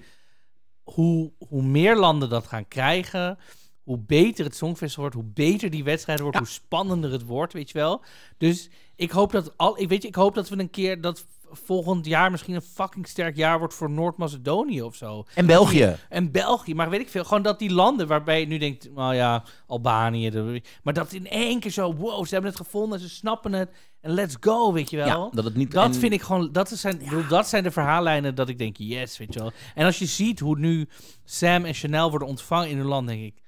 [0.83, 3.39] hoe, hoe meer landen dat gaan krijgen,
[3.85, 7.71] hoe beter het Songfestival wordt, hoe beter die wedstrijd wordt, hoe spannender het wordt, weet
[7.71, 8.03] je wel.
[8.39, 11.27] Dus ik hoop dat al, ik weet je, ik hoop dat we een keer dat
[11.51, 15.25] volgend jaar misschien een fucking sterk jaar wordt voor Noord-Macedonië of zo.
[15.35, 15.97] en België.
[16.09, 17.25] En België, maar weet ik veel.
[17.25, 20.31] Gewoon dat die landen waarbij je nu denkt, nou ja, Albanië.
[20.31, 23.71] de- maar dat in één keer zo, wow, ze hebben het gevonden, ze snappen het.
[24.01, 25.07] En let's go, weet je wel.
[25.07, 25.71] Ja, dat het niet...
[25.73, 28.77] Dat en- vind ik gewoon, dat, zijn, bedoel, dat zijn de verhaallijnen dat ik denk,
[28.77, 29.53] yes, weet je wel.
[29.75, 30.89] En als je ziet hoe nu
[31.25, 33.43] Sam en Chanel worden ontvangen in hun land, denk ik...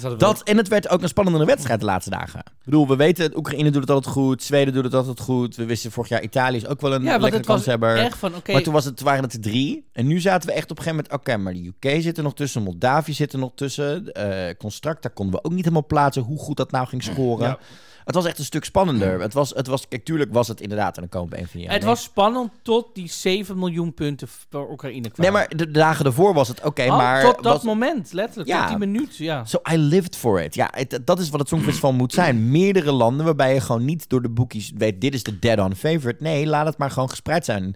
[0.00, 2.38] We- Dat, en het werd ook een spannende wedstrijd de laatste dagen.
[2.38, 5.56] Ik bedoel, we weten, Oekraïne doet het altijd goed, Zweden doet het altijd goed.
[5.56, 7.96] We wisten vorig jaar Italië is ook wel een ja, want lekkere kanshebber.
[7.96, 9.88] echt van, oké, Maar toen was het, waren het drie.
[9.92, 11.26] En nu zaten we echt op een gegeven moment...
[11.28, 12.62] Oké, maar de UK zit er nog tussen.
[12.62, 14.12] Moldavië zit er nog tussen.
[14.12, 16.22] eh Construct, daar konden we ook niet helemaal plaatsen...
[16.22, 17.46] hoe goed dat nou ging scoren.
[17.48, 17.58] Ja.
[18.04, 19.20] Het was echt een stuk spannender.
[19.20, 20.94] Het was, het was, kijk, tuurlijk was het inderdaad...
[20.96, 24.28] en dan komen we een van die het was spannend tot die 7 miljoen punten
[24.50, 25.32] voor Oekraïne Nee, kwamen.
[25.32, 27.22] maar de dagen ervoor was het oké, Oh, maar...
[27.24, 28.60] tot dat was, moment, letterlijk, Ja.
[28.60, 29.44] tot die minuut, ja.
[29.44, 30.54] So I lived for it.
[30.54, 32.50] Ja, het- dat is wat het Songfestival moet zijn.
[32.50, 35.00] Meerdere landen waarbij je gewoon niet door de boekjes weet...
[35.00, 36.22] dit is de dead-on favorite.
[36.22, 37.74] Nee, laat het maar gewoon gespreid zijn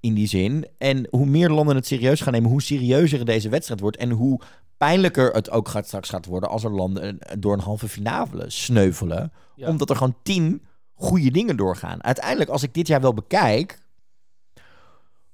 [0.00, 0.66] in die zin.
[0.78, 2.50] En hoe meer landen het serieus gaan nemen...
[2.50, 3.96] hoe serieuzer deze wedstrijd wordt...
[3.96, 4.40] en hoe
[4.76, 6.48] pijnlijker het ook gaat, straks gaat worden...
[6.50, 9.32] als er landen eh, door een halve finale sneuvelen.
[9.54, 9.68] Ja.
[9.68, 10.62] Omdat er gewoon tien
[10.94, 12.04] goede dingen doorgaan.
[12.04, 13.78] Uiteindelijk, als ik dit jaar wel bekijk...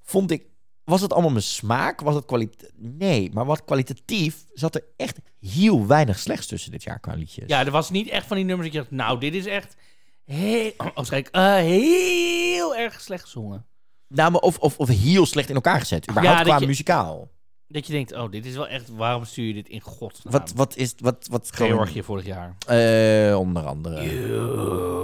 [0.02, 0.51] vond ik...
[0.85, 2.01] Was het allemaal mijn smaak?
[2.01, 2.73] Was het kwaliteit?
[2.77, 7.44] Nee, maar wat kwalitatief zat er echt heel weinig slechts tussen dit jaar qua liedjes.
[7.48, 9.77] Ja, er was niet echt van die nummers dat je dacht, nou, dit is echt
[10.24, 13.66] heel, oh, schrik, eh, heel erg slecht gezongen.
[14.09, 16.10] Nou, maar of, of, of heel slecht in elkaar gezet.
[16.10, 17.28] Überhaupt Ja, qua je- muzikaal.
[17.73, 20.32] Dat je denkt, oh, dit is wel echt, waarom stuur je dit in godsnaam?
[20.32, 20.94] Wat, wat is...
[20.99, 22.57] Wat, wat Georgië vorig jaar.
[22.66, 23.97] Eh, onder andere.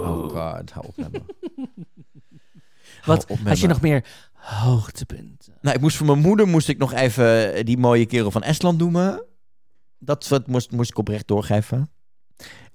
[0.03, 1.21] Oh god, hou op met me.
[3.01, 3.73] Hou Wat, op met had je me.
[3.73, 5.53] nog meer hoogtepunten?
[5.61, 8.77] Nou, ik moest voor mijn moeder moest ik nog even die mooie kerel van Estland
[8.77, 9.25] noemen.
[9.97, 11.91] Dat wat moest, moest ik oprecht doorgeven.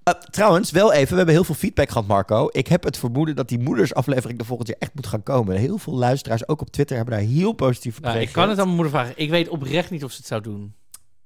[0.04, 2.48] Eh, trouwens, wel even, we hebben heel veel feedback gehad, Marco.
[2.50, 5.56] Ik heb het vermoeden dat die moedersaflevering de volgend jaar echt moet gaan komen.
[5.56, 8.58] Heel veel luisteraars, ook op Twitter, hebben daar heel positief op Nou, ik kan het
[8.58, 9.12] aan mijn moeder vragen.
[9.16, 10.74] Ik weet oprecht niet of ze het zou doen.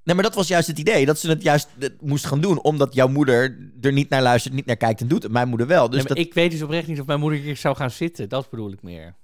[0.02, 1.06] Nee, maar dat was juist het idee.
[1.06, 2.62] Dat ze het juist eh, moest gaan doen.
[2.62, 5.24] Omdat jouw moeder er niet naar luistert, niet naar kijkt en doet.
[5.24, 5.84] En mijn moeder wel.
[5.84, 7.90] Dus Nee, maar dat Ik weet dus oprecht niet of mijn moeder hier zou gaan
[7.90, 8.28] zitten.
[8.28, 9.14] Dat bedoel ik meer.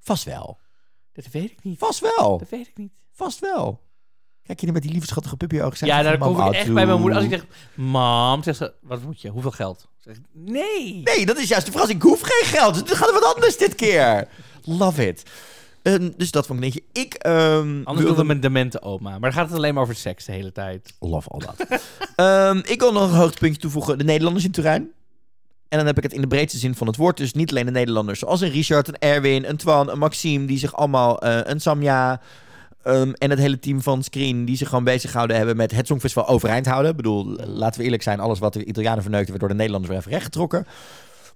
[0.00, 0.58] vast wel.
[1.12, 1.78] Dat weet ik niet.
[1.78, 2.38] Vast wel.
[2.38, 2.92] Dat weet ik niet.
[3.12, 3.80] Vast wel.
[4.46, 5.86] Kijk je met die lieve schattige puppy ogen.
[5.86, 7.16] Ja, daar kom ik echt bij mijn moeder.
[7.16, 7.44] Als ik zeg,
[7.74, 9.28] mam, zegt ze, wat moet je?
[9.28, 9.88] Hoeveel geld?
[9.98, 11.00] Zeg, nee.
[11.04, 12.02] Nee, dat is juist de verrassing.
[12.02, 12.72] Ik hoef geen geld.
[12.74, 14.28] Dus het gaat wat anders dit keer.
[14.64, 15.22] Love it.
[15.82, 16.82] Ehm, dus dat vond ik netje.
[16.92, 19.10] Ik ehm Anders wilde- mijn demente oma.
[19.10, 20.94] Maar dan gaat het alleen maar over seks de hele tijd.
[21.00, 21.66] Love all that.
[22.16, 23.98] Ehm, ik wil nog een hoogtepuntje toevoegen.
[23.98, 24.90] De Nederlanders in Turijn.
[25.68, 27.16] En dan heb ik het in de breedste zin van het woord.
[27.16, 28.18] Dus niet alleen de Nederlanders.
[28.18, 30.46] Zoals een Richard, een Erwin, een Twan, een Maxime.
[30.46, 31.20] Die zich allemaal...
[31.22, 32.20] eh, een Samja...
[32.82, 34.44] ehm, en het hele team van Screen.
[34.44, 36.90] Die zich gewoon bezig gehouden hebben met het Songfestival overeind houden.
[36.90, 38.20] Ik bedoel, laten we eerlijk zijn.
[38.20, 40.66] Alles wat de Italianen verneukten werd door de Nederlanders weer even rechtgetrokken.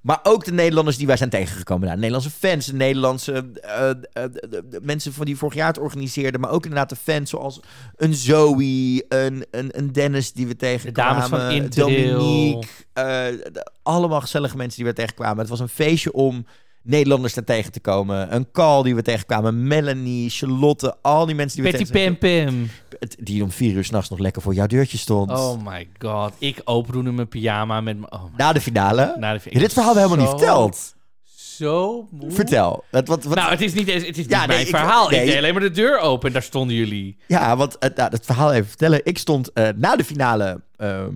[0.00, 1.82] Maar ook de Nederlanders die wij zijn tegengekomen.
[1.88, 5.54] Nou, de Nederlandse fans, de Nederlandse eh, eh, de- de- de mensen van die vorig
[5.54, 6.40] jaar het organiseerden.
[6.40, 7.60] Maar ook inderdaad de fans zoals
[7.96, 11.30] een Zoe, een, een, een Dennis die we tegenkwamen.
[11.30, 11.68] dames van.
[11.84, 12.68] Dominique.
[12.92, 13.04] eh,
[13.52, 15.38] de- allemaal gezellige mensen die we tegenkwamen.
[15.38, 16.46] Het was een feestje om
[16.86, 18.34] Nederlanders daar tegen te komen.
[18.34, 19.66] Een call die we tegenkwamen.
[19.66, 22.68] Melanie, Charlotte, al die mensen die we Petty tegen Pam.
[22.98, 25.30] Het- Die om vier uur s'nachts nog lekker voor jouw deurtje stond.
[25.30, 26.32] Oh my god.
[26.38, 28.12] Ik opendoen in mijn pyjama met mijn...
[28.12, 29.14] Oh my Na de finale.
[29.18, 30.94] Na de- Ja, dit verhaal hebben we helemaal niet verteld.
[31.36, 32.30] Zo moe.
[32.30, 32.84] Vertel.
[32.90, 34.76] Wat, wat, wat, Nou, het is niet, eens- het is Ja, niet nee, mijn ik-
[34.76, 35.08] verhaal.
[35.08, 35.20] nee.
[35.20, 37.16] Ik deed alleen maar de deur open en daar stonden jullie.
[37.26, 39.00] Ja, want het, nou, het verhaal even vertellen.
[39.04, 41.06] Ik stond eh, na de finale ehm,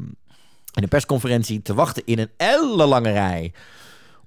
[0.74, 3.52] in een persconferentie te wachten in een ellenlange rij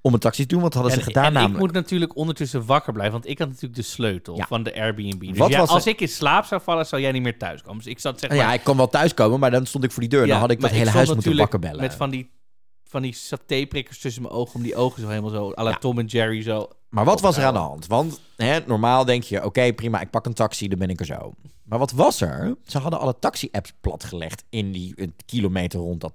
[0.06, 0.62] om een taxi te doen.
[0.62, 3.48] Wat hadden En, ze gedaan en ik moet natuurlijk ondertussen wakker blijven, want ik had
[3.48, 4.46] natuurlijk de sleutel Ja.
[4.48, 5.20] van de Airbnb.
[5.20, 7.78] Dus Wat ja, was als ik in slaap zou vallen, zou jij niet meer thuiskomen.
[7.78, 8.50] Dus ik zat zeg Nou maar...
[8.52, 10.22] ja, ik kon wel thuiskomen, maar dan stond ik voor die deur.
[10.26, 11.82] Ja, dan had ik dat hele huis moeten wakker bellen.
[11.82, 12.32] Met van die,
[12.84, 15.78] van die satéprikkers tussen mijn ogen, om die ogen zo helemaal zo, à la Ja.
[15.78, 16.68] Tom en Jerry zo.
[16.90, 17.88] Maar wat was er aan de hand?
[17.88, 21.06] Want hè, normaal denk je, oké, prima, ik pak een taxi, dan ben ik er
[21.06, 21.34] zo.
[21.64, 22.56] Maar wat was er?
[22.66, 26.14] Ze hadden alle taxi-apps platgelegd in die kilometer rond dat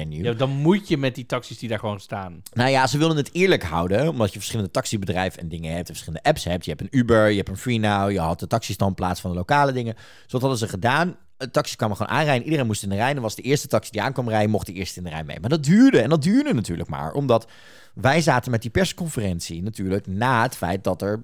[0.00, 0.22] venue.
[0.22, 2.42] Ja, dan moet je met die taxis die daar gewoon staan.
[2.52, 5.94] Nou ja, ze wilden het eerlijk houden, omdat je verschillende taxibedrijven en dingen hebt, en
[5.94, 6.64] verschillende apps hebt.
[6.64, 9.72] Je hebt een Uber, je hebt een FreeNow, je had de taxistandplaats van de lokale
[9.72, 9.94] dingen.
[9.94, 11.16] Dus wat hadden ze gedaan?
[11.36, 13.14] De taxis kwamen gewoon aanrijden, iedereen moest in de rij.
[13.14, 15.40] En was de eerste taxi die aankwam rijden, mocht de eerste in de rij mee.
[15.40, 17.46] Maar dat duurde, en dat duurde natuurlijk maar, omdat
[17.94, 21.22] wij zaten met die persconferentie natuurlijk na het feit dat er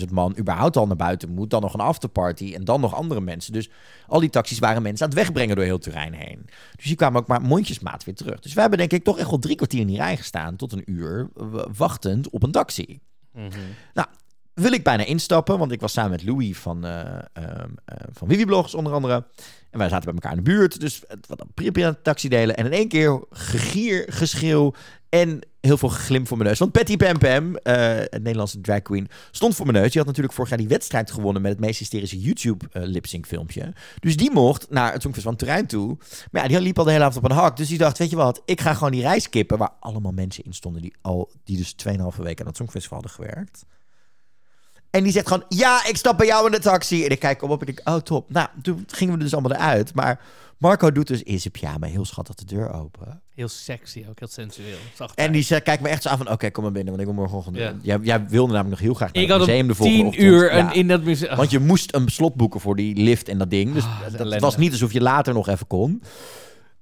[0.00, 1.50] 17.000 man überhaupt al naar buiten moet.
[1.50, 3.52] Dan nog een afterparty en dan nog andere mensen.
[3.52, 3.70] Dus
[4.06, 6.46] al die taxis waren mensen aan het wegbrengen door heel Turijn heen.
[6.76, 8.40] Dus die kwamen ook maar mondjesmaat weer terug.
[8.40, 10.72] Dus wij hebben denk ik toch echt wel drie kwartier in die rij gestaan tot
[10.72, 13.00] een uur, w- wachtend op een taxi.
[13.94, 14.08] Nou,
[14.54, 17.18] wil ik bijna instappen, want ik was samen met Louis van, eh,
[18.12, 19.26] van Viviblogs onder andere.
[19.70, 22.56] En wij zaten bij elkaar in de buurt, dus het was een taxi delen.
[22.56, 24.74] En in één keer gegier, geschreeuw
[25.08, 26.58] en heel veel glim voor mijn neus.
[26.58, 29.88] Want Patty Pam Pam, eh, een Nederlandse drag queen, stond voor mijn neus.
[29.88, 33.72] Die had natuurlijk vorig jaar die wedstrijd gewonnen met het meest hysterische YouTube lip-sync filmpje.
[34.00, 35.96] Dus die mocht naar het Songfestival van Turijn toe.
[36.30, 37.56] Maar ja, die liep al de hele avond op een hak.
[37.56, 39.58] Dus die dacht, weet je wat, ik ga gewoon die reis kippen...
[39.58, 43.16] waar allemaal mensen in stonden die, al, die dus 2,5 weken aan het Songfestival hadden
[43.16, 43.64] gewerkt.
[44.94, 47.04] En die zegt gewoon, ja, ik stap bij jou in de taxi.
[47.04, 48.30] En ik kijk hem op en ik denk, oh top.
[48.30, 49.94] Nou, toen gingen we dus allemaal eruit.
[49.94, 50.20] Maar
[50.58, 53.22] Marco doet dus in zijn pyjama heel schattig de deur open.
[53.34, 54.76] Heel sexy ook, heel sensueel.
[54.94, 56.96] Zag het En die kijkt me echt zo aan van, oké, kom maar binnen.
[56.96, 57.56] Want ik wil morgenochtend...
[57.56, 57.74] Ja.
[57.82, 60.24] Jij, jij wilde namelijk nog heel graag naar ik het had museum de volgende tien
[60.24, 60.72] uur Ja.
[60.72, 61.36] in dat museum...
[61.36, 63.72] Want je moest een slot boeken voor die lift en dat ding.
[63.74, 66.02] Dus Ah, dat, was niet alsof je later nog even kon.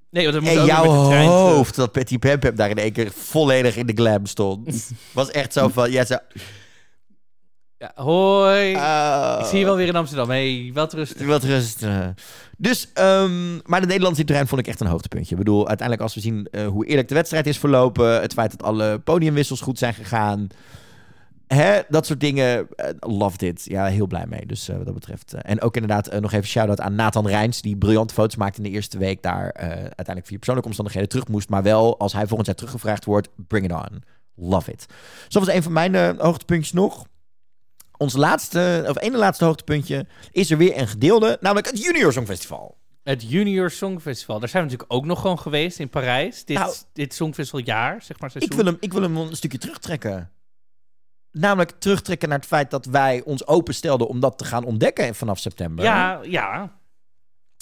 [0.09, 0.85] nee, want En jouw
[1.25, 4.91] hoofd, dat Patty Pam daar in één keer volledig in de glam stond.
[5.11, 6.17] was echt zo van, zo...
[7.83, 8.75] Ja, hoi.
[8.75, 9.37] ah.
[9.39, 10.29] ik zie je wel weer in Amsterdam.
[10.29, 11.27] hey, wat rustig.
[11.27, 11.83] Wat rust.
[11.83, 12.07] eh.
[12.57, 15.31] Dus, ehm, maar de Nederlandse terrein vond ik echt een hoogtepuntje.
[15.31, 18.51] Ik bedoel, uiteindelijk als we zien eh, hoe eerlijk de wedstrijd is verlopen, het feit
[18.51, 20.47] dat alle podiumwissels goed zijn gegaan,
[21.47, 23.65] hè, dat soort dingen, eh, loved it.
[23.65, 24.45] Ja, heel blij mee.
[24.45, 25.33] Dus eh, wat dat betreft.
[25.33, 28.75] en ook inderdaad nog even shout-out aan Nathan Rijns, die briljante foto's maakte in de
[28.75, 32.55] eerste week daar uiteindelijk via persoonlijke omstandigheden terug moest, maar wel als hij volgend jaar
[32.55, 34.03] teruggevraagd wordt, bring it on.
[34.35, 34.85] Love it.
[35.27, 37.05] Zo was een van mijn hoogtepuntjes nog.
[38.03, 42.77] Ons laatste, of ene laatste hoogtepuntje, is er weer een gedeelde, namelijk het Junior Songfestival.
[43.03, 44.39] Het Junior Songfestival.
[44.39, 46.45] Daar zijn we natuurlijk ook nog gewoon geweest in Parijs.
[46.45, 48.31] Dit, Nou, dit Songfestivaljaar, zeg maar.
[48.35, 50.31] Ik wil, hem, ik wil hem een stukje terugtrekken.
[51.31, 55.39] Namelijk terugtrekken naar het feit dat wij ons openstelden om dat te gaan ontdekken vanaf
[55.39, 55.85] september.
[55.85, 56.79] Ja, ja.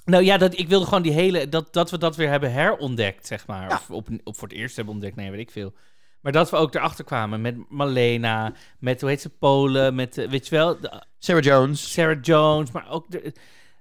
[0.05, 1.49] Nou ja, dat, ik wilde gewoon die hele...
[1.49, 3.69] Dat, dat we dat weer hebben herontdekt, zeg maar.
[3.69, 3.76] Ja.
[3.76, 5.73] Of op, op voor het eerst hebben ontdekt, nee, weet ik veel.
[6.22, 10.30] Maar dat we ook erachter kwamen met Malena, met, hoe heet ze, Polen, met, eh,
[10.30, 11.91] weet je wel, de- Sarah Jones.
[11.91, 13.34] Sarah Jones, maar ook de,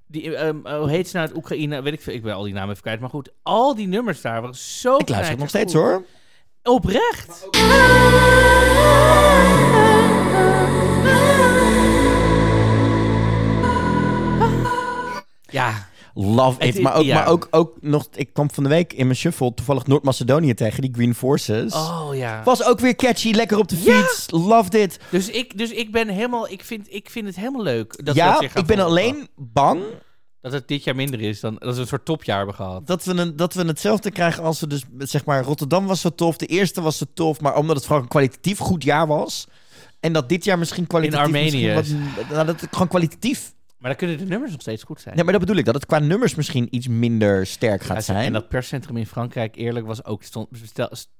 [0.07, 2.53] die, ehm, hoe heet ze nou uit Oekraïne, weet ik veel, ik ben al die
[2.53, 3.01] namen even kwijt.
[3.01, 6.05] Maar goed, al die nummers daar waren zo Ik luister het nog steeds hoor.
[6.63, 7.49] Oprecht.
[15.51, 15.89] Ja,
[16.21, 16.83] Love Het it.
[16.83, 17.15] Maar, ook, ja.
[17.15, 20.81] maar ook, ook nog, ik kwam van de week in mijn shuffle toevallig Noord-Macedonië tegen,
[20.83, 21.75] die Green Forces.
[21.75, 22.43] oh ja.
[22.45, 24.03] Was ook weer catchy, lekker op de Ja.
[24.03, 24.27] fiets.
[24.31, 24.99] Loved it.
[25.11, 28.05] Dus ik, dus ik ben helemaal, ik vind, ik vind het helemaal leuk.
[28.05, 28.85] Dat ja, ik ben volgen.
[28.85, 29.83] alleen bang
[30.41, 32.87] Dat het dit jaar minder is dan dat we een soort topjaar hebben gehad.
[32.87, 36.09] Dat we, een, dat we hetzelfde krijgen als we dus, zeg maar, Rotterdam was zo
[36.15, 36.37] tof.
[36.37, 39.47] De eerste was zo tof, maar omdat het vooral een kwalitatief goed jaar was.
[40.01, 41.25] En dat dit jaar misschien kwalitatief...
[41.25, 41.75] Armenië.
[41.75, 43.53] misschien Wat, nou, dat het gewoon kwalitatief...
[43.81, 45.17] Maar dan kunnen de nummers nog steeds goed zijn.
[45.17, 45.65] Ja, maar dat bedoel ik.
[45.65, 48.25] Dat het qua nummers misschien iets minder sterk gaat Ja, zijn.
[48.27, 50.49] En dat perscentrum in Frankrijk, eerlijk, was ook, stond,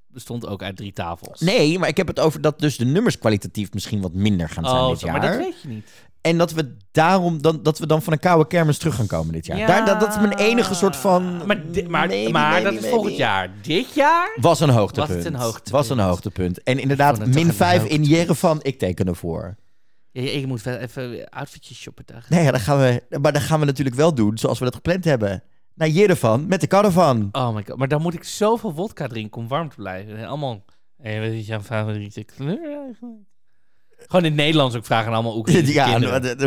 [0.07, 1.39] bestond ook uit drie tafels.
[1.39, 4.63] Nee, maar ik heb het over dat dus de nummers kwalitatief misschien wat minder gaan
[4.65, 5.17] zijn oh, dit zo, jaar.
[5.17, 5.89] maar dat weet je niet.
[6.21, 9.33] En dat we daarom dan, dat we dan van een koude kermis terug gaan komen
[9.33, 9.57] dit jaar.
[9.57, 9.67] Ja.
[9.67, 11.45] Daar, dat, dat is mijn enige soort van.
[11.45, 13.49] Maar, di- maar, maybe, maar maybe, dat is volgend jaar.
[13.61, 14.37] Dit jaar?
[14.41, 15.07] Was een hoogtepunt.
[15.07, 15.69] Was het een hoogtepunt.
[15.69, 16.63] Was een hoogtepunt.
[16.63, 18.03] En inderdaad, min een 5 in.
[18.03, 19.55] Jerevan, ik teken ervoor.
[20.11, 22.25] Ja, ik moet wel even outfitjes shoppen daar.
[22.29, 24.75] Nee, ja, dan gaan we, maar dan gaan we natuurlijk wel doen zoals we dat
[24.75, 25.43] gepland hebben.
[25.73, 27.29] Naar Jerevan met de caravan.
[27.31, 30.17] Oh my god, maar dan moet ik zoveel vodka drinken om warm te blijven.
[30.17, 30.65] En allemaal,
[31.01, 33.21] hey, wat is jouw favoriete kleur eigenlijk?
[33.97, 36.37] Gewoon in het Nederlands ook vragen aan allemaal Oekraïnse Ja, kinderen.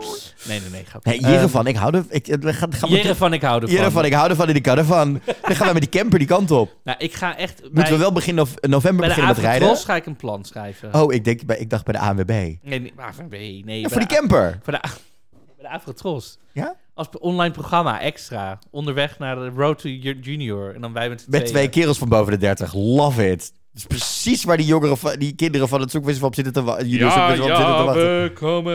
[0.00, 0.06] De-
[0.44, 0.84] de- Nee, nee, nee.
[0.84, 2.04] Ga nee, Jerevan, ik hou er.
[2.08, 3.76] Ik, we gaan, gaan we- Jerevan, ik hou ervan.
[3.76, 5.12] Jerevan, ik hou ervan in die caravan.
[5.42, 6.76] Dan gaan we met die camper die kant op.
[6.84, 7.62] Nou, ik ga echt...
[7.72, 9.62] Moeten we wel begin nov- november bij de beginnen met rijden?
[9.62, 10.94] Avondros ga ik een plan schrijven.
[10.94, 12.28] Oh, ik, denk, bij, ik dacht bij de ANWB.
[12.28, 13.56] Nee, nee, AVB, nee.
[13.56, 14.58] Ja, bij voor die de- camper.
[14.62, 16.38] Voor de, bij de Afrotros.
[16.52, 16.74] Ja?
[16.94, 18.58] Als online programma, extra.
[18.70, 20.74] Onderweg naar de Road to Ju- Junior.
[20.74, 22.74] En dan wij met Met twee kerels van boven de 30.
[22.74, 23.52] Love it.
[23.78, 26.62] Dat is precies waar die, jongeren van, die kinderen van het zoekfestival op zitten te
[26.62, 26.88] wachten.
[26.88, 28.22] Ja, op zitten te ja, wachten.
[28.22, 28.74] we komen,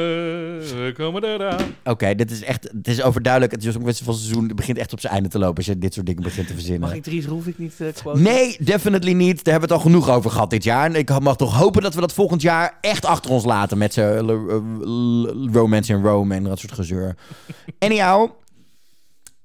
[0.59, 1.75] we komen eraan.
[1.83, 3.51] Oké, dit is echt, het is overduidelijk.
[3.51, 6.23] Het Songfestival seizoen begint echt op zijn einde te lopen als je dit soort dingen
[6.23, 6.79] begint te verzinnen.
[6.81, 8.21] Mag ik Dries Roef ik niet uh, quoten?
[8.21, 9.43] Nee, definitely niet.
[9.43, 10.85] Daar hebben we het al genoeg over gehad dit jaar.
[10.85, 13.93] En ik mag toch hopen dat we dat volgend jaar echt achter ons laten met
[13.93, 17.15] z'n l- l- romance en Rome en dat soort gezeur.
[17.79, 18.29] Anyhow,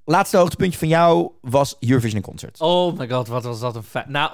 [0.05, 2.61] laatste hoogtepuntje van jou was Eurovision Concert.
[2.61, 4.05] Oh my god, wat was dat een fijn...
[4.09, 4.31] Nou,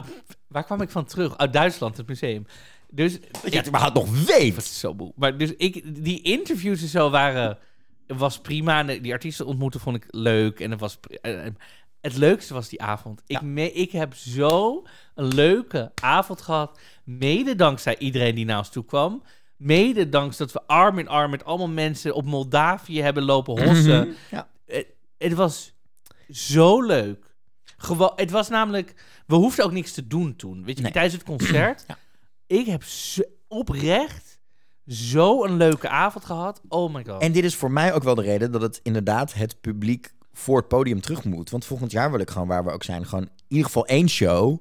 [0.55, 1.37] waar kwam ik van terug?
[1.37, 2.47] Uit Duitsland, het museum.
[2.91, 3.21] Dus...
[3.21, 4.65] Dat je het überhaupt nog weet.
[4.65, 5.13] zo moe.
[5.17, 7.59] Maar dus ik, die interviews en zo waren...
[8.07, 8.83] was prima.
[8.83, 10.61] Die artiesten ontmoeten vond ik leuk.
[10.61, 10.97] En het was...
[10.97, 11.47] pri- eh,
[12.01, 13.23] Het leukste was die avond.
[13.27, 14.83] Ik, me, ik heb zo
[15.15, 16.79] een leuke avond gehad.
[17.05, 19.23] Mede dankzij iedereen die naar ons toe kwam.
[19.57, 24.15] Mede dankzij dat we arm in arm met allemaal mensen op Moldavië hebben lopen hossen.
[24.31, 24.49] Ja.
[24.67, 24.87] Het,
[25.19, 25.73] het was
[26.31, 27.35] zo leuk.
[27.77, 28.95] Gewoon, het was namelijk...
[29.27, 30.65] We hoefden ook niks te doen toen.
[30.65, 30.93] Weet je, Nee.
[30.93, 31.85] tijdens het concert.
[31.89, 31.99] Ja.
[32.47, 32.83] Ik heb
[33.49, 34.39] oprecht
[34.87, 36.61] zo een leuke avond gehad.
[36.69, 37.23] Oh my god.
[37.23, 40.57] En dit is voor mij ook wel de reden dat het inderdaad het publiek voor
[40.59, 41.51] het podium terug moet.
[41.51, 44.09] Want volgend jaar wil ik gewoon, waar we ook zijn, gewoon in ieder geval één
[44.09, 44.61] show.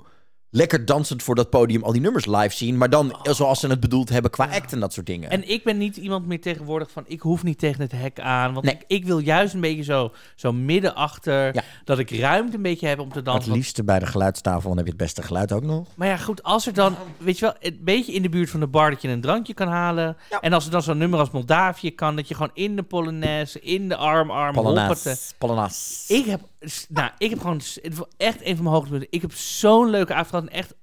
[0.56, 2.78] Lekker dansend voor dat podium al die nummers live zien.
[2.78, 5.30] Maar dan zoals ze het bedoeld hebben qua act en dat soort dingen.
[5.30, 7.04] En ik ben niet iemand meer tegenwoordig van...
[7.08, 8.54] ik hoef niet tegen het hek aan.
[8.54, 8.74] Want Nee.
[8.76, 11.56] ik, ik wil juist een beetje zo, zo midden achter...
[11.56, 11.64] Ja.
[11.86, 13.44] dat ik ruimte een beetje heb om te het dansen.
[13.50, 15.88] Want- liefste bij de geluidstafel, dan heb je het beste geluid ook nog.
[15.96, 16.96] Maar ja, goed, als er dan...
[17.18, 18.90] weet je wel, een beetje in de buurt van de bar...
[18.90, 20.18] dat je een drankje kan halen.
[20.30, 20.40] Ja.
[20.42, 22.16] En als er dan zo'n nummer als Moldavië kan...
[22.16, 24.54] dat je gewoon in de Polonaise, in de arm, arm.
[24.54, 25.18] Polonaise.
[25.38, 26.14] Polonaise.
[26.14, 26.42] Ik heb,
[26.90, 29.08] nou, ik heb gewoon het was echt een van mijn hoogtepunten.
[29.12, 30.46] Ik heb zo'n leuke avond gehad.
[30.46, 30.74] en Echt,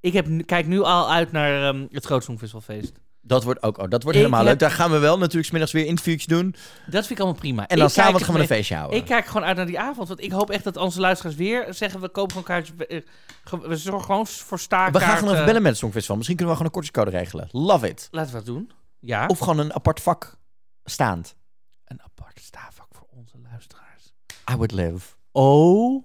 [0.00, 2.92] ik heb, kijk nu al uit naar ehm, het Groot Songfestivalfeest.
[3.20, 4.58] Dat wordt ook oh, dat wordt Ik helemaal heb- leuk.
[4.58, 6.54] Daar gaan we wel natuurlijk 's middags weer interviewtjes doen.
[6.86, 7.66] Dat vind ik allemaal prima.
[7.66, 8.98] En dan s'avonds gaan we een feestje houden.
[8.98, 10.08] Ik kijk gewoon uit naar die avond.
[10.08, 12.00] Want ik hoop echt dat onze luisteraars weer zeggen...
[12.00, 12.76] we kopen gewoon kaartjes.
[12.76, 13.00] We, eh,
[13.44, 15.00] ge- we zorgen gewoon voor we staarkaarten.
[15.00, 16.16] gaan gewoon even bellen met het Songfestival.
[16.16, 17.48] Misschien kunnen we gewoon een kortingscode regelen.
[17.52, 18.08] Love it.
[18.10, 18.70] Laten we dat doen.
[19.00, 19.26] Ja.
[19.26, 20.36] Of gewoon een apart vak
[20.84, 21.36] staand.
[21.84, 24.12] een apart staafvak voor onze luisteraars.
[24.50, 25.06] I would live.
[25.36, 26.04] Oh.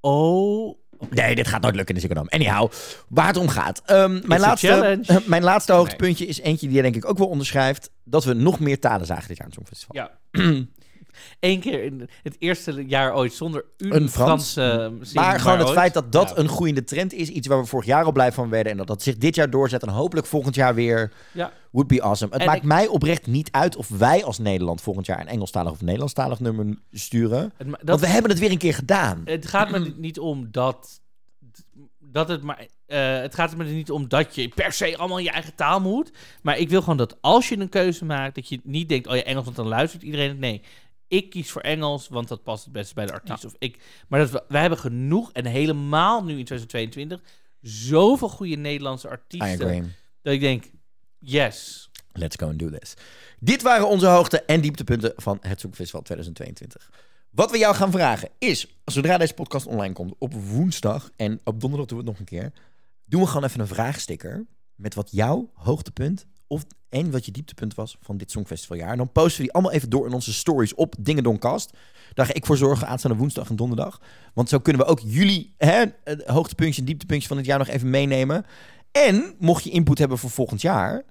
[0.00, 0.78] Oh.
[1.10, 2.30] Nee, dit gaat nooit lukken in de Dome.
[2.30, 2.70] Anyhow,
[3.08, 3.82] waar het om gaat.
[3.86, 7.90] Ehm, mijn, laatste, mijn laatste hoogtepuntje is eentje die je denk ik ook wel onderschrijft.
[8.04, 9.96] Dat we nog meer talen zagen dit jaar in het Songfestival.
[9.96, 10.10] Ja.
[11.40, 14.52] Eén keer in het eerste jaar ooit zonder een, Frans.
[14.52, 14.56] Frans.
[14.56, 15.76] eh, zin, Maar gewoon het ooit.
[15.76, 16.36] feit dat dat Ja.
[16.36, 17.28] een groeiende trend is.
[17.28, 18.72] Iets waar we vorig jaar al blij van werden.
[18.72, 19.82] En dat dat zich dit jaar doorzet.
[19.82, 21.52] En hopelijk volgend jaar weer Ja.
[21.70, 22.32] would be awesome.
[22.32, 25.28] Het En maakt ik- mij oprecht niet uit of wij als Nederland volgend jaar een
[25.28, 27.52] Engelstalig of Nederlandstalig nummer sturen.
[27.56, 29.22] Het, ma- dat, Want we hebben het weer een keer gedaan.
[29.24, 31.00] het gaat me niet om dat,
[31.98, 32.66] dat het maar.
[32.86, 35.80] eh, het gaat er me niet om dat je per se allemaal je eigen taal
[35.80, 36.10] moet.
[36.42, 39.16] Maar ik wil gewoon dat als je een keuze maakt, dat je niet denkt: oh
[39.16, 40.38] ja, Engels, want dan luistert iedereen het.
[40.38, 40.62] Nee,
[41.08, 43.44] ik kies voor Engels, want dat past het beste bij de artiest.
[43.44, 43.78] Of ik,
[44.08, 47.20] maar dat we, wij hebben genoeg, en helemaal nu in 2022,
[47.60, 49.66] zoveel goede Nederlandse I artiesten.
[49.66, 49.82] agree.
[50.22, 50.64] Dat ik denk:
[51.18, 51.90] yes.
[52.12, 52.94] Let's go and do this.
[53.40, 56.90] Dit waren onze hoogte- en dieptepunten van het Zoekfestival 2022.
[57.30, 61.60] Wat we jou gaan vragen is, zodra deze podcast online komt op woensdag en op
[61.60, 62.52] donderdag doen we het nog een keer,
[63.04, 67.74] doen we gewoon even een vraagsticker met wat jouw hoogtepunt of en wat je dieptepunt
[67.74, 68.90] was van dit Songfestivaljaar.
[68.90, 71.76] En dan posten we die allemaal even door in onze stories op Dingedonkast.
[72.14, 74.00] Daar ga ik voor zorgen aanstaande woensdag en donderdag.
[74.34, 77.68] Want zo kunnen we ook jullie hè, eh, hoogtepuntjes en dieptepuntjes van het jaar nog
[77.68, 78.44] even meenemen.
[78.92, 81.04] En mocht je input hebben voor volgend jaar,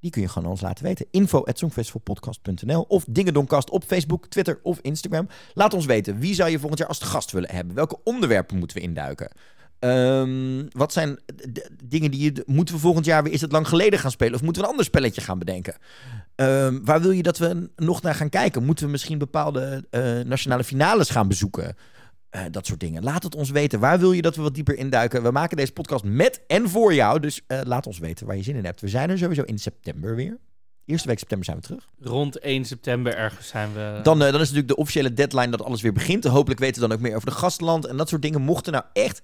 [0.00, 1.06] Die kun je gewoon ons laten weten.
[1.10, 5.28] Info at songfestivalpodcast.nl of Dingedonkast op Facebook, Twitter of Instagram.
[5.54, 7.74] Laat ons weten, wie zou je volgend jaar als gast willen hebben?
[7.74, 9.30] Welke onderwerpen moeten we induiken?
[9.78, 11.18] Ehm, wat zijn
[11.84, 12.42] dingen die je...
[12.46, 14.34] Moeten we volgend jaar weer Is het lang geleden gaan spelen?
[14.34, 15.74] Of moeten we een ander spelletje gaan bedenken?
[16.34, 18.64] Ehm, waar wil je dat we nog naar gaan kijken?
[18.64, 21.76] Moeten we misschien bepaalde eh, nationale finales gaan bezoeken?
[22.30, 23.02] Eh, dat soort dingen.
[23.02, 23.80] Laat het ons weten.
[23.80, 25.22] Waar wil je dat we wat dieper induiken?
[25.22, 27.20] We maken deze podcast met en voor jou.
[27.20, 28.80] Dus eh, laat ons weten waar je zin in hebt.
[28.80, 30.38] We zijn er sowieso in september weer.
[30.84, 31.88] Eerste week september zijn we terug.
[32.00, 34.00] Rond 1 september ergens zijn we...
[34.02, 36.24] Dan, dan is natuurlijk de officiële deadline dat alles weer begint.
[36.24, 38.40] Hopelijk weten we dan ook meer over de gastland en dat soort dingen.
[38.40, 39.22] Mochten nou echt,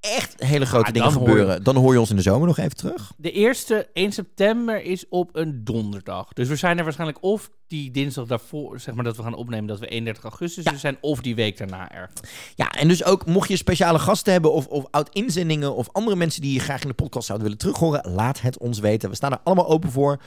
[0.00, 2.22] echt hele grote Ah, dingen dan hoor je- gebeuren, dan hoor je ons in de
[2.22, 3.12] zomer nog even terug.
[3.16, 6.32] De eerste 1 september is op een donderdag.
[6.32, 9.66] Dus we zijn er waarschijnlijk of die dinsdag daarvoor, zeg maar dat we gaan opnemen,
[9.66, 10.72] dat we 31 augustus Ja.
[10.72, 12.20] er zijn, of die week daarna ergens.
[12.54, 16.42] Ja, en dus ook mocht je speciale gasten hebben of, of oud-inzendingen of andere mensen
[16.42, 19.08] die je graag in de podcast zouden willen terughoren, laat het ons weten.
[19.10, 20.18] We staan er allemaal open voor.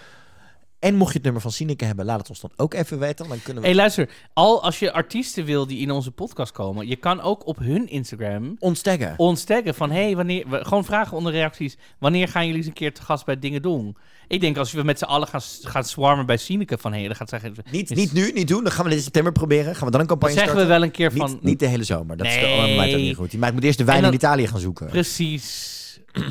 [0.82, 3.28] En mocht je het nummer van Sineke hebben, laat het ons dan ook even weten.
[3.28, 4.10] Dan kunnen we hey, luister.
[4.34, 7.90] Al als je artiesten wil die in onze podcast komen, je kan ook op hun
[7.90, 9.14] Instagram ons taggen.
[9.18, 12.94] ons taggen van, hey, wanneer, gewoon vragen onder reacties, wanneer gaan jullie eens een keer
[12.94, 13.98] te gast bij Dingen Doen?
[14.28, 17.08] Ik denk als we met z'n allen gaan, gaan swarmen bij Sineke van, hé, hey,
[17.08, 17.54] dan gaat zeggen...
[17.72, 18.64] Niet, is- niet nu, niet doen.
[18.64, 19.76] Dan gaan we dit in september proberen.
[19.76, 21.32] Gaan we dan een Dan campagne zeggen we wel een keer van...
[21.32, 22.18] Niet, niet de hele zomer.
[22.18, 22.76] Dat is Nee.
[22.76, 23.34] de, oh, ook niet goed.
[23.38, 24.88] Maar ik moet eerst de wijn dan- in Italië gaan zoeken.
[24.88, 25.80] Precies.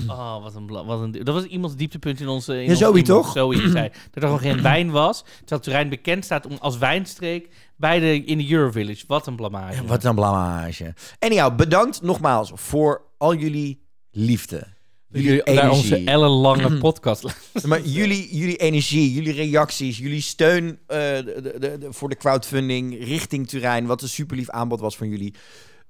[0.08, 1.12] Oh, wat een, wat een...
[1.12, 2.52] Dat was iemands dieptepunt in onze...
[2.54, 3.32] In Ja, onze Zoe, toch?
[3.32, 5.24] Zoe zei dat er gewoon geen wijn was.
[5.38, 9.04] Terwijl Turijn bekend staat om, als wijnstreek bij de, in de Eurovillage.
[9.06, 9.84] Wat een blamage.
[9.84, 10.94] Wat een blamage.
[11.18, 14.66] Anyhow, bedankt nogmaals voor al jullie liefde.
[15.12, 17.24] Jullie naar onze ellenlange podcast.
[17.66, 23.04] Maar jullie, jullie energie, jullie reacties, jullie steun eh, de, de, de- voor de crowdfunding
[23.04, 25.34] richting Turijn, wat een super lief aanbod was van jullie.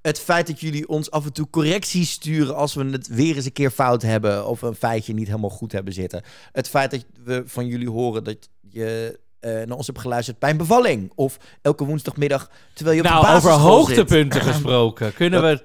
[0.03, 3.45] Het feit dat jullie ons af en toe correcties sturen als we het weer eens
[3.45, 6.23] een keer fout hebben of een feitje niet helemaal goed hebben zitten.
[6.53, 10.51] Het feit dat we van jullie horen dat je eh, naar ons hebt geluisterd bij
[10.51, 13.97] een bevalling of elke woensdagmiddag terwijl je op nou, de over basisschool zit.
[13.97, 15.15] hoogtepunten gesproken.
[15.15, 15.63] Kunnen we...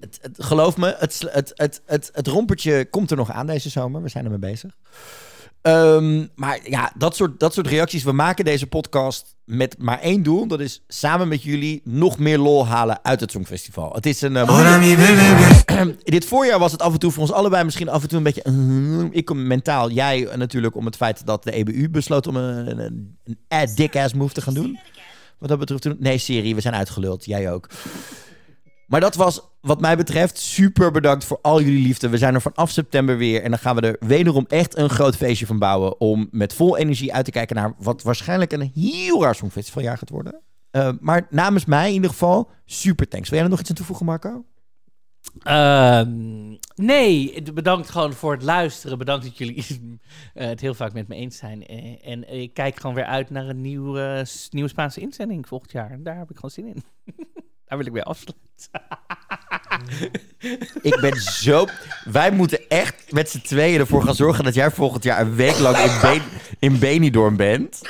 [0.00, 4.02] Het, het- geloof me, het, het, het, het rompertje komt er nog aan deze zomer.
[4.02, 4.76] We zijn ermee bezig.
[5.66, 8.02] Ehm, maar ja, dat soort, dat soort reacties.
[8.02, 10.46] We maken deze podcast met maar één doel.
[10.46, 13.92] Dat is samen met jullie nog meer lol halen uit het Songfestival.
[13.92, 14.36] Het is een...
[14.36, 18.18] eh, dit voorjaar was het af en toe voor ons allebei misschien af en toe
[18.18, 18.42] een beetje...
[18.42, 22.36] eh, ik kom mentaal, jij eh, natuurlijk om het feit dat de EBU besloot om
[22.36, 23.16] een, een,
[23.48, 24.78] een dick-ass move te gaan doen.
[25.38, 25.96] Wat dat betreft toen...
[25.98, 27.24] Nee, serie, we zijn uitgeluld.
[27.24, 27.68] Jij ook.
[28.86, 32.08] Maar dat was wat mij betreft super bedankt voor al jullie liefde.
[32.08, 33.42] We zijn er vanaf september weer.
[33.42, 36.00] En dan gaan we er wederom echt een groot feestje van bouwen.
[36.00, 40.10] Om met vol energie uit te kijken naar wat waarschijnlijk een heel raar songfestivaljaar gaat
[40.10, 40.40] worden.
[40.70, 43.28] Eh, maar namens mij in ieder geval, super thanks.
[43.28, 44.44] Wil jij er nog iets aan toevoegen, Marco?
[45.42, 48.98] Ehm, nee, bedankt gewoon voor het luisteren.
[48.98, 49.64] Bedankt dat jullie
[50.34, 51.66] eh, het heel vaak met me eens zijn.
[51.66, 55.90] Eh, en ik kijk gewoon weer uit naar een nieuwe, nieuwe Spaanse inzending volgend jaar.
[55.90, 56.82] En daar heb ik gewoon zin in.
[57.66, 58.44] daar wil ik weer afsluiten.
[60.82, 61.66] Ik ben zo...
[62.04, 65.58] Wij moeten echt met z'n tweeën ervoor gaan zorgen dat jij volgend jaar een week
[65.58, 66.22] lang in, ben...
[66.58, 67.80] in Benidorm bent.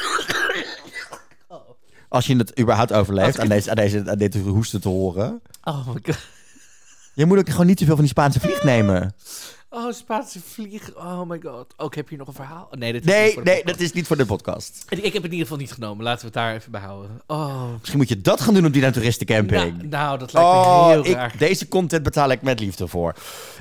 [2.09, 5.41] Als je het überhaupt overleeft aan, deze, aan, deze, aan dit hoesten te horen.
[5.65, 6.19] Oh my god.
[7.15, 9.15] Je moet ook gewoon niet te veel van die Spaanse vlieg nemen.
[9.79, 10.95] Oh, Spaanse vlieg.
[10.95, 11.67] Oh my god.
[11.77, 12.69] Ook heb je nog een verhaal?
[12.79, 13.79] Nee, dat is niet Nee, voor de nee, podcast.
[13.79, 14.85] dat is niet voor de podcast.
[14.89, 16.05] Ik heb het in ieder geval niet genomen.
[16.05, 17.21] Laten we het daar even bij houden.
[17.27, 19.77] Oh, Misschien moet je dat gaan doen op die naturisten-camping.
[19.77, 21.35] nou, nou, dat lijkt Oh, me heel ik, raar.
[21.39, 23.15] deze content betaal ik met liefde voor.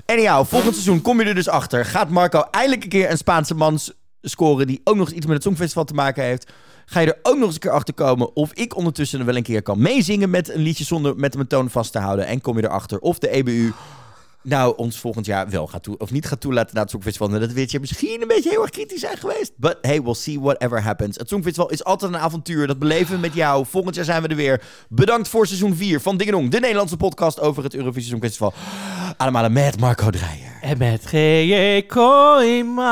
[0.05, 1.85] Anyhow, volgend seizoen kom je er dus achter.
[1.85, 3.79] Gaat Marco eindelijk een keer een Spaanse man
[4.21, 4.67] scoren...
[4.67, 6.51] die ook nog iets met het Songfestival te maken heeft...
[6.87, 9.43] Ga je er ook nog eens een keer achter komen of ik ondertussen wel een
[9.43, 12.25] keer kan meezingen met een liedje zonder met mijn toon vast te houden.
[12.27, 13.71] En kom je erachter of de EBU
[14.45, 17.33] nou ons volgend jaar wel gaat toe of niet gaat toelaten naar het Songfestival.
[17.33, 19.51] En dat weet je misschien een beetje heel erg kritisch zijn geweest.
[19.55, 21.17] But hey, we'll see whatever happens.
[21.17, 22.67] Het Songfestival is altijd een avontuur.
[22.67, 23.65] Dat beleven we met jou.
[23.65, 24.61] Volgend jaar zijn we er weer.
[24.89, 28.53] Bedankt voor seizoen 4 van Dingenong, de Nederlandse podcast over het Eurovisie Songfestival.
[29.17, 30.57] Allemaal met Marco Dreyer.
[30.61, 31.81] En met G.J.
[31.87, 32.83] Kooijman.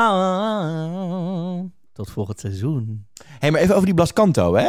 [1.92, 3.06] Tot volgend seizoen.
[3.14, 4.68] Hé, hey, maar even over die Blascanto, hè?